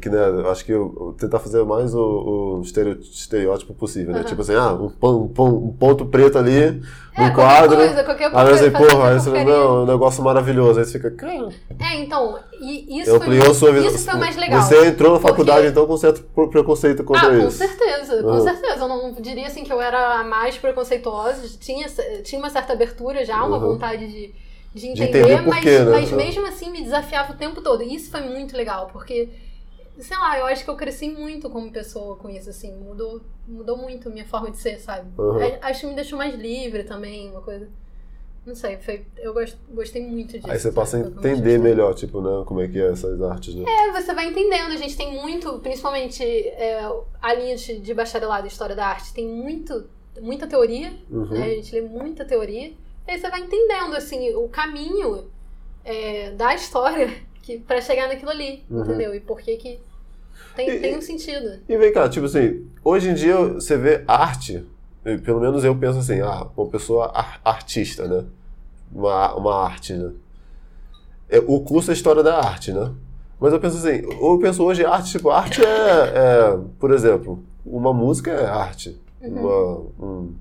[0.00, 0.18] que, né,
[0.50, 4.20] acho que eu, tentar fazer mais o, o estereótipo possível, né?
[4.20, 4.28] Aham.
[4.28, 6.82] Tipo assim, ah, um, um um ponto preto ali
[7.16, 7.76] É, no quadro.
[7.76, 10.80] coisa, qualquer Aí você, porra, aí você, não, é um negócio maravilhoso.
[10.80, 13.88] Aí você fica, cara, É, então, e isso foi, sua visão.
[13.94, 14.62] isso foi o mais legal.
[14.62, 17.58] Você entrou na Porque- faculdade, então, com certo pre- preconceito contra Ah, com isso.
[17.58, 18.40] certeza, com Uhum.
[18.40, 18.80] certeza.
[18.84, 21.86] Eu não diria assim que eu era a mais preconceituosa, tinha,
[22.24, 23.72] tinha uma certa abertura já, uma Uhum.
[23.74, 24.32] vontade de,
[24.74, 25.84] de entender, entender por mas, né?
[25.84, 27.82] mas mesmo assim me desafiava o tempo todo.
[27.82, 29.28] E isso foi muito legal, porque,
[29.98, 33.76] sei lá, eu acho que eu cresci muito como pessoa com isso, assim, mudou, mudou
[33.76, 35.08] muito a minha forma de ser, sabe?
[35.18, 35.38] Uhum.
[35.60, 37.68] Acho que me deixou mais livre também, uma coisa.
[38.46, 40.50] Não sei, foi, eu gost, gostei muito disso.
[40.50, 43.64] Aí você passa a entender melhor, tipo, né, como é que é essas artes, né?
[43.68, 44.72] É, você vai entendendo.
[44.72, 46.80] A gente tem muito, principalmente é,
[47.20, 49.84] a linha de, de bacharelado em História da Arte, tem muito,
[50.22, 51.26] muita teoria, Uhum.
[51.28, 51.44] né?
[51.44, 52.72] A gente lê muita teoria.
[53.10, 55.24] E aí você vai entendendo, assim, o caminho
[55.84, 57.10] é, da história
[57.42, 58.84] que, pra chegar naquilo ali, Uhum.
[58.84, 59.12] entendeu?
[59.12, 59.80] E por que que
[60.54, 61.58] tem, E- tem um sentido.
[61.68, 64.64] E vem cá, tipo assim, hoje em dia você vê arte,
[65.24, 68.24] pelo menos eu penso assim, ah, uma pessoa ar- artista, né?
[68.92, 70.12] Uma, uma arte, né?
[71.28, 72.92] É, o curso é História da Arte, né?
[73.40, 77.92] Mas eu penso assim, eu penso hoje arte, tipo, arte é, é, por exemplo, uma
[77.92, 79.00] música é arte.
[79.20, 80.34] Uma, um,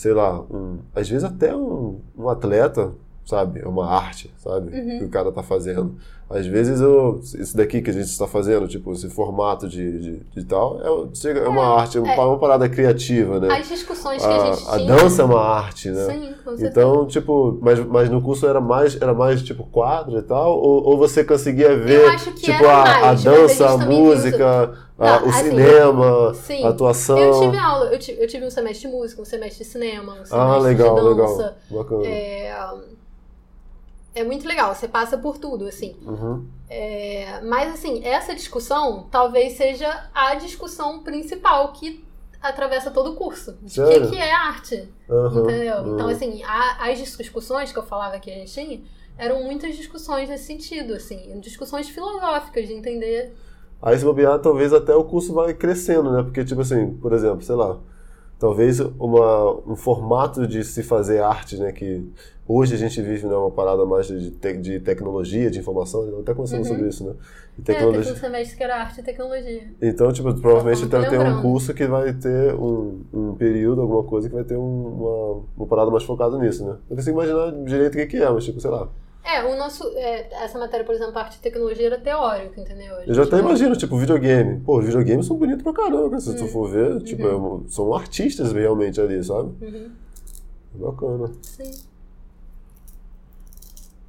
[0.00, 2.94] sei lá, um, às vezes até um, um atleta,
[3.30, 3.60] sabe?
[3.60, 4.70] É uma arte, sabe?
[4.98, 5.94] Que o cara tá fazendo.
[6.28, 10.16] Às vezes eu, isso daqui que a gente está fazendo, tipo, esse formato de, de,
[10.32, 13.48] de tal, é, é uma arte, é uma parada criativa, né?
[13.58, 14.94] As discussões que a, gente A, a tinha.
[14.94, 16.06] dança é uma arte, né?
[16.06, 16.68] Sim, com certeza.
[16.68, 20.56] Então, tipo, mas, mas no curso era mais, era mais tipo quadro e tal?
[20.56, 25.24] Ou, ou você conseguia ver, tipo, a, mais, a a dança, a música, a- Tá,
[25.24, 26.62] o assim, cinema, sim.
[26.62, 27.18] a atuação?
[27.18, 30.12] Eu tive aula, eu tive, eu tive um semestre de música, um semestre de cinema,
[30.12, 31.56] um semestre ah, legal, de dança.
[31.70, 31.84] legal.
[31.84, 32.06] Bacana.
[32.06, 32.52] É,
[34.14, 35.96] é muito legal, você passa por tudo, assim.
[36.04, 36.46] Uhum.
[36.68, 42.04] É, mas, assim, essa discussão talvez seja a discussão principal que
[42.42, 43.56] atravessa todo o curso.
[43.62, 45.42] De o que, que é arte, Uhum.
[45.44, 45.76] entendeu?
[45.78, 45.94] Uhum.
[45.94, 48.80] Então, assim, a- as discussões que eu falava que a gente tinha
[49.18, 51.38] eram muitas discussões nesse sentido, assim.
[51.40, 53.34] Discussões filosóficas, de entender...
[53.82, 56.22] Aí se bobear, talvez até o curso vai crescendo, né?
[56.22, 57.78] Porque, tipo assim, por exemplo, sei lá,
[58.40, 61.70] talvez uma, um formato de se fazer arte, né?
[61.70, 62.04] Que
[62.48, 66.20] hoje a gente vive né, uma parada mais de, te- de tecnologia, de informação, eu
[66.20, 66.64] até conversando Uhum.
[66.64, 67.12] sobre isso, né?
[67.58, 68.12] De É, teve tecnologia.
[68.12, 69.62] um semestre que era arte e tecnologia.
[69.82, 74.28] Então, tipo, provavelmente deve ter um curso que vai ter um, um período, alguma coisa
[74.28, 76.76] que vai ter um- uma, uma parada mais focada nisso, né?
[76.88, 78.88] Eu consigo imaginar direito o que que é, mas tipo, sei lá.
[79.22, 79.86] É, o nosso.
[79.96, 82.96] é, essa matéria, por exemplo, arte e tecnologia era teórica, entendeu?
[82.96, 84.60] A Eu já gente até vai- imagino, tipo, videogame.
[84.60, 86.20] Pô, os videogames são bonitos pra caramba, cara.
[86.20, 87.68] Se tu for ver, tipo, é Uhum.
[87.68, 89.50] são artistas realmente ali, sabe?
[89.64, 89.90] Uhum,
[90.74, 91.30] Bacana.
[91.42, 91.70] sim.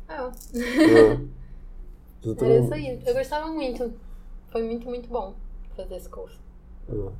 [0.07, 1.19] É, É.
[2.21, 3.01] Tu tá- era isso aí.
[3.05, 3.91] Eu gostava muito.
[4.51, 5.33] Foi muito, muito bom
[5.75, 6.39] fazer esse curso.
[6.87, 6.93] É.
[6.93, 7.11] Tô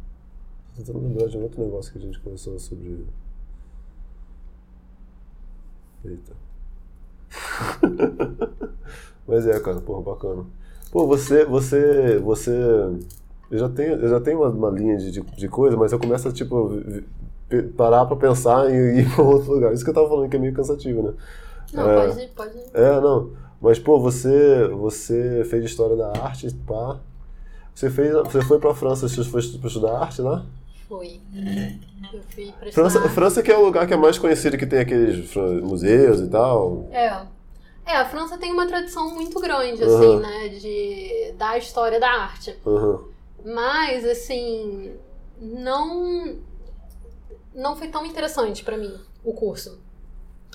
[0.77, 3.05] tentando lembrar de um outro negócio que a gente conversou sobre.
[6.05, 6.34] Eita.
[9.27, 10.43] Mas é, cara, porra, bacana.
[10.91, 12.51] Pô, você, você, você.
[13.49, 15.99] Eu já tenho, eu já tenho uma, uma linha de, de, de coisa, mas eu
[15.99, 16.71] começo a, tipo,
[17.75, 19.73] parar pra pensar em ir pra outro lugar.
[19.73, 21.13] Isso que eu tava falando que é meio cansativo, né?
[21.73, 22.07] Não, É.
[22.07, 22.59] pode, pode.
[22.73, 23.29] É, não.
[23.61, 26.99] Mas, pô, você, você fez história da arte, pá.
[27.75, 30.45] Você, fez, você foi pra França, você foi pra estudar arte lá?
[30.91, 31.22] Fui.
[32.13, 33.09] Eu fui pra França.
[33.09, 36.85] França que é o lugar que é mais conhecido, que tem aqueles museus e tal.
[36.91, 37.26] É.
[37.85, 39.97] É, a França tem uma tradição muito grande, Uhum.
[39.97, 40.47] assim, né?
[40.49, 42.57] De, da história da arte.
[42.65, 43.05] Uhum.
[43.45, 44.91] Mas, assim,
[45.39, 46.35] não.
[47.55, 48.93] Não foi tão interessante pra mim
[49.23, 49.80] o curso.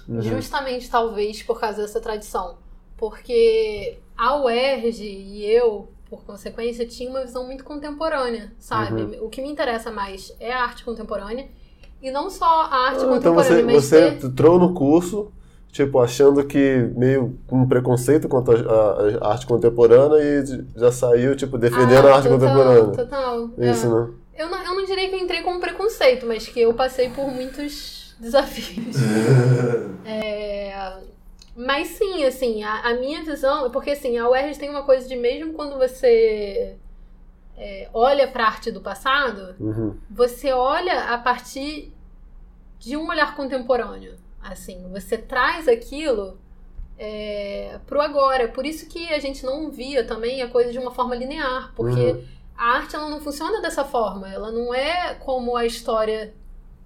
[0.06, 0.20] Uhum.
[0.20, 2.58] Justamente, talvez, por causa dessa tradição.
[2.98, 9.02] Porque a UERJ e eu, por consequência, tinha uma visão muito contemporânea, sabe?
[9.02, 9.24] Uhum.
[9.26, 11.47] O que me interessa mais é a arte contemporânea.
[12.02, 14.26] E não só a arte Ah, então contemporânea, você, mas você ter...
[14.26, 15.32] entrou no curso,
[15.70, 21.56] tipo, achando que meio com um preconceito a, a arte contemporânea e já saiu, tipo,
[21.59, 22.97] defendendo Ah, a arte total, contemporânea.
[22.97, 23.51] Total.
[23.59, 23.70] é.
[23.70, 24.10] Isso, né?
[24.36, 27.28] Eu não, eu não diria que eu entrei com preconceito, mas que eu passei por
[27.30, 28.97] muitos desafios.
[30.05, 30.93] É,
[31.56, 33.70] mas sim, assim, a, a minha visão.
[33.70, 36.76] Porque assim, a UERJ tem uma coisa de mesmo quando você
[37.56, 39.96] é, olha para a arte do passado, Uhum.
[40.10, 41.92] você olha a partir
[42.78, 44.14] de um olhar contemporâneo.
[44.42, 46.38] Assim, você traz aquilo
[46.98, 48.48] é, pro agora.
[48.48, 52.12] Por isso que a gente não via também a coisa de uma forma linear, porque
[52.12, 52.24] Uhum.
[52.56, 54.32] a arte ela não funciona dessa forma.
[54.32, 56.32] Ela não é como a história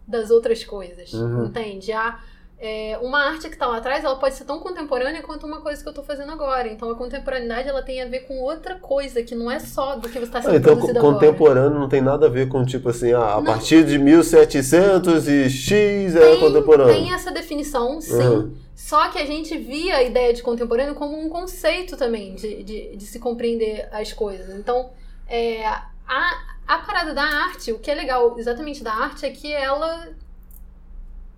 [0.07, 1.47] das outras coisas, Uhum.
[1.47, 1.93] entende?
[1.93, 2.19] A,
[2.61, 5.81] é, uma arte que está lá atrás, ela pode ser tão contemporânea quanto uma coisa
[5.83, 6.69] que eu estou fazendo agora.
[6.69, 10.09] Então a contemporaneidade ela tem a ver com outra coisa que não é só do
[10.09, 11.15] que você está sendo Ah, então, co- produzido agora.
[11.15, 15.49] contemporâneo não tem nada a ver com, tipo assim, ah, a partir de 1700 e
[15.49, 16.93] X é Tem, contemporâneo.
[16.95, 18.13] tem essa definição, sim.
[18.15, 18.55] Uhum.
[18.77, 22.97] Só que a gente via a ideia de contemporâneo como um conceito também de, de,
[22.97, 24.55] de se compreender as coisas.
[24.59, 24.91] Então,
[25.29, 29.53] é, a, a parada da arte, o que é legal exatamente da arte é que
[29.53, 30.09] ela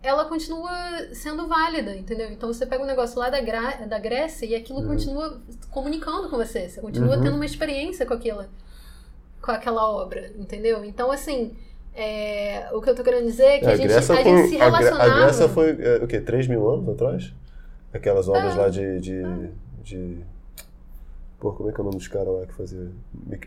[0.02, 0.70] ela continua
[1.12, 2.30] sendo válida, entendeu?
[2.30, 4.88] Então você pega um negócio lá da, Gra da Grécia e aquilo Uhum.
[4.88, 6.68] continua comunicando com você.
[6.68, 7.22] Você continua Uhum.
[7.22, 8.44] tendo uma experiência com aquilo,
[9.40, 10.84] com aquela obra, entendeu?
[10.84, 11.56] Então, assim,
[11.94, 14.24] é, o que eu tô querendo dizer é que É, a, gente, Grécia a foi-
[14.24, 15.04] gente se a relacionava.
[15.12, 16.20] A Grécia foi, é, o quê?
[16.20, 17.32] 3 mil anos atrás?
[17.92, 18.58] Aquelas obras É.
[18.58, 19.22] lá de, de,
[19.82, 20.18] de...
[21.38, 22.90] Pô, como é que é o nome dos caras lá que fazia...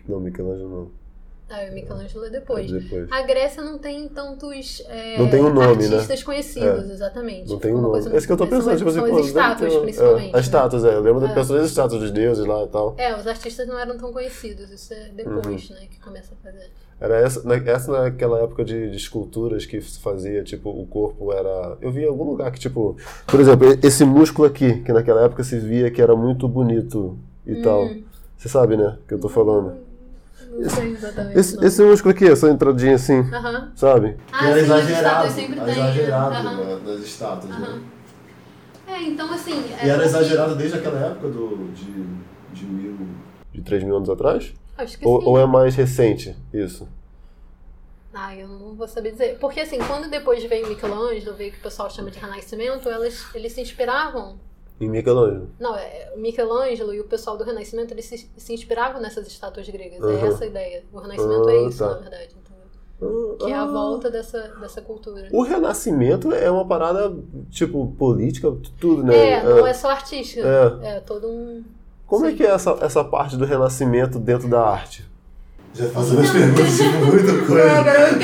[0.08, 1.05] Não, Michelangelo não.
[1.48, 2.72] Ah, o Michelangelo é depois.
[2.72, 3.12] É depois.
[3.12, 5.94] A Grécia não tem tantos é, Não tem um nome, né?
[5.96, 7.48] artistas conhecidos, exatamente.
[7.50, 8.00] Não tem um nome.
[8.12, 10.34] É isso que eu tô pensando, tipo são, pô, as estátuas, ter principalmente.
[10.36, 10.96] É, as estátuas, é.
[10.96, 11.28] Eu lembro É.
[11.28, 12.96] das pessoas das estátuas dos deuses lá e tal.
[12.98, 15.76] É, os artistas não eram tão conhecidos, isso é depois, Uhum.
[15.76, 16.72] né, que começa a fazer.
[17.00, 21.32] Era essa, na- essa naquela época de, de esculturas que se fazia, tipo, o corpo
[21.32, 21.78] era.
[21.80, 22.98] Eu vi em algum lugar que, tipo,
[23.28, 27.62] por exemplo, esse músculo aqui, que naquela época se via que era muito bonito e
[27.62, 27.86] tal.
[27.86, 28.02] Hum.
[28.38, 28.98] Você sabe, né?
[29.08, 29.85] Que eu tô falando.
[30.62, 31.38] Não sei exatamente.
[31.40, 31.64] Esse, não.
[31.64, 33.72] esse músculo aqui, essa entradinha assim, Aham.
[33.76, 34.18] sabe?
[34.32, 35.70] Ah, as estátuas sempre tem.
[35.74, 37.60] exagerado na- nas estátuas, Aham.
[37.76, 37.82] né?
[38.88, 39.52] É, então assim.
[39.68, 42.04] E era porque- exagerado desde aquela época do, de,
[42.54, 42.98] de mil.
[43.52, 44.54] de 3 mil anos atrás?
[44.78, 45.28] Acho que Ou, sim.
[45.28, 46.88] ou é mais recente isso?
[48.14, 49.38] Ah, eu não vou saber dizer.
[49.40, 53.26] Porque assim, quando depois veio Michelangelo, veio o que o pessoal chama de Renascimento, elas,
[53.36, 54.38] eles se inspiravam.
[54.80, 55.50] Em Michelangelo.
[55.60, 59.68] Não, é, o Michelangelo e o pessoal do Renascimento, eles se, se inspiravam nessas estátuas
[59.70, 60.02] gregas.
[60.02, 60.28] É Aham.
[60.28, 60.84] essa a ideia.
[60.92, 61.90] O Renascimento Ah, é isso, tá.
[61.92, 62.36] na verdade.
[62.36, 63.36] entendeu?
[63.40, 63.68] Que é a Ah.
[63.68, 65.28] volta dessa, dessa cultura.
[65.32, 67.14] O Renascimento é uma parada,
[67.50, 69.32] tipo, política, tudo, né?
[69.32, 70.46] É, não é só artística.
[70.84, 70.98] É.
[70.98, 71.64] É, todo um.
[72.08, 72.38] Como é Sim.
[72.38, 75.06] que é essa, essa parte do Renascimento dentro da arte?
[75.74, 78.20] Já fazendo as perguntas, tipo, muita Não, agora eu vou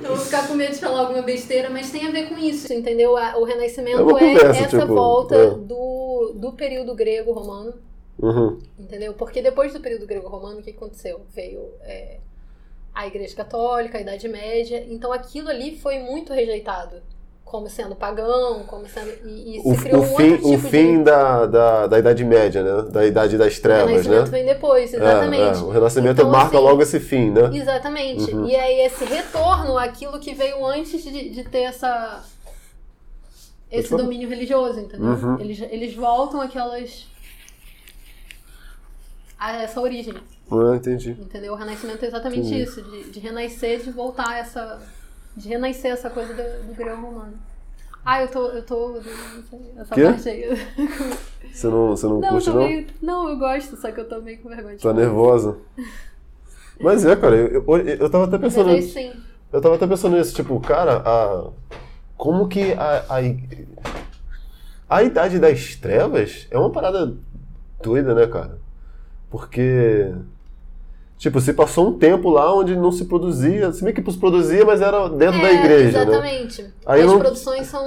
[0.21, 3.13] ficar com medo de falar alguma besteira, mas tem a ver com isso, entendeu?
[3.13, 5.49] O É Renascimento é, conversa, essa tipo, volta é.
[5.51, 7.73] do, do período grego-romano,
[8.19, 8.59] Uhum.
[8.77, 9.13] entendeu?
[9.13, 11.21] Porque depois do período grego-romano, o que aconteceu?
[11.33, 12.19] Veio é,
[12.93, 17.01] a Igreja Católica, a Idade Média, então aquilo ali foi muito rejeitado.
[17.51, 19.09] Como sendo pagão, como sendo.
[19.27, 21.03] E, e O, se criou o um fim, outro o tipo fim de.
[21.03, 22.89] da, da, da Idade Média, né?
[22.89, 24.37] Da Idade das O Trevas, Renascimento né?
[24.37, 25.59] vem depois, É, exatamente.
[25.59, 27.49] é, o Renascimento Então, marca assim, logo esse fim, né?
[27.53, 28.33] Exatamente.
[28.33, 28.45] Uhum.
[28.47, 32.23] E aí esse retorno àquilo que veio antes de, de ter essa
[33.69, 35.07] esse domínio religioso, entendeu?
[35.09, 35.37] Uhum.
[35.41, 37.05] Eles, eles voltam aquelas
[39.37, 40.13] a essa origem,
[40.49, 41.17] Ah, entendi.
[41.19, 41.51] entendeu?
[41.51, 42.61] O renascimento é exatamente Entendi.
[42.63, 44.79] isso, de, de renascer, de voltar a essa
[45.35, 47.33] de renascer essa coisa do, do grego romano.
[48.03, 48.97] Ah, eu tô, eu tô,
[49.77, 50.03] essa Quê?
[50.03, 50.43] parte aí.
[51.53, 52.67] Você não, você não, Não, eu curte, tô não?
[52.67, 55.57] meio, não, eu gosto, só que eu tô meio com vergonha de Tá nervosa.
[56.79, 58.71] Mas é, cara, eu, eu, eu tava até Mas pensando.
[58.71, 59.13] aí sim.
[59.51, 61.49] Eu tava até pensando nisso, tipo, cara, a,
[62.17, 63.17] como que a, a,
[64.97, 67.15] a Idade das Trevas é uma parada
[67.83, 68.57] doida, né, cara?
[69.29, 70.13] Porque,
[71.21, 74.65] tipo, se passou um tempo lá onde não se produzia, se bem que se produzia,
[74.65, 76.11] mas era dentro da É, igreja, né?
[76.11, 76.65] Exatamente.
[76.83, 77.85] Aí as não- produções são,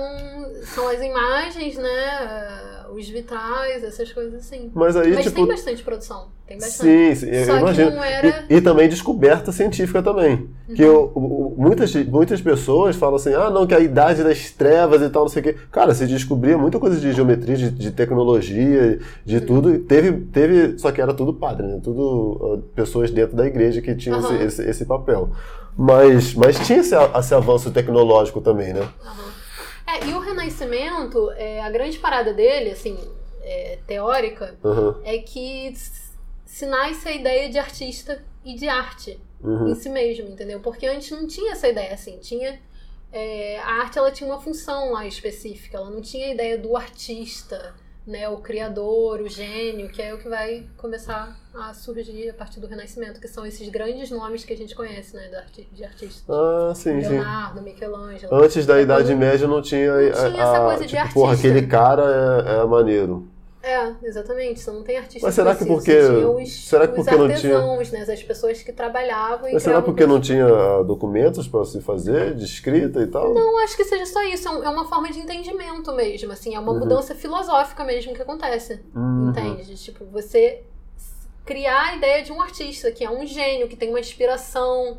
[0.73, 2.74] são as imagens, né?
[2.95, 4.71] Os vitrais, essas coisas assim.
[4.73, 5.35] Mas aí, Mas tipo.
[5.37, 6.29] tem bastante produção.
[6.47, 7.15] Tem bastante.
[7.15, 7.91] Sim, sim, eu Só que imagino.
[7.91, 10.49] não era- E, e também descoberta científica também.
[10.75, 10.89] Que Uhum.
[10.93, 15.03] eu- o- o- muitas, muitas pessoas falam assim, ah, não, que a idade das trevas
[15.03, 15.57] e tal, não sei o quê.
[15.73, 19.47] Cara, se descobria muita coisa de geometria, de, de tecnologia, de Uhum.
[19.47, 19.79] tudo.
[19.81, 21.81] Teve, teve, só que era tudo padre, né?
[21.83, 24.43] Tudo ah, pessoas dentro da igreja que tinham esse- Aham.
[24.45, 25.31] esse, esse papel.
[25.77, 28.89] Mas, mas tinha esse, esse avanço tecnológico também, né?
[29.05, 29.34] Aham.
[29.87, 32.99] É, e o Renascimento, é, a grande parada dele, assim,
[33.43, 35.75] é, teórica, Aham, é que
[36.47, 39.21] se nasce a ideia de artista e de arte.
[39.43, 39.69] uhum.
[39.69, 40.61] em si mesmo, entendeu?
[40.61, 42.59] Porque antes não tinha essa ideia assim, tinha
[43.15, 46.77] é, a arte ela tinha uma função lá específica, ela não tinha a ideia do
[46.77, 47.73] artista,
[48.07, 52.61] né, o criador, o gênio, que é o que vai começar a surgir a partir
[52.61, 55.85] do Renascimento, que são esses grandes nomes que a gente conhece, né, de, arti de
[55.85, 56.25] artistas.
[56.29, 57.09] Ah, sim, sim.
[57.09, 58.35] Leonardo, Michelangelo.
[58.35, 61.31] Antes da Idade Média não tinha, Não tinha a, essa a- coisa de tipo, porra,
[61.31, 61.49] artista.
[61.49, 63.29] aquele cara é, é maneiro.
[63.67, 67.27] É, exatamente, você não tem artista Mas será que porque- os, será que porque não
[67.35, 71.49] tinha- artesãos, né, as pessoas que trabalhavam e Mas será porque não tinha ah, documentos
[71.49, 73.33] para se fazer, de escrita e tal?
[73.33, 76.59] Não acho que seja só isso, é é uma forma de entendimento mesmo, assim, é
[76.61, 76.81] uma Uhum.
[76.81, 79.31] mudança filosófica mesmo que acontece, Uhum.
[79.31, 79.65] entende?
[79.65, 80.63] De, Tipo, você
[81.47, 84.99] criar a ideia de um artista, que é um gênio, que tem uma inspiração,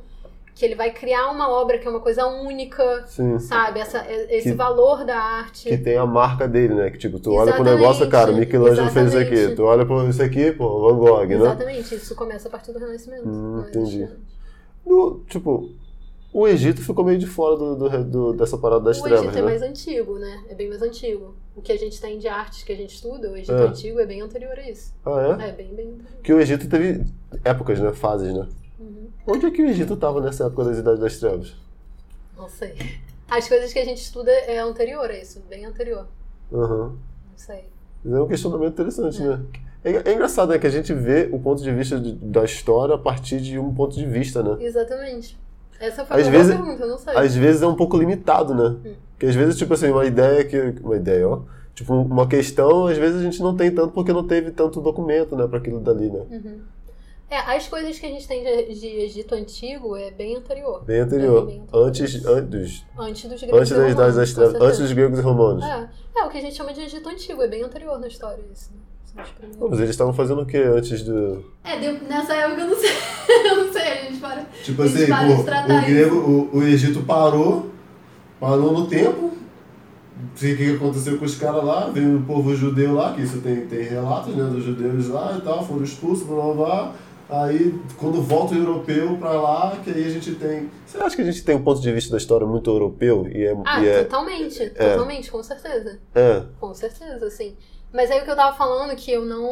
[0.56, 3.38] que ele vai criar uma obra que é uma coisa única, Sim.
[3.40, 3.82] sabe?
[3.82, 5.68] Essa, é- esse Que- valor da arte.
[5.68, 6.90] Que tem a marca dele, né?
[6.90, 9.34] Que tipo, tu olha pro Exatamente, negócio, cara, Michelangelo fez isso aqui.
[9.34, 9.56] exatamente.
[9.58, 11.36] Tu olha pro isso aqui, pô, Van Gogh, né?
[11.36, 13.28] Exatamente, isso começa a partir do Renascimento.
[13.28, 14.08] Hum, entendi.
[14.86, 15.72] No- tipo,
[16.32, 19.38] o Egito ficou meio de fora do, do- do- dessa parada das o trevas, Egito
[19.38, 19.48] é né?
[19.48, 20.44] mais antigo, né?
[20.50, 21.36] É bem mais antigo.
[21.54, 23.68] O que a gente tem de artes que a gente estuda, o Egito É.
[23.68, 24.94] antigo é bem anterior a isso.
[25.06, 25.50] Ah, é?
[25.50, 26.22] É bem, bem anterior.
[26.24, 27.04] Que o Egito teve
[27.44, 27.92] épocas, né?
[27.94, 28.48] Fases, né?
[29.28, 29.34] Uhum.
[29.36, 31.56] Onde é que o Egito tava nessa época das Idades das Trevas?
[32.38, 32.76] Não sei.
[33.30, 36.08] As coisas que a gente estuda é anterior a isso, bem anterior.
[36.54, 36.90] Aham.
[36.90, 37.66] Não sei.
[38.06, 39.42] É um questionamento interessante, né?
[39.84, 40.60] É, é engraçado, né?
[40.60, 43.74] Que a gente vê o ponto de vista de- da história a partir de um
[43.74, 44.58] ponto de vista, né?
[44.64, 45.38] Exatamente.
[45.80, 47.16] Essa foi Às a boa vezes- pergunta, eu não sei.
[47.16, 48.78] Às vezes é um pouco limitado, né?
[48.86, 48.96] Hum.
[49.14, 50.58] Porque às vezes, tipo assim, uma ideia que.
[50.84, 51.42] Uma ideia, ó.
[51.74, 55.36] Tipo, uma questão, às vezes a gente não tem tanto porque não teve tanto documento,
[55.36, 56.22] né, para aquilo dali, né?
[56.32, 56.60] Uhum.
[57.30, 60.84] É, as coisas que a gente tem de, de Egito Antigo é bem anterior.
[60.84, 61.46] Bem anterior.
[61.48, 61.88] Bem anterior.
[61.88, 65.20] Antes, antes, Antes dos gregos antes e das Idades romanos, das Trevas, antes dos gregos
[65.20, 65.66] e romanos.
[65.66, 68.44] É, é, o que a gente chama de Egito Antigo, é bem anterior na história
[68.54, 68.72] isso.
[69.16, 69.24] Né?
[69.38, 69.58] Primeiros.
[69.58, 71.44] Pô, Mas eles estavam fazendo o quê antes do.
[71.64, 72.92] É, deu- nessa época eu não sei.
[73.50, 74.46] eu não sei, a gente para.
[74.64, 77.72] Tipo assim, pô, tratar o, grego, o, o Egito parou,
[78.40, 79.32] parou no tempo.
[80.18, 81.90] O que que aconteceu com os caras lá?
[81.90, 85.42] Veio o povo judeu lá, que isso tem, tem relatos, né, dos judeus lá e
[85.42, 86.96] tal, foram expulsos, blá blá blá.
[87.30, 90.70] Aí, quando volta o europeu pra lá, que aí a gente tem...
[90.86, 93.28] Você acha que a gente tem um ponto de vista da história muito europeu?
[93.28, 93.56] E é...
[93.66, 96.00] Ah, e é, totalmente, totalmente, com certeza.
[96.14, 97.56] é, Com certeza, sim.
[97.92, 99.48] Mas aí o que eu tava falando que eu não.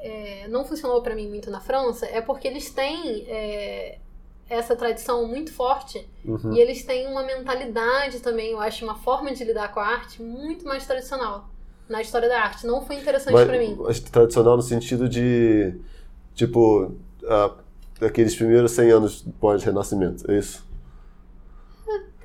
[0.00, 3.98] é, não funcionou pra mim muito na França é porque eles têm é,
[4.48, 6.54] essa tradição muito forte uhum.
[6.54, 10.22] e eles têm uma mentalidade também, eu acho, uma forma de lidar com a arte
[10.22, 11.50] muito mais tradicional
[11.88, 12.66] na história da arte.
[12.66, 13.76] Não foi interessante Mas, pra mim.
[13.78, 15.78] mas tradicional no sentido de,
[16.36, 16.92] tipo,
[17.26, 17.50] ah,
[18.00, 20.64] aqueles primeiros 100 anos pós-renascimento, é isso?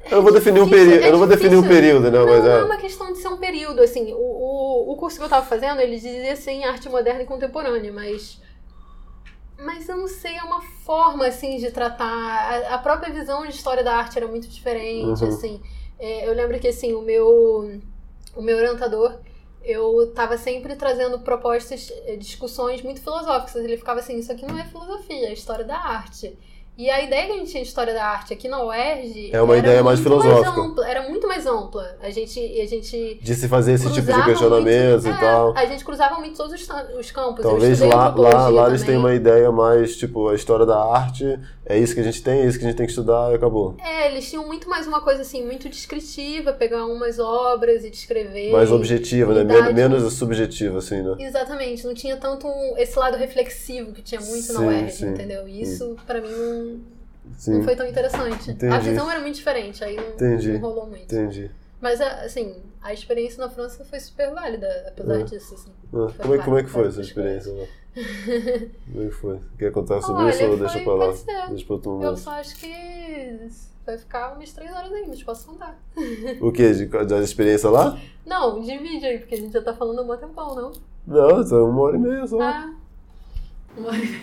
[0.06, 2.10] Eu não vou definir um período, é eu não vou definir um período, né?
[2.10, 2.64] Não, mas não é é.
[2.64, 4.12] uma questão de ser um período, assim.
[4.14, 7.94] O, o, o curso que eu tava fazendo, ele dizia assim, arte moderna e contemporânea,
[7.94, 8.42] mas.
[9.58, 12.08] Mas eu não sei, é uma forma, assim, de tratar.
[12.08, 15.30] A, a própria visão de história da arte era muito diferente, Uhum.
[15.30, 15.62] assim.
[16.00, 17.80] É, eu lembro que, assim, o meu,
[18.36, 19.20] o meu orientador,
[19.64, 23.56] eu tava sempre trazendo propostas, eh, discussões muito filosóficas.
[23.64, 26.38] Ele ficava assim, isso aqui não é filosofia, é história da arte.
[26.78, 29.42] E a ideia que a gente tinha de história da arte aqui na UERJ É
[29.42, 30.50] uma ideia mais filosófica.
[30.60, 31.96] ampla, era muito mais ampla.
[32.02, 35.56] A gente, a gente De se fazer esse tipo de cruzava questionamentos muito- e tal.
[35.56, 36.68] É, a gente cruzava muito todos os,
[36.98, 37.44] os campos.
[37.44, 41.38] Talvez lá, lá, lá eles tenham uma ideia mais, tipo, a história da arte,
[41.72, 43.36] é isso que a gente tem, é isso que a gente tem que estudar e
[43.36, 43.76] acabou.
[43.80, 48.52] É, eles tinham muito mais uma coisa assim, muito descritiva, pegar umas obras e descrever.
[48.52, 49.44] Mais objetiva, né?
[49.44, 51.16] Men- Menos subjetiva, assim, né?
[51.20, 55.08] Exatamente, não tinha tanto esse lado reflexivo que tinha muito na Sim, UERJ, sim.
[55.10, 55.48] entendeu?
[55.48, 56.30] E isso, pra mim,
[57.48, 58.52] não, não foi tão interessante.
[58.52, 58.74] Entendi.
[58.74, 60.52] A visão era muito diferente, aí não, Entendi.
[60.54, 61.04] não rolou muito.
[61.04, 61.50] entendi.
[61.80, 65.24] Mas, assim, a experiência na França foi super válida, apesar É.
[65.24, 65.72] disso, assim.
[65.94, 67.52] Ah, como, é, como é que foi essa experiência?
[67.94, 69.40] Como é que foi?
[69.58, 71.14] Quer contar sobre Olha, isso ou deixa pra lá?
[71.50, 72.20] Deixa pra outro Eu momento.
[72.20, 73.40] só acho que
[73.86, 75.78] vai ficar umas três horas aí, mas posso contar.
[76.40, 76.72] O quê?
[76.72, 77.98] De, da experiência lá?
[78.26, 80.72] Não, divide aí, porque a gente já tá falando há um bom tempão, não?
[81.06, 82.42] Não, só uma hora e meia só.
[82.42, 82.74] Ah.
[83.76, 84.22] Uma hora e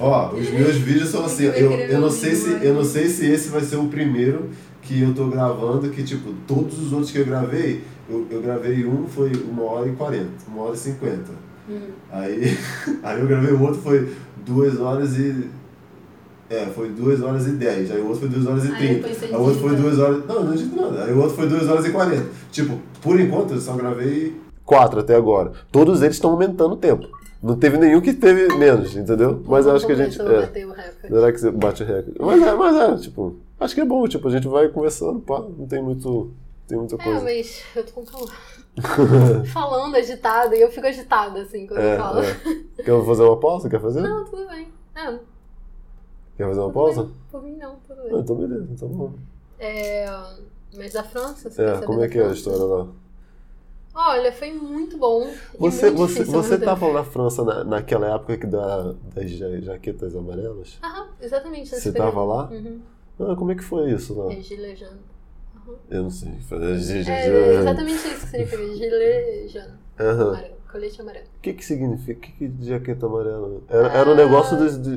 [0.00, 3.26] Ó, os meus vídeos são assim, eu, eu não sei se eu não sei se
[3.30, 4.50] esse vai ser o primeiro
[4.82, 8.86] que eu tô gravando, que tipo, todos os outros que eu gravei, eu, eu gravei
[8.86, 11.45] um foi uma hora e quarenta, uma hora e cinquenta.
[11.68, 11.80] Hum.
[12.10, 12.56] Aí,
[13.02, 14.12] aí eu gravei o outro foi
[14.44, 15.48] duas horas e.
[16.48, 17.90] É, foi duas horas e dez.
[17.90, 18.94] Aí o outro foi duas horas e Aí trinta.
[18.94, 19.82] depois você Aí o outro foi edita.
[19.82, 20.26] duas horas.
[20.26, 21.04] Não, não edito nada.
[21.04, 22.26] Aí o outro foi duas horas e quarenta.
[22.52, 25.52] Tipo, por enquanto eu só gravei quatro até agora.
[25.72, 27.08] Todos eles estão aumentando o tempo.
[27.42, 29.42] Não teve nenhum que teve menos, entendeu?
[29.46, 30.20] Mas acho que a gente.
[30.20, 30.46] É,
[31.08, 32.12] será que você bate o recorde?
[32.18, 35.40] Mas é, mas é, tipo, acho que é bom, tipo, a gente vai conversando, pá,
[35.40, 36.30] não tem muito.
[36.66, 37.20] Tem muita É, coisa.
[37.22, 38.30] mas eu tô com calor.
[39.52, 42.20] Falando agitada, e eu fico agitada, assim, quando eu É, falo.
[42.20, 42.34] é.
[42.82, 43.68] Quer fazer uma pausa?
[43.70, 44.02] Quer fazer?
[44.02, 44.68] Não, tudo bem.
[44.94, 45.18] É,
[46.36, 47.02] Quer fazer uma tudo pausa?
[47.04, 47.14] bem.
[47.30, 48.18] Por mim não, tudo Ah, bem.
[48.20, 49.20] então beleza, então vamos.
[49.58, 50.06] É,
[50.76, 52.86] mas da França, você É, como é que é a história lá?
[53.94, 55.26] Olha, foi muito bom.
[55.58, 56.92] Você, muito você, difícil ao você tava tempo.
[56.92, 60.78] na França na, naquela época que da, das ja- jaquetas amarelas?
[60.82, 61.70] Aham, exatamente.
[61.70, 62.12] Você período.
[62.12, 62.50] tava lá?
[62.50, 62.80] Uhum.
[63.18, 64.32] Ah, como é que foi isso lá?
[64.34, 64.36] É.
[65.90, 66.32] Eu não sei.
[66.48, 66.72] fazer
[67.10, 69.78] É exatamente isso que significa.
[69.98, 70.28] Aham.
[70.28, 70.56] Amarelo.
[70.70, 71.24] Colete amarelo.
[71.38, 72.18] O que que significa?
[72.18, 73.60] O que que de jaqueta amarela?
[73.68, 74.96] Era, era um negócio dos- de,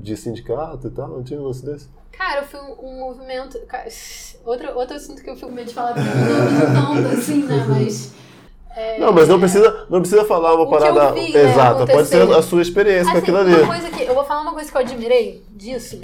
[0.00, 1.08] de sindicato e tal?
[1.08, 1.88] Não tinha um lance desse?
[2.12, 3.58] Cara, foi um, um movimento.
[3.66, 3.88] cara,
[4.44, 6.70] outro, outro assunto que eu fico meio de falar, porque eu
[7.02, 7.64] não assim, né?
[7.68, 8.12] Mas.
[8.76, 11.86] é, Não, mas não precisa, não precisa falar uma parada vi, né, exata.
[11.86, 13.54] Pode ser a sua experiência com Assim, aquilo ali.
[13.54, 14.02] uma coisa que.
[14.04, 16.00] Eu vou falar uma coisa que eu admirei disso.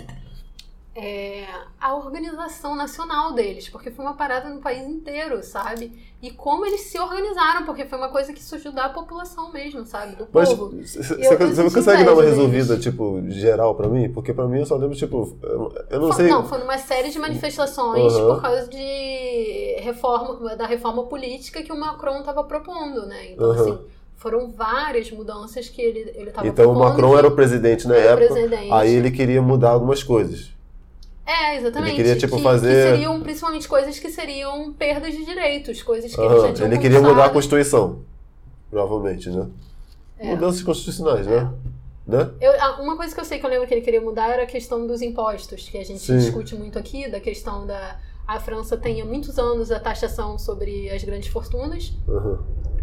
[1.01, 1.47] É
[1.81, 5.93] a organização nacional deles, porque foi uma parada no país inteiro, sabe?
[6.21, 10.17] E como eles se organizaram, porque foi uma coisa que surgiu da população mesmo, sabe?
[10.17, 10.77] Do Mas povo.
[10.77, 12.83] você senti consegue dar uma resolvida, deles.
[12.83, 14.11] tipo, geral pra mim?
[14.13, 16.27] Porque pra mim eu só lembro, tipo, eu- não Foi- sei.
[16.29, 18.35] Não, foi numa série de manifestações Aham.
[18.35, 23.31] por causa de reforma, da reforma política que o Macron estava propondo, né?
[23.33, 23.61] Então, Aham.
[23.61, 23.79] assim,
[24.17, 26.77] foram várias mudanças que ele ele estava Então o.
[26.77, 28.73] Macron que era o presidente na era época, presidente.
[28.73, 30.51] aí ele queria mudar algumas coisas.
[31.31, 31.91] É, exatamente.
[31.91, 36.15] Ele queria, tipo, que, fazer- que seriam principalmente coisas que seriam perdas de direitos, coisas
[36.15, 37.31] que eles já tinham Ele queria mudar a.
[37.31, 38.01] Constituição.
[38.71, 39.47] Provavelmente, né?
[40.19, 40.27] É.
[40.29, 41.53] Mudanças constitucionais, né?
[42.07, 42.31] Né?
[42.41, 44.47] Eu- uma coisa que eu sei que eu lembro que ele queria mudar era a
[44.47, 46.17] questão dos impostos, que a gente Sim.
[46.19, 47.99] discute muito aqui, da questão da.
[48.27, 52.39] A França tem há muitos anos a taxação sobre as grandes fortunas, Aham.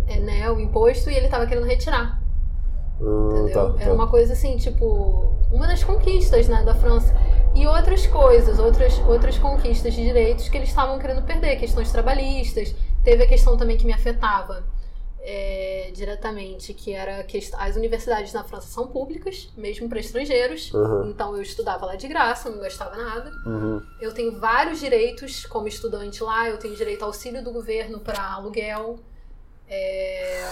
[0.07, 2.21] é, né, o imposto, e ele estava querendo retirar.
[2.99, 3.53] Entendeu?
[3.53, 3.93] tá, Era tá.
[3.93, 7.13] uma coisa assim, tipo, uma das conquistas né, da França.
[7.53, 12.75] E outras coisas, outras, outras conquistas de direitos que eles estavam querendo perder, questões trabalhistas.
[13.03, 14.63] Teve a questão também que me afetava
[15.21, 20.71] é, diretamente, que era a quest- as universidades na França são públicas, mesmo para estrangeiros.
[20.73, 21.07] Aham.
[21.09, 23.31] Então eu estudava lá de graça, não gastava nada.
[23.45, 23.81] Uhum.
[24.01, 28.21] Eu tenho vários direitos como estudante lá, eu tenho direito ao auxílio do governo para
[28.33, 28.99] aluguel.
[29.67, 30.45] É,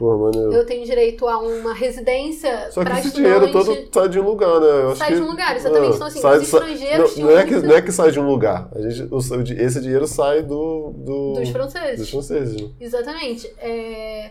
[0.00, 0.52] Maneiro.
[0.52, 4.24] eu tenho direito a uma residência Só que para esse dinheiro todo sai de um
[4.24, 4.66] lugar, né?
[4.84, 5.92] Eu Sai que- de um lugar, exatamente.
[5.92, 8.10] Ah, Então, assim, sai- os sai- estrangeiros não, não é que Não é que sai
[8.10, 8.68] de um lugar.
[8.74, 11.98] A gente, o, esse dinheiro sai do, do- dos franceses.
[11.98, 12.60] dos franceses.
[12.62, 12.68] né?
[12.80, 13.46] Exatamente.
[13.58, 14.30] É,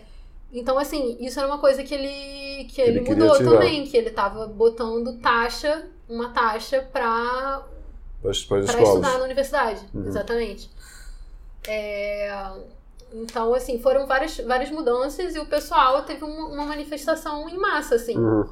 [0.52, 4.10] Então, assim, isso era uma coisa que ele, que ele, Ele mudou também, que ele
[4.10, 7.62] tava botando taxa, uma taxa para
[8.20, 8.30] Para
[8.82, 9.80] estudar na universidade.
[9.94, 10.06] Uhum.
[10.08, 10.68] Exatamente.
[11.68, 12.32] É,
[13.12, 17.96] Então, assim, foram várias, várias mudanças e o pessoal teve uma, uma manifestação em massa,
[17.96, 18.16] assim.
[18.16, 18.44] Uhum.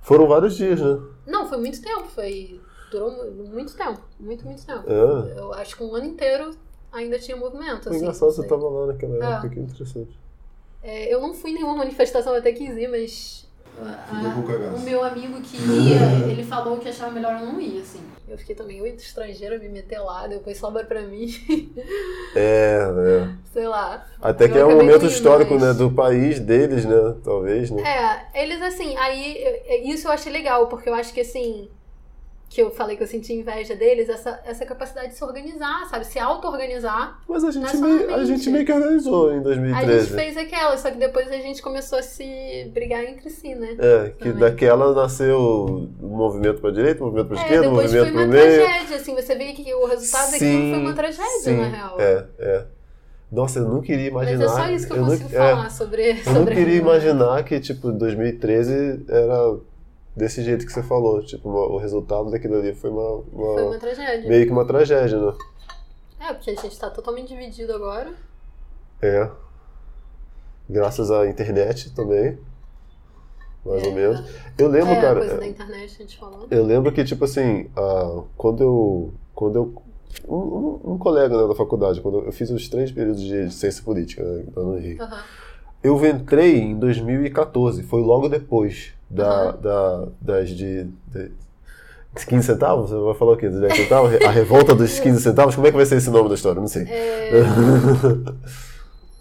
[0.00, 0.98] Foram vários dias, né?
[1.26, 2.60] Não, foi muito tempo, foi.
[2.90, 4.00] Durou mu- muito tempo.
[4.18, 4.84] Muito, muito tempo.
[4.90, 5.38] É.
[5.38, 6.50] Eu acho que um ano inteiro
[6.92, 7.88] ainda tinha movimento.
[7.88, 8.48] Assim, engraçado, você sei.
[8.48, 9.32] tava lá naquela É.
[9.32, 10.18] época, que interessante.
[10.82, 13.47] É, eu não fui em nenhuma manifestação até quis ir, mas.
[13.84, 14.76] A- Ficou com cagaço.
[14.76, 18.00] o meu amigo que ia, ele falou que achava melhor eu não ir, assim.
[18.28, 21.28] Eu fiquei também muito estrangeira me meter lá, depois sobra pra mim,
[22.36, 23.28] É, é.
[23.52, 24.04] sei lá.
[24.20, 25.72] Até que é um momento indo, histórico, mas- né?
[25.72, 27.14] Do país deles, né?
[27.24, 27.82] Talvez, né?
[28.34, 31.68] É, eles assim, aí eu- isso eu achei legal, porque eu acho que assim,
[32.50, 36.06] que eu falei que eu senti inveja deles, essa, essa capacidade de se organizar, sabe?
[36.06, 37.20] Se auto-organizar.
[37.28, 40.14] Mas a gente, meio, a gente meio que organizou em A gente 2013.
[40.14, 43.76] fez aquela, só que depois a gente começou a se brigar entre si, né?
[43.78, 44.38] É, que Também.
[44.38, 48.22] daquela nasceu o movimento pra direita, o movimento pra É, esquerda, o foi movimento uma
[48.22, 48.64] pro meio.
[48.64, 52.00] tragédia, assim, você vê que o resultado daquilo foi uma tragédia, sim, na real.
[52.00, 52.64] É, é.
[53.30, 54.44] Nossa, eu não queria Mas imaginar.
[54.44, 56.76] é só isso que eu, não- consigo é, falar sobre Eu não queria aquilo.
[56.78, 59.56] imaginar que, tipo, 2013 era
[60.16, 61.22] desse jeito que você falou.
[61.24, 64.28] Tipo, o resultado daquilo ali foi uma, uma- Foi uma tragédia.
[64.28, 65.32] meio que uma tragédia, né?
[66.20, 68.12] É, porque a gente tá totalmente dividido agora.
[69.00, 69.30] É.
[70.68, 72.38] Graças à internet também.
[73.64, 73.94] Mais ou É.
[73.94, 74.30] menos.
[74.56, 75.20] Eu lembro, é, cara.
[75.20, 76.46] coisa da internet, a gente falou.
[76.50, 79.12] Eu lembro que, tipo assim, ah, quando eu.
[79.34, 79.82] Quando eu.
[80.26, 84.22] Um, um- colega né, da faculdade, quando eu fiz os três períodos de ciência política
[84.22, 85.00] né, lá no Rio.
[85.02, 85.22] Aham.
[85.82, 89.56] Eu entrei em 2014, foi logo depois da, Aham.
[89.62, 91.30] da, das de, de
[92.26, 92.90] 15 centavos?
[92.90, 93.48] Você vai falar o quê?
[93.48, 94.14] Dos 10 centavos?
[94.24, 95.54] A revolta dos 15 centavos?
[95.54, 96.60] Como é que vai ser esse nome da história?
[96.60, 96.82] Não sei.
[96.84, 97.30] É,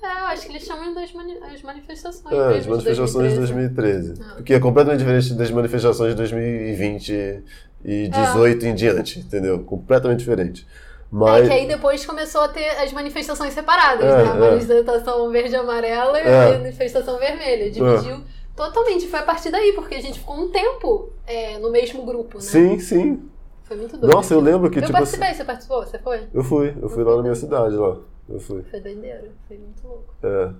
[0.03, 2.33] é, eu acho que eles chamam das mani- as manifestações.
[2.33, 4.13] É, mesmo as de manifestações de 2013.
[4.21, 4.41] Ah.
[4.43, 7.43] Que é completamente diferente das manifestações de 2020
[7.85, 9.59] e 18 em diante, entendeu?
[9.59, 10.67] Completamente diferente.
[11.11, 11.45] Mas.
[11.45, 14.29] É que aí depois começou a ter as manifestações separadas, É, né?
[14.31, 14.39] A é.
[14.51, 16.55] manifestação verde e amarela e É.
[16.55, 17.71] a manifestação vermelha.
[17.71, 18.21] Dividiu
[18.57, 19.07] totalmente.
[19.07, 22.43] Foi a partir daí, porque a gente ficou um tempo é, no mesmo grupo, né?
[22.43, 23.29] Sim, sim.
[23.63, 24.13] Foi muito doido.
[24.13, 25.17] Nossa, eu lembro que, eu tipo assim.
[25.19, 25.85] participei, você participou?
[25.85, 26.27] Você foi?
[26.33, 27.97] Eu fui, eu fui lá na minha cidade lá.
[28.27, 28.63] Eu fui.
[28.63, 30.13] Foi doideira, foi muito louco.
[30.23, 30.51] É.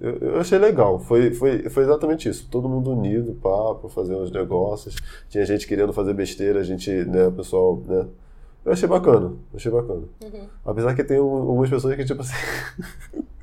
[0.00, 0.98] Eu, eu achei legal.
[0.98, 2.46] Foi, foi, foi exatamente isso.
[2.50, 4.96] Todo mundo unido, pra fazer uns negócios.
[5.28, 8.06] Tinha gente querendo fazer besteira, a gente, né, o pessoal, né.
[8.64, 10.02] Eu achei bacana, achei bacana.
[10.22, 10.46] Uhum.
[10.64, 12.34] Apesar que tem um- algumas pessoas que, tipo assim.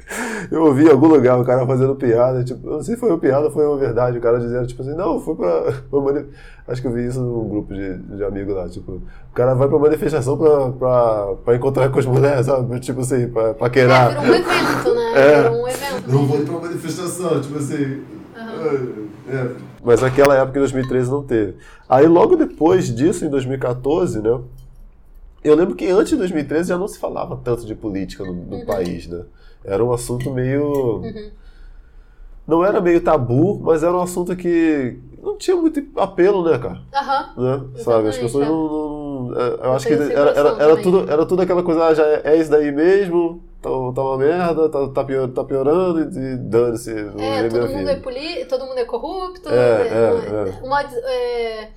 [0.52, 3.10] eu ouvi em algum lugar o cara fazendo piada, tipo, eu não sei se foi
[3.10, 4.18] uma piada ou foi uma verdade.
[4.18, 5.74] O cara dizendo, tipo assim, não, foi pra.
[5.90, 6.26] pra mani-
[6.68, 9.02] Acho que eu vi isso num grupo de, de amigos lá, tipo, o
[9.36, 12.80] cara vai pra manifestação pra, pra, pra encontrar com as mulheres, sabe?
[12.80, 14.10] Tipo assim, pra É, paquerar.
[14.20, 15.12] virou um evento, né?
[15.16, 15.50] É.
[15.52, 16.12] Um evento.
[16.12, 18.02] Não vou ir pra manifestação, tipo assim.
[18.36, 18.90] Aham.
[19.30, 19.52] é.
[19.84, 21.56] Mas naquela época, em 2013, não teve.
[21.88, 24.40] Aí logo depois disso, em 2014, né?
[25.44, 28.56] Eu lembro que antes de 2013 já não se falava tanto de política no, no
[28.58, 28.66] Uhum.
[28.66, 29.22] país, né?
[29.66, 30.98] Era um assunto meio.
[30.98, 31.32] Uhum.
[32.48, 36.80] Não era meio tabu, mas era um assunto que não tinha muito apelo, né, cara?
[36.94, 37.34] Aham.
[37.38, 37.84] Né?
[37.84, 38.10] Sabe?
[38.10, 38.50] As pessoas é.
[38.50, 38.68] não.
[38.70, 38.86] não-
[39.36, 42.22] é, eu acho que era, era, era, tudo, era tudo aquela coisa, ah, já é,
[42.26, 46.92] é isso daí mesmo, tá, tá uma merda, tá, tá, pior, tá piorando e, dane-se.
[46.92, 48.46] É, todo mundo é poli...
[48.46, 49.50] todo mundo é corrupto.
[49.50, 50.64] É, é, é.
[50.64, 51.70] Uma, é...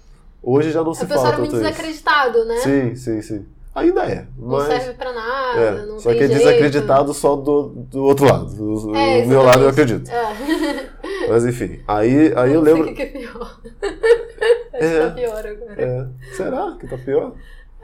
[0.43, 1.70] Hoje já não O se pessoal fala era muito tanto isso.
[1.70, 2.56] desacreditado, né?
[2.59, 3.47] Sim, sim, sim.
[3.74, 4.64] Ainda é, Não mas.
[4.66, 6.38] serve pra nada, é, não só que é jeito.
[6.38, 8.46] desacreditado só do, do outro lado.
[8.46, 10.10] Do, do É, meu lado eu acredito.
[10.10, 10.88] É.
[11.28, 12.90] Mas enfim, aí, aí eu não sei lembro.
[12.90, 13.60] o que é pior.
[14.74, 14.98] Acho É.
[15.00, 15.74] que tá pior agora.
[15.82, 17.32] É, será que tá pior?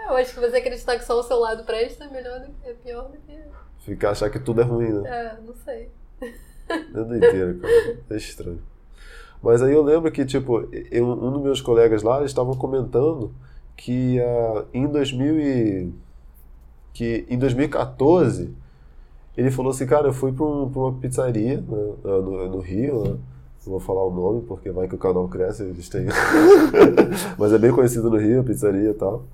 [0.08, 2.68] Eu acho que você acreditar que só o seu lado presta é melhor do que
[2.68, 3.38] é pior do que.
[3.78, 5.08] Ficar achar que tudo é ruim, né?
[5.08, 5.90] É, não sei.
[6.68, 7.98] É doideira, cara.
[8.10, 8.60] É estranho.
[9.42, 13.34] Mas aí eu lembro que, tipo, eu, um dos meus colegas lá, eles estavam comentando
[13.76, 15.92] que uh, em 2000 e,
[16.92, 18.54] que em 2014
[19.36, 23.10] ele falou assim, cara, eu fui para um, uma pizzaria né, no, no, Rio, né?
[23.66, 26.06] não vou falar o nome porque vai que o canal cresce, eles têm,
[27.36, 29.24] mas é bem conhecido no Rio, a pizzaria e tal.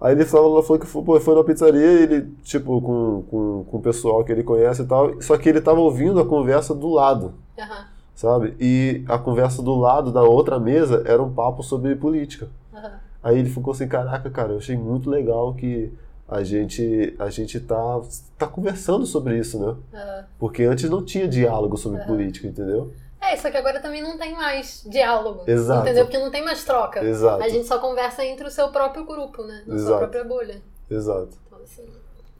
[0.00, 3.80] Aí ele falou, falou que foi, foi na pizzaria, ele, tipo, com, com, com o
[3.80, 7.34] pessoal que ele conhece e tal, só que ele tava ouvindo a conversa do lado.
[7.58, 7.84] Uhum.
[8.14, 8.54] Sabe?
[8.58, 12.48] E a conversa do lado, da outra mesa, era um papo sobre política.
[12.72, 13.05] Uhum.
[13.26, 15.92] Aí ele ficou assim, caraca, cara, eu achei muito legal que
[16.28, 18.00] a gente a gente tá,
[18.38, 19.66] tá conversando sobre isso, né?
[19.66, 20.24] Uhum.
[20.38, 22.94] Porque antes não tinha diálogo sobre política, entendeu?
[23.20, 25.42] É, só que agora também não tem mais diálogo.
[25.44, 25.82] Exato.
[25.82, 26.04] Entendeu?
[26.04, 27.04] Porque não tem mais troca.
[27.04, 27.42] Exato.
[27.42, 29.64] A gente só conversa entre o seu próprio grupo, né?
[29.66, 29.88] Na Exato.
[29.88, 30.62] sua própria bolha.
[30.88, 31.36] Exato.
[31.48, 31.84] Então, assim...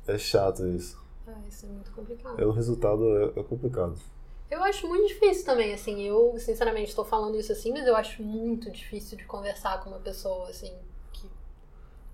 [0.06, 0.96] É chato isso.
[1.26, 2.40] É, isso é muito complicado.
[2.40, 3.96] É, o resultado é, é complicado.
[4.50, 6.02] Eu acho muito difícil também, assim.
[6.02, 9.98] Eu, sinceramente, estou falando isso assim, mas eu acho muito difícil de conversar com uma
[9.98, 10.72] pessoa, assim,
[11.12, 11.28] que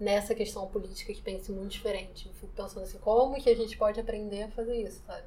[0.01, 2.27] nessa questão política que pense muito diferente.
[2.27, 5.25] Eu fico pensando assim, como que a gente pode aprender a fazer isso, sabe?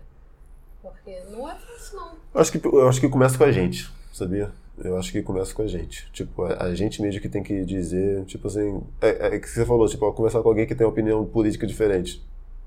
[0.81, 2.15] Porque não é fácil, não.
[2.33, 4.51] Eu acho que, eu acho que começa com a gente, sabia?
[4.77, 6.11] Eu acho que começa com a gente.
[6.11, 8.83] Tipo, a, gente mesmo que tem que dizer, tipo assim.
[9.01, 12.21] É, é que você falou, tipo, conversar com alguém que tem uma opinião política diferente.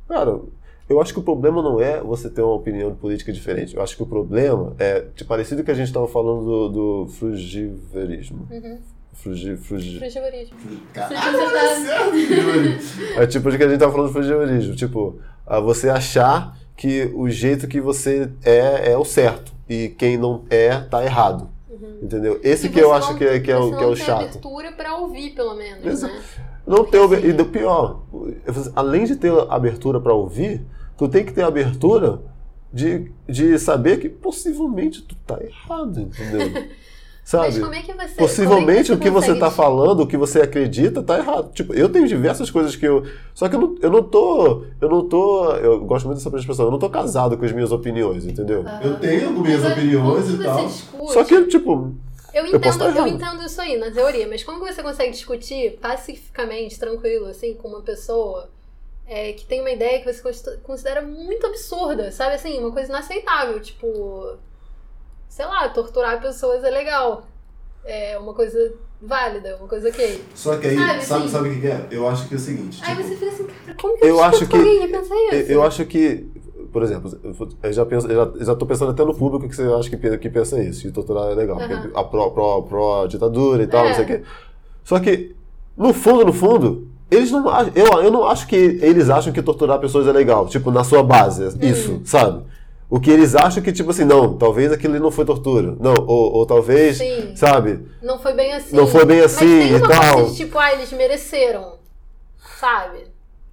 [0.08, 0.40] Cara,
[0.88, 3.76] eu acho que o problema não é você ter uma opinião política diferente.
[3.76, 6.68] Eu acho que o problema é tipo, parecido com que a gente estava falando do,
[6.68, 8.48] do frugiverismo.
[8.50, 8.78] Uhum.
[9.12, 9.98] Frugi, frugi...
[9.98, 10.56] Frugiverismo.
[10.94, 11.38] Caralho,
[13.16, 14.76] é tipo de que a gente estava falando do frugiverismo.
[14.76, 15.18] Tipo,
[15.64, 20.78] você achar que o jeito que você é é o certo e quem não é
[20.80, 21.50] tá errado.
[21.68, 21.98] Uhum.
[22.02, 22.40] Entendeu?
[22.42, 24.22] Esse que eu acho que é, que é, o, que é o chato.
[24.22, 26.14] abertura para ouvir, pelo menos, Exato.
[26.14, 26.22] né?
[26.66, 28.02] Não ter e do pior,
[28.76, 30.64] além de ter abertura para ouvir,
[30.98, 32.20] tu tem que ter abertura
[32.72, 36.68] de, de saber que possivelmente tu tá errado, entendeu?
[37.28, 37.48] Sabe?
[37.48, 40.40] Mas como é que você, Possivelmente é o que você está falando, o que você
[40.40, 41.52] acredita, está errado.
[41.52, 43.04] Tipo, eu tenho diversas coisas que eu.
[43.34, 44.64] Só que eu não, eu não tô.
[44.80, 45.52] Eu não tô.
[45.56, 48.64] Eu gosto muito dessa expressão, eu não tô casado com as minhas opiniões, entendeu?
[48.66, 50.66] Ah, eu tenho minhas opiniões e tal.
[50.66, 51.94] Discute, só que, tipo.
[52.32, 56.78] Eu entendo, eu, eu entendo isso aí na teoria, mas como você consegue discutir pacificamente,
[56.78, 58.48] tranquilo, assim, com uma pessoa
[59.08, 63.58] é, que tem uma ideia que você considera muito absurda, sabe assim, uma coisa inaceitável,
[63.60, 64.38] tipo
[65.28, 67.22] sei lá, torturar pessoas é legal.
[67.84, 70.24] É uma coisa válida, uma coisa ok.
[70.34, 71.32] Só que aí, sabe, sabe, assim?
[71.32, 71.86] sabe o que é?
[71.90, 72.80] Eu acho que é o seguinte.
[72.82, 75.52] Aí tipo, você fica assim, cara, como que eu, eu acho que alguém pensa isso?
[75.52, 76.26] Eu acho que,
[76.72, 77.20] por exemplo,
[77.62, 80.28] eu já, penso, eu já, tô pensando até no público que você acha que, que
[80.28, 81.92] pensa isso, de torturar é legal, uhum.
[81.94, 83.88] a pró, pró, pró ditadura e tal, é.
[83.88, 84.22] não sei o quê.
[84.82, 85.36] Só que,
[85.76, 87.44] no fundo, no fundo, eles não
[87.74, 91.02] eu, eu não acho que eles acham que torturar pessoas é legal, tipo, na sua
[91.02, 92.02] base, isso, hum.
[92.04, 92.42] sabe?
[92.90, 95.76] o que eles acham que, tipo assim, não, talvez aquilo não foi tortura.
[95.78, 97.36] Não, ou, ou talvez, Sim.
[97.36, 97.86] sabe?
[98.02, 98.74] Não foi bem assim.
[98.74, 100.14] Não foi bem assim Mas tem uma e tal.
[100.14, 101.74] Coisa de, tipo, ah, eles mereceram,
[102.58, 103.06] sabe?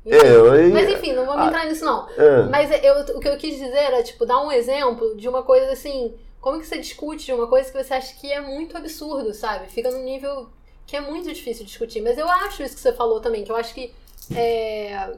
[0.05, 2.07] É, eu, Mas enfim, não vamos ah, entrar nisso não.
[2.15, 2.43] É.
[2.43, 5.71] Mas eu, o que eu quis dizer era, tipo, dar um exemplo de uma coisa
[5.71, 9.33] assim, como que você discute de uma coisa que você acha que é muito absurdo,
[9.33, 9.67] sabe?
[9.67, 10.47] Fica num nível
[10.85, 12.01] que é muito difícil discutir.
[12.01, 13.93] Mas eu acho isso que você falou também, que eu acho que
[14.35, 15.15] é,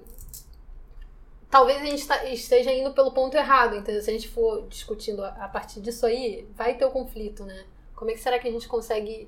[1.49, 4.01] talvez a gente tá, esteja indo pelo ponto errado, entendeu?
[4.01, 7.63] Se a gente for discutindo a partir disso aí, vai ter o conflito, né?
[7.95, 9.27] Como é que será que a gente consegue.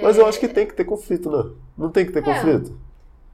[0.00, 0.20] Mas é...
[0.20, 1.50] eu acho que tem que ter conflito, né?
[1.76, 2.78] Não tem que ter é, conflito.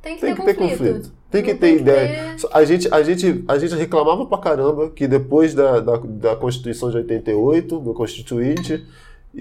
[0.03, 0.79] Tem que, tem ter, que conflito.
[0.79, 1.13] ter conflito.
[1.31, 2.35] Tem que Não ter tem ideia.
[2.35, 2.49] Que ter...
[2.53, 6.91] A, gente, a, gente, a gente reclamava pra caramba que depois da, da, da Constituição
[6.91, 8.87] de 88, do Constituinte,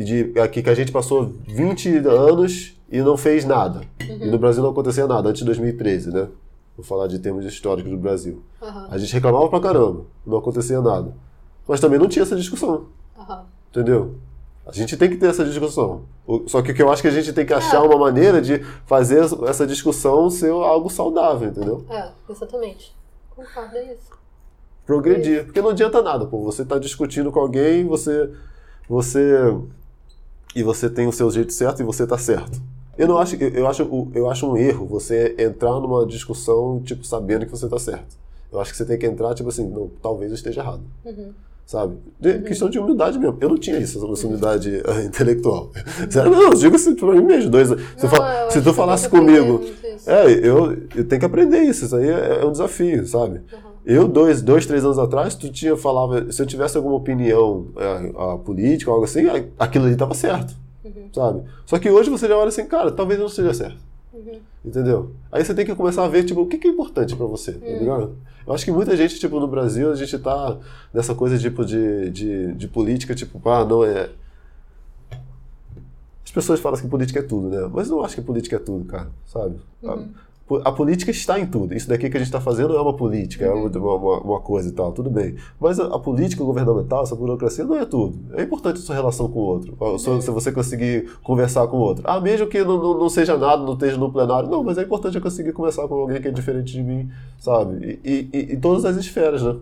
[0.03, 3.81] de, aqui que a gente passou 20 anos e não fez nada.
[4.01, 4.17] Uhum.
[4.21, 6.27] E no Brasil não acontecia nada, antes de 2013, né?
[6.75, 8.43] Vou falar de termos históricos do Brasil.
[8.61, 8.87] Uhum.
[8.89, 11.13] A gente reclamava pra caramba, não acontecia nada.
[11.67, 12.85] Mas também não tinha essa discussão.
[13.17, 13.41] Uhum.
[13.71, 14.15] Entendeu?
[14.65, 16.03] A gente tem que ter essa discussão.
[16.45, 17.87] Só que o que eu acho que a gente tem que achar é.
[17.87, 21.85] uma maneira de fazer essa discussão ser algo saudável, entendeu?
[21.89, 22.93] É, exatamente.
[23.33, 24.11] Concordo, é isso.
[24.85, 25.39] Progredir.
[25.39, 26.43] É Porque não adianta nada, pô.
[26.43, 28.29] Você está discutindo com alguém, você.
[28.89, 29.55] você
[30.55, 32.61] e você tem o seu jeito certo e você está certo.
[32.97, 37.45] Eu não acho, eu acho, eu acho um erro você entrar numa discussão, tipo, sabendo
[37.45, 38.17] que você está certo.
[38.51, 40.81] Eu acho que você tem que entrar, tipo assim, não, talvez eu esteja errado.
[41.05, 41.31] Uhum.
[41.65, 41.97] Sabe?
[42.19, 42.43] De, uhum.
[42.43, 43.37] Questão de humildade mesmo.
[43.39, 45.69] Eu não tinha isso, essa humildade uh, intelectual.
[46.15, 47.51] Não, eu digo assim pra mim mesmo.
[47.51, 49.61] Dois, não, se, fala, se tu falasse comigo.
[50.05, 51.85] É, eu, eu tenho que aprender isso.
[51.85, 53.41] Isso aí é, é um desafio, sabe?
[53.51, 53.66] Uhum.
[53.89, 58.33] Eu, dois, dois, três anos atrás, tu tinha falava, se eu tivesse alguma opinião é,
[58.33, 59.21] a política, algo assim,
[59.57, 60.53] aquilo ali estava certo.
[60.83, 61.07] Uhum.
[61.13, 61.43] Sabe?
[61.65, 63.77] Só que hoje você já olha assim, cara, talvez não seja certo.
[64.13, 64.39] Uhum.
[64.65, 65.11] Entendeu?
[65.31, 67.53] Aí você tem que começar a ver, tipo, o que, que é importante pra você,
[67.53, 67.79] tá Hum.
[67.79, 68.15] ligado?
[68.45, 70.57] Eu acho que muita gente, tipo, no Brasil, a gente tá
[70.93, 74.09] nessa coisa, tipo, de, de, de política, tipo, ah, não é...
[76.25, 77.69] As pessoas falam que política é tudo, né?
[77.73, 79.55] Mas eu não acho que política é tudo, cara, sabe?
[79.81, 80.09] Uhum.
[80.63, 81.73] A, política está em tudo.
[81.73, 83.67] Isso daqui que a gente está fazendo é uma política, é Uhum.
[83.67, 85.35] uma, uma, uma coisa e tal, tudo bem.
[85.59, 88.17] Mas a, a política governamental, essa burocracia, não é tudo.
[88.33, 89.77] É importante a sua relação com o outro.
[89.99, 90.21] Sua- Uhum.
[90.21, 92.03] Se você conseguir conversar com o outro.
[92.07, 94.49] Ah, mesmo que não, não, não seja nada, não esteja no plenário.
[94.49, 97.99] Não, mas é importante eu conseguir conversar com alguém que é diferente de mim, sabe?
[98.05, 99.55] E, e, e em todas as esferas, né?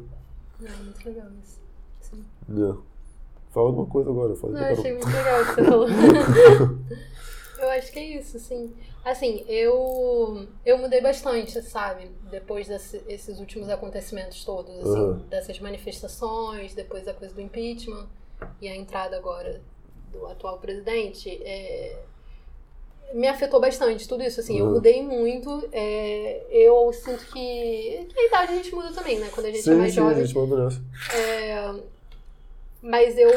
[0.63, 1.57] É muito legal isso.
[2.01, 2.23] Sim.
[2.63, 2.73] É.
[3.51, 4.35] Fala alguma coisa agora.
[4.35, 5.87] Fala Não, eu achei muito legal o que você falou.
[7.59, 8.71] eu acho que é isso, assim.
[9.05, 12.09] Assim, eu, eu mudei bastante, sabe?
[12.31, 15.17] Depois desses últimos acontecimentos todos, assim, Uhum.
[15.29, 18.07] dessas manifestações, depois da coisa do impeachment
[18.59, 19.61] e a entrada agora
[20.11, 21.29] do atual presidente.
[21.43, 22.01] é,
[23.13, 24.71] me afetou bastante tudo isso, assim, eu Uhum.
[24.73, 25.69] mudei muito.
[25.71, 29.29] é, eu sinto que, que a idade a gente muda também, né?
[29.31, 30.25] Quando a gente é Sim, mais sim, a jovem.
[30.25, 30.81] gente manda nessa.
[32.81, 33.29] Mas eu.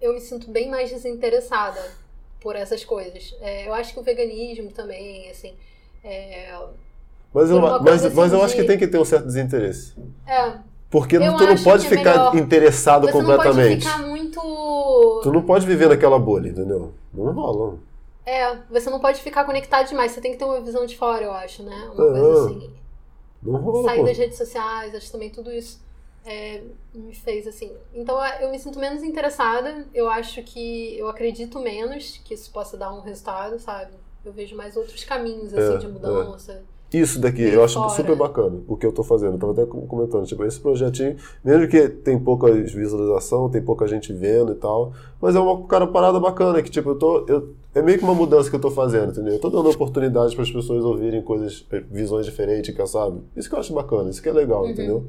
[0.00, 1.80] Eu me sinto bem mais desinteressada
[2.44, 3.34] por essas coisas.
[3.40, 5.54] É, eu acho que o veganismo também, assim.
[6.04, 6.54] É,
[7.32, 9.24] Mas eu, mas, coisa mas eu assim acho que de- tem que ter um certo
[9.24, 9.94] desinteresse.
[10.26, 10.58] é,
[10.90, 12.36] Porque Eu tu não pode é ficar melhor.
[12.36, 13.86] interessado você não pode completamente.
[13.86, 15.20] ficar muito.
[15.22, 16.92] Tu não pode viver naquela bolha, entendeu?
[17.14, 17.78] Não rola.
[18.26, 20.12] É, você não pode ficar conectado demais.
[20.12, 21.74] Você tem que ter uma visão de fora, eu acho, né?
[21.94, 22.70] Uma coisa assim.
[23.42, 25.82] Não rola, Sair das redes sociais, acho também tudo isso
[26.24, 26.62] é,
[26.94, 27.70] me fez assim.
[27.94, 29.86] Então eu me sinto menos interessada.
[29.94, 33.92] Eu acho que eu acredito menos que isso possa dar um resultado, sabe?
[34.24, 36.62] Eu vejo mais outros caminhos assim É, de mudança.
[36.92, 39.32] Isso daqui, eu acho super bacana o que eu tô fazendo.
[39.34, 43.88] Eu tava até com- comentando, tipo, esse projetinho, mesmo que tem pouca visualização, tem pouca
[43.88, 47.26] gente vendo e tal, mas é uma cara parada bacana, que tipo, eu tô.
[47.26, 49.32] Eu, é meio que uma mudança que eu tô fazendo, entendeu?
[49.34, 53.20] Eu tô dando oportunidade para as pessoas ouvirem coisas, eh, visões diferentes, que sabe?
[53.34, 54.70] Isso que eu acho bacana, isso que é legal, Uhum.
[54.70, 55.04] entendeu?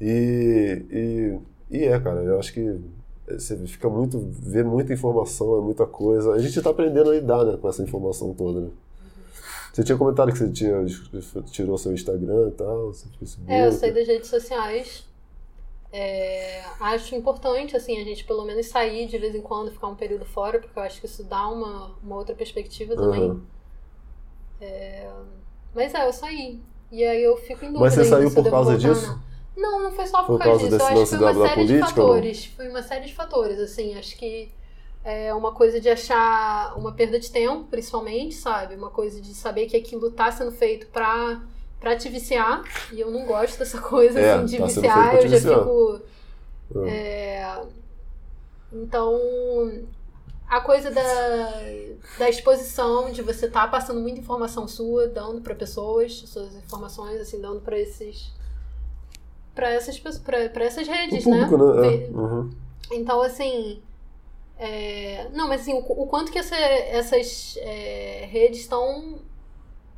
[0.00, 2.80] E, e, e é, cara, eu acho que
[3.28, 6.32] você fica muito, vê muita informação, é muita coisa.
[6.32, 8.70] A gente tá aprendendo a lidar né, com essa informação toda, né?
[9.72, 10.84] Você tinha comentado que você tinha,
[11.52, 13.52] tirou seu Instagram e tal, seu Facebook.
[13.52, 15.06] É, eu saí das redes sociais.
[15.92, 19.94] É, acho importante, assim, a gente pelo menos sair de vez em quando, ficar um
[19.94, 23.22] período fora, porque eu acho que isso dá uma, uma outra perspectiva também.
[23.22, 23.40] Aham.
[25.74, 26.60] Mas é, eu saí.
[26.90, 27.84] E aí eu fico em dúvida.
[27.84, 29.20] Mas você saiu por causa voltar disso?
[29.58, 30.80] Não, não foi só por, Por causa causa disso.
[30.80, 32.22] Eu acho que foi uma da série de política ou não?
[32.22, 32.44] fatores.
[32.46, 33.94] Foi uma série de fatores, assim.
[33.98, 34.50] Acho que
[35.04, 38.74] é uma coisa de achar uma perda de tempo, principalmente, sabe?
[38.74, 41.40] Uma coisa de saber que aquilo tá sendo feito pra,
[41.80, 42.62] pra te viciar.
[42.92, 45.14] E eu não gosto dessa coisa, É, assim, de tá viciar.
[45.14, 45.58] Eu te já viciar.
[45.60, 46.00] fico.
[46.76, 46.88] Ah.
[46.88, 47.62] é,
[48.72, 49.18] Então,
[50.48, 51.02] a coisa da,
[52.18, 57.40] da exposição, de você estar passando muita informação sua, dando para pessoas, suas informações, assim,
[57.40, 58.30] dando para esses.
[59.58, 61.80] Para essas, pra essas O redes, público, né?
[61.80, 61.94] né?
[62.04, 62.08] É.
[62.10, 62.50] Uhum.
[62.92, 63.82] Então, assim.
[64.56, 69.18] é, Não, mas assim, o, o quanto que essa- essas é, redes estão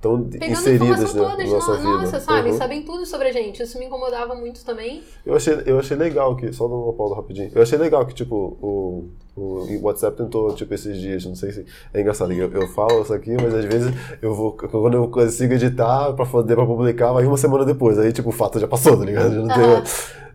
[0.01, 1.98] Estão pegando inseridas né, todas, na nossa no- vida.
[1.98, 2.51] nossa, sabe?
[2.51, 2.56] Uhum.
[2.56, 3.62] Sabem tudo sobre a gente.
[3.62, 5.02] Isso me incomodava muito também.
[5.27, 8.14] Eu achei, eu achei legal que, só dando uma pausa rapidinho, eu achei legal que,
[8.14, 12.66] tipo, o, o WhatsApp tentou, tipo, esses dias, não sei se, é engraçado, eu, eu
[12.68, 16.64] falo isso aqui, mas às vezes eu vou, quando eu consigo editar pra poder, pra
[16.64, 19.35] publicar, vai uma semana depois, aí, tipo, o fato já passou, tá ligado?
[19.35, 19.85] Já não tem, Aham.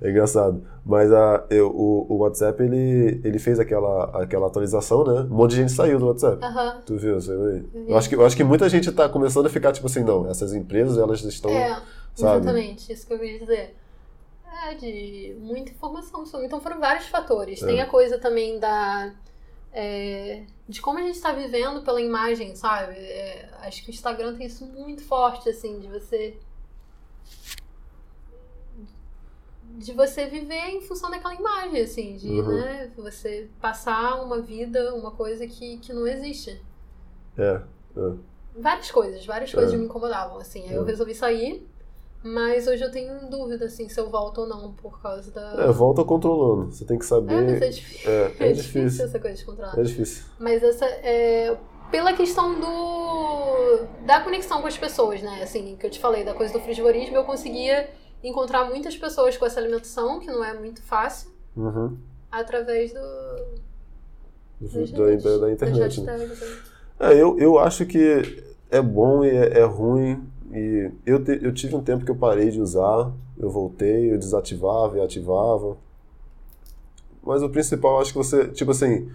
[0.06, 0.64] É engraçado.
[0.86, 5.22] Mas a, eu, o, o WhatsApp, ele, ele fez aquela, aquela atualização, né?
[5.22, 6.44] Um monte de gente saiu do WhatsApp.
[6.44, 6.82] Aham.
[6.86, 7.20] Tu viu?
[7.20, 7.70] Você viu?
[7.74, 7.92] Vi.
[7.92, 10.30] Eu acho, que, eu acho que muita gente tá começando a ficar, tipo assim, não,
[10.30, 11.70] essas empresas, elas estão, É,
[12.14, 12.42] sabe?
[12.44, 13.76] exatamente, isso que eu queria dizer.
[14.68, 16.46] É, de muita informação sobre.
[16.46, 17.62] Então foram vários fatores.
[17.62, 17.66] É.
[17.66, 19.12] Tem a coisa também da.
[19.74, 22.96] é, de como a gente está vivendo pela imagem, sabe?
[22.96, 26.38] É, acho que o Instagram tem isso muito forte, assim, de você.
[29.78, 32.48] De você viver em função daquela imagem, assim, de, Uhum.
[32.62, 36.62] né, você passar uma vida, uma coisa que, que não existe.
[37.38, 37.62] É,
[37.98, 38.12] é.
[38.58, 39.78] Várias coisas, várias coisas É.
[39.78, 40.64] me incomodavam, assim.
[40.70, 40.86] Aí eu É.
[40.86, 41.68] resolvi sair,
[42.24, 45.66] mas hoje eu tenho dúvida, assim, se eu volto ou não, por causa da...
[45.66, 46.72] É, volta controlando.
[46.72, 47.34] Você tem que saber.
[47.34, 48.10] É, mas é difícil.
[48.10, 48.82] É, É, é difícil.
[48.82, 49.06] difícil.
[49.06, 49.78] essa coisa de controlar.
[49.80, 50.24] É difícil.
[50.40, 51.58] Mas essa é...
[51.92, 53.86] Pela questão do...
[54.06, 55.42] Da conexão com as pessoas, né?
[55.44, 57.90] Assim, que eu te falei, da coisa do frigorismo, eu conseguia
[58.28, 61.98] encontrar muitas pessoas com essa alimentação, que não é muito fácil, Uhum.
[62.32, 63.00] através do...
[64.62, 66.02] Da, da, da, internet.
[66.02, 66.14] Né?
[66.14, 66.46] assim.
[67.00, 70.24] É, eu, eu acho que é bom e é, é ruim.
[70.52, 74.18] E eu, te- eu tive um tempo que eu parei de usar, eu voltei, eu
[74.18, 75.76] desativava e ativava.
[77.22, 79.12] Mas o principal, acho que você, tipo assim,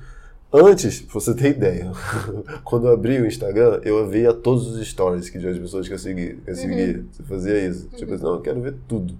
[0.52, 1.93] Antes, pra você ter ideia,
[2.64, 5.94] quando eu abri o Instagram, eu via todos os stories que de as pessoas que
[5.94, 6.98] eu segui, que eu seguia.
[6.98, 7.06] Uhum.
[7.12, 7.89] Você fazia isso.
[7.90, 9.14] Tipo assim, não, eu quero ver tudo.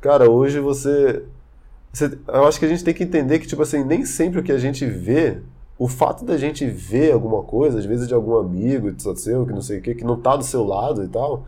[0.00, 1.22] Cara, hoje você,
[1.92, 2.18] você.
[2.26, 4.52] Eu acho que a gente tem que entender que, tipo assim, nem sempre o que
[4.52, 5.38] a gente vê,
[5.78, 9.60] o fato da gente ver alguma coisa, às vezes de algum amigo, seu, que não
[9.60, 11.46] sei o que, que não tá do seu lado e tal,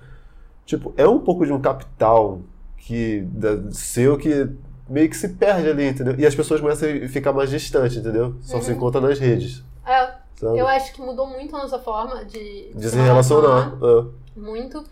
[0.66, 2.40] tipo, é um pouco de um capital
[2.76, 4.48] que, da, seu que
[4.88, 6.14] meio que se perde ali, entendeu?
[6.18, 8.34] E as pessoas começam a ficar mais distantes, entendeu?
[8.42, 9.62] Só se encontra nas redes.
[9.86, 10.58] É, Sabe?
[10.58, 13.72] eu acho que mudou muito a nossa forma de, De se relacionar.
[13.82, 14.40] é.
[14.40, 14.84] Muito.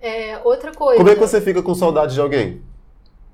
[0.00, 0.98] É, outra coisa.
[0.98, 2.62] Como é que você fica com saudade de alguém?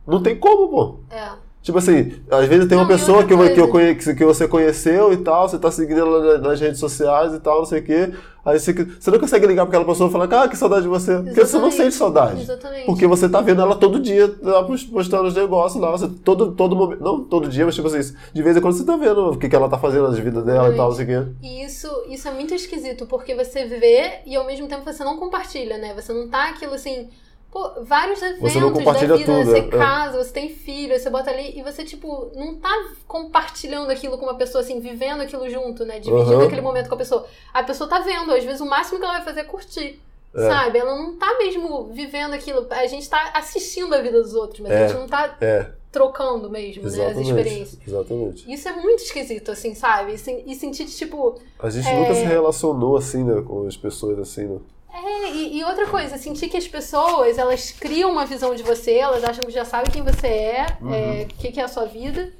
[0.07, 1.01] Não tem como, pô.
[1.11, 1.31] É.
[1.63, 5.13] Tipo assim, às vezes tem uma Não, pessoa que, que, eu conhe- que, você conheceu
[5.13, 7.85] e tal, você tá seguindo ela na- nas redes sociais e tal, não sei o
[7.85, 8.11] quê.
[8.43, 10.89] Aí você, você não consegue ligar pra aquela pessoa e falar, ah, que saudade de
[10.89, 11.17] você.
[11.17, 11.77] Porque você não Exatamente.
[11.77, 12.41] sente saudade.
[12.41, 12.87] Exatamente.
[12.87, 15.91] Porque você tá vendo ela todo dia, lá post- postando os negócios lá.
[15.91, 17.05] Você, todo, todo momento.
[17.05, 19.47] Não todo dia, mas tipo assim, de vez em quando você tá vendo o que,
[19.47, 21.31] que ela tá fazendo na vida dela e tal, não sei o quê.
[21.43, 25.19] E isso, isso é muito esquisito, porque você vê e ao mesmo tempo você não
[25.19, 25.93] compartilha, né?
[25.95, 27.11] Você não tá aquilo assim.
[27.51, 29.69] Pô, vários eventos Você não compartilha da vida, tudo, você é.
[29.69, 32.71] casa, você tem filho, você bota ali e você, tipo, não tá
[33.09, 35.99] compartilhando aquilo com uma pessoa, assim, vivendo aquilo junto, né?
[35.99, 36.47] Dividindo Aham.
[36.47, 37.27] aquele momento com a pessoa.
[37.53, 40.01] A pessoa tá vendo, às vezes o máximo que ela vai fazer é curtir.
[40.33, 40.49] É.
[40.49, 40.79] Sabe?
[40.79, 42.65] Ela não tá mesmo vivendo aquilo.
[42.71, 44.85] A gente tá assistindo a vida dos outros, mas É.
[44.85, 46.89] a gente não tá É, trocando mesmo, né?
[46.89, 47.27] As exatamente.
[47.29, 47.79] experiências.
[47.85, 48.53] Exatamente.
[48.53, 50.13] Isso é muito esquisito, assim, sabe?
[50.15, 51.99] E, e sentir, tipo, A gente É.
[51.99, 54.61] nunca se relacionou assim, né, com as pessoas assim, né?
[54.93, 58.95] É, e, e outra coisa, sentir que as pessoas, elas criam uma visão de você,
[58.95, 60.93] elas acham que já sabem quem você é, Uhum.
[60.95, 62.33] é, o que, que é a sua vida,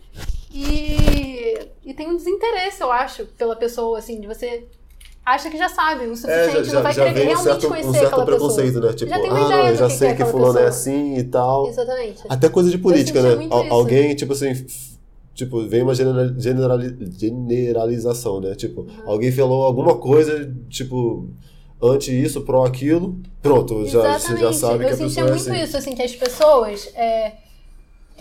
[0.53, 4.65] e, e tem um desinteresse, eu acho, pela pessoa, assim, de você
[5.25, 7.93] acha que já sabe o suficiente, não vai querer vem um realmente certo, conhecer um
[7.93, 8.87] certo aquela preconceito, pessoa.
[8.91, 8.93] né?
[8.95, 10.23] Tipo, Já tem ah, uma não, ideia eu do já que sei que é que
[10.23, 10.69] aquela fulano é pessoa.
[10.69, 11.69] assim e tal.
[11.69, 12.23] Exatamente.
[12.29, 13.47] Até coisa de política, né?
[13.51, 13.73] Al- isso.
[13.75, 14.67] Alguém, tipo assim,
[15.35, 18.55] tipo, vem uma generali- generali- generalização, né?
[18.57, 18.89] Tipo, Uhum.
[19.07, 21.29] alguém falou alguma coisa, tipo,
[21.83, 25.31] anti isso, pró aquilo, pronto, já, você já sabe eu que a sentia pessoa é
[25.31, 25.63] muito assim.
[25.63, 27.37] isso, assim, que as pessoas é,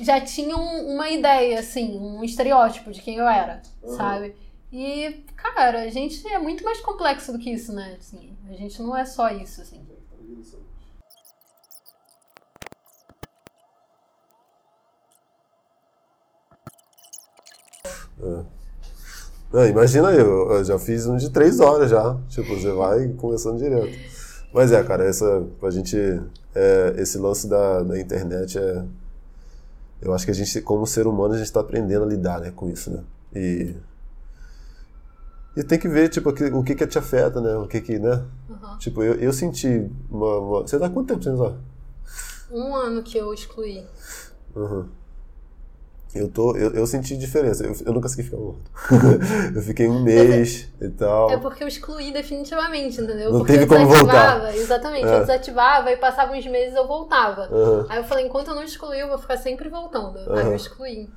[0.02, 3.95] já tinham uma ideia, assim, um estereótipo de quem eu era, Uhum.
[3.95, 4.36] sabe?
[4.72, 7.98] E, cara, a gente é muito mais complexo do que isso, né?
[7.99, 9.81] Assim, a gente não é só isso, assim.
[19.51, 22.17] Não, imagina eu, eu já fiz um de três horas já.
[22.30, 23.97] Tipo, você vai começando direto.
[24.53, 25.97] Mas é, cara, essa, a gente,
[26.55, 28.84] é, esse lance da, da internet é.
[30.01, 32.51] Eu acho que a gente, como ser humano, a gente tá aprendendo a lidar né,
[32.55, 33.03] com isso, né?
[33.35, 33.76] E.
[35.57, 37.55] E tem que ver, tipo, o que, que te afeta, né?
[37.57, 38.23] O que que, né?
[38.49, 38.77] Uhum.
[38.77, 41.53] Tipo, eu, eu senti uma, uma- Você tá quanto tempo sem usar?
[42.51, 43.84] Um ano que eu excluí.
[44.55, 44.85] Uhum.
[46.14, 47.64] Eu, tô, eu, eu senti diferença.
[47.64, 48.60] Eu, eu não consegui ficar morto.
[49.56, 51.30] eu fiquei um mês e tal.
[51.30, 53.31] É porque eu excluí definitivamente, entendeu?
[53.31, 54.56] Não porque teve eu como desativava, voltar.
[54.57, 55.15] exatamente, É.
[55.15, 57.44] eu desativava e passava uns meses eu voltava.
[57.44, 60.18] Aham, Aí eu falei, enquanto eu não excluir, eu vou ficar sempre voltando.
[60.34, 61.10] Aí eu excluí.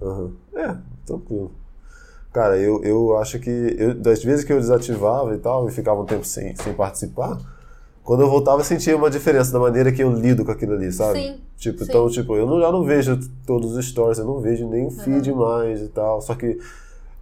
[0.00, 0.32] aham.
[0.54, 1.50] É, tranquilo.
[2.32, 6.00] Cara, eu, eu acho que eu, das vezes que eu desativava e tal, e ficava
[6.00, 7.38] um tempo sem, sem participar,
[8.04, 10.90] quando eu voltava eu sentia uma diferença da maneira que eu lido com aquilo ali,
[10.92, 11.18] sabe?
[11.20, 11.90] Sim, Tipo, sim.
[11.90, 14.90] então, tipo, eu não, já não vejo todos os stories, eu não vejo nem o
[14.90, 16.20] feed mais e tal.
[16.20, 16.58] Só que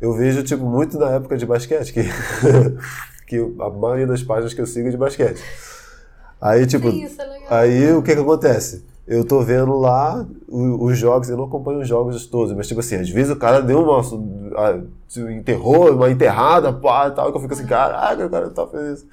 [0.01, 2.05] eu vejo, tipo, muito na época de basquete, que,
[3.29, 5.43] que a maioria das páginas que eu sigo é de basquete.
[6.41, 7.41] Aí, tipo, Sim, isso é.
[7.51, 8.83] Aí o que que acontece?
[9.07, 12.95] Eu tô vendo lá os jogos, eu não acompanho os jogos todos, mas tipo assim,
[12.95, 14.01] às vezes o cara deu uma.
[15.37, 19.05] enterrou, uma enterrada, pá, e tal, que eu fico assim, caraca, o cara tá feliz.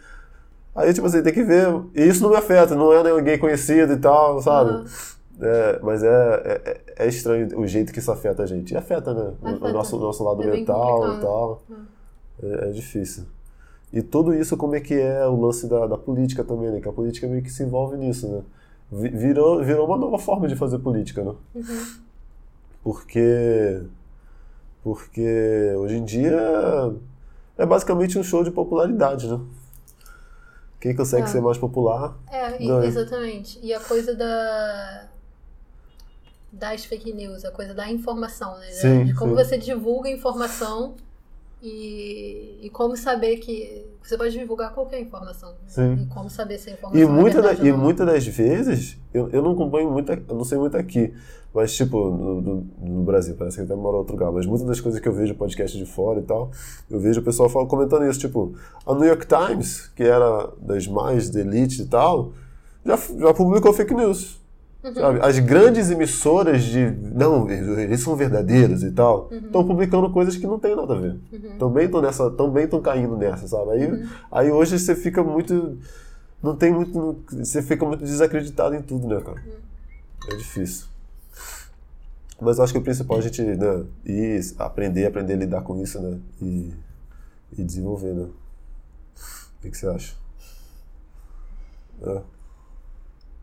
[0.77, 1.67] Aí, tipo assim, tem que ver.
[1.95, 4.69] E isso não me afeta, não é ninguém conhecido e tal, sabe?
[4.71, 4.85] Aham.
[5.39, 6.07] É, mas é,
[6.97, 8.73] é, é estranho o jeito que isso afeta a gente.
[8.73, 9.33] E afeta, né?
[9.41, 9.73] O- O Afeta.
[9.73, 11.61] nosso, nosso lado É mental e tal.
[12.41, 13.23] É, é difícil.
[13.93, 16.79] E tudo isso, como é que é o lance da, da política também, né?
[16.79, 18.41] Que a política meio que se envolve nisso, né?
[18.91, 21.33] Vi- Virou, virou uma nova forma de fazer política, né?
[21.55, 21.85] Uhum.
[22.83, 23.81] Porque.
[24.83, 26.93] Porque hoje em dia
[27.57, 29.39] é basicamente um show de popularidade, né?
[30.79, 31.27] Quem consegue É.
[31.27, 32.15] ser mais popular.
[32.31, 32.85] É, Ganha.
[32.85, 33.59] exatamente.
[33.63, 35.07] E a coisa da.
[36.51, 38.71] das fake news, a coisa da informação, né?
[38.71, 39.43] Sim, de como sim.
[39.43, 40.95] você divulga informação
[41.61, 43.85] e, e como saber que.
[44.07, 45.53] Você pode divulgar qualquer informação.
[45.67, 45.95] Sim.
[46.03, 48.97] E como saber se a informação E, é muita da- verdade e muitas das vezes,
[49.13, 51.13] eu, eu não acompanho muito, eu não sei muito aqui,
[51.53, 54.65] mas tipo, no, no- no Brasil, parece que até mora em outro lugar, mas muitas
[54.65, 56.49] das coisas que eu vejo podcast de fora e tal,
[56.89, 58.55] eu vejo o pessoal fala, comentando isso, tipo,
[58.85, 62.31] a New York Times, que era das mais de elite e tal,
[62.85, 64.39] já, já publicou fake news.
[64.88, 64.93] Uhum.
[64.95, 65.19] Sabe?
[65.22, 66.91] As grandes emissoras de.
[66.91, 69.38] Não, eles são verdadeiros e tal, Uhum.
[69.38, 71.19] estão publicando coisas que não tem nada a ver.
[71.31, 71.57] Uhum.
[71.57, 73.72] Também estão nessa, também estão caindo nessa, sabe?
[73.72, 75.77] Aí, aí hoje você fica muito.
[76.41, 77.23] Não tem muito.
[77.31, 79.41] Você fica muito desacreditado em tudo, né, cara?
[80.31, 80.88] É difícil.
[82.39, 85.61] Mas eu acho que o principal é a gente né, ir aprender, aprender a lidar
[85.61, 86.19] com isso, né?
[86.39, 86.72] E,
[87.57, 88.27] e desenvolver, né?
[89.57, 90.14] O que, que você acha?
[92.03, 92.22] É.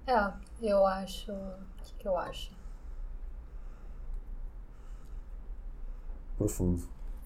[0.07, 1.32] É, eu acho.
[1.32, 2.52] O que, que eu acho?
[6.36, 6.82] Profundo.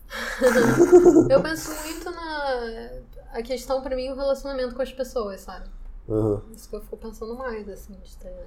[1.30, 2.90] Eu penso muito na.
[3.32, 5.68] A questão pra mim é o relacionamento com as pessoas, sabe?
[6.08, 6.42] Aham.
[6.54, 8.44] Isso que eu fico pensando mais, assim, de ter.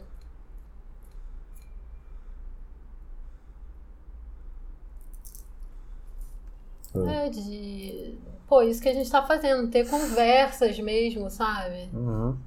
[6.96, 8.18] É, de.
[8.48, 11.90] Pô, isso que a gente tá fazendo, ter conversas mesmo, sabe?
[11.94, 12.38] Uhum.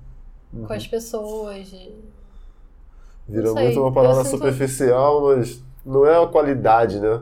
[0.67, 1.69] Com as pessoas.
[1.69, 1.95] De...
[3.29, 7.21] Vira muito uma parada sinto- superficial, mas não é a qualidade, né?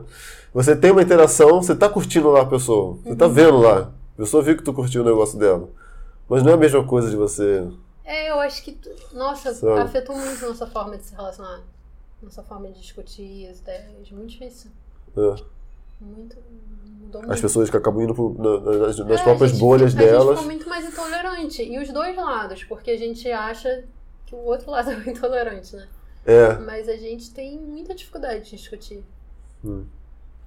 [0.53, 3.15] Você tem uma interação, você tá curtindo lá a pessoa, você Uhum.
[3.15, 3.91] tá vendo lá.
[4.13, 5.69] A pessoa viu que tu curtiu o negócio dela.
[6.29, 7.67] Mas não é a mesma coisa de você.
[8.05, 8.77] É, eu acho que.
[9.13, 9.79] Nossa, Sabe?
[9.81, 11.61] afetou muito nossa forma de se relacionar.
[12.21, 14.11] Nossa forma de discutir as ideias.
[14.11, 14.69] Muito difícil.
[15.15, 15.35] né?
[15.99, 16.35] Muito.
[17.01, 17.33] Mudou muito.
[17.33, 20.03] As pessoas que acabam indo pro- na- nas, nas É, próprias a gente bolhas fica-
[20.03, 20.37] A gente delas.
[20.39, 21.63] ficou muito mais intolerante.
[21.63, 23.83] E os dois lados, porque a gente acha
[24.33, 25.87] que o outro lado é intolerante, né?
[26.25, 26.53] É.
[26.59, 29.03] Mas a gente tem muita dificuldade de discutir.
[29.63, 29.85] Hum.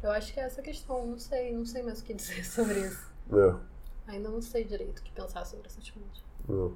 [0.02, 1.06] Eu acho que é essa questão.
[1.06, 3.06] Não sei, não sei mais o que dizer sobre isso.
[3.32, 3.54] É.
[4.12, 6.24] Ainda não sei direito o que pensar sobre essa atitude.
[6.48, 6.72] Não,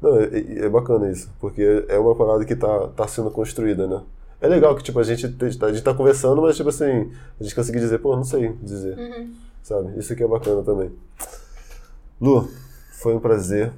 [0.00, 4.02] Não, é, é bacana isso, porque é uma parada que tá, tá sendo construída, né?
[4.40, 7.42] É legal que, tipo, a gente, te- a gente tá conversando, mas, tipo assim, a
[7.42, 9.34] gente conseguir dizer, pô, não sei dizer, Uhum.
[9.62, 9.98] sabe?
[9.98, 10.90] Isso aqui é bacana também.
[12.20, 12.50] Lu,
[12.92, 13.70] foi um prazer.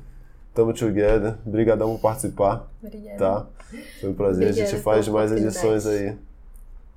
[0.54, 1.36] Tamo together.
[1.46, 3.18] Obrigadão por participar, Obrigada.
[3.18, 3.46] tá?
[4.00, 4.46] Foi um prazer.
[4.46, 6.08] a Obrigada gente faz mais edições aí.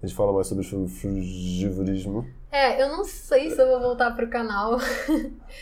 [0.04, 2.28] A gente fala mais sobre fru- frugivorismo.
[2.52, 4.74] É, eu não sei se eu vou voltar pro canal.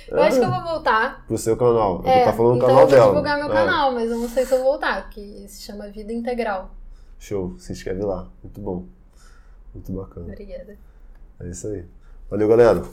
[0.08, 1.26] eu acho que eu vou voltar.
[1.28, 2.02] Pro seu canal.
[2.06, 3.08] É, tá falando do então canal eu vou dela.
[3.10, 3.54] divulgar meu É.
[3.54, 6.72] canal, mas eu não sei se eu vou voltar, que se chama Vida Integral.
[7.20, 8.28] Show, se inscreve lá.
[8.44, 8.86] Muito bom.
[9.74, 10.26] Muito bacana.
[10.28, 10.78] Obrigada.
[11.40, 11.86] É isso aí.
[12.30, 12.84] Valeu, galera.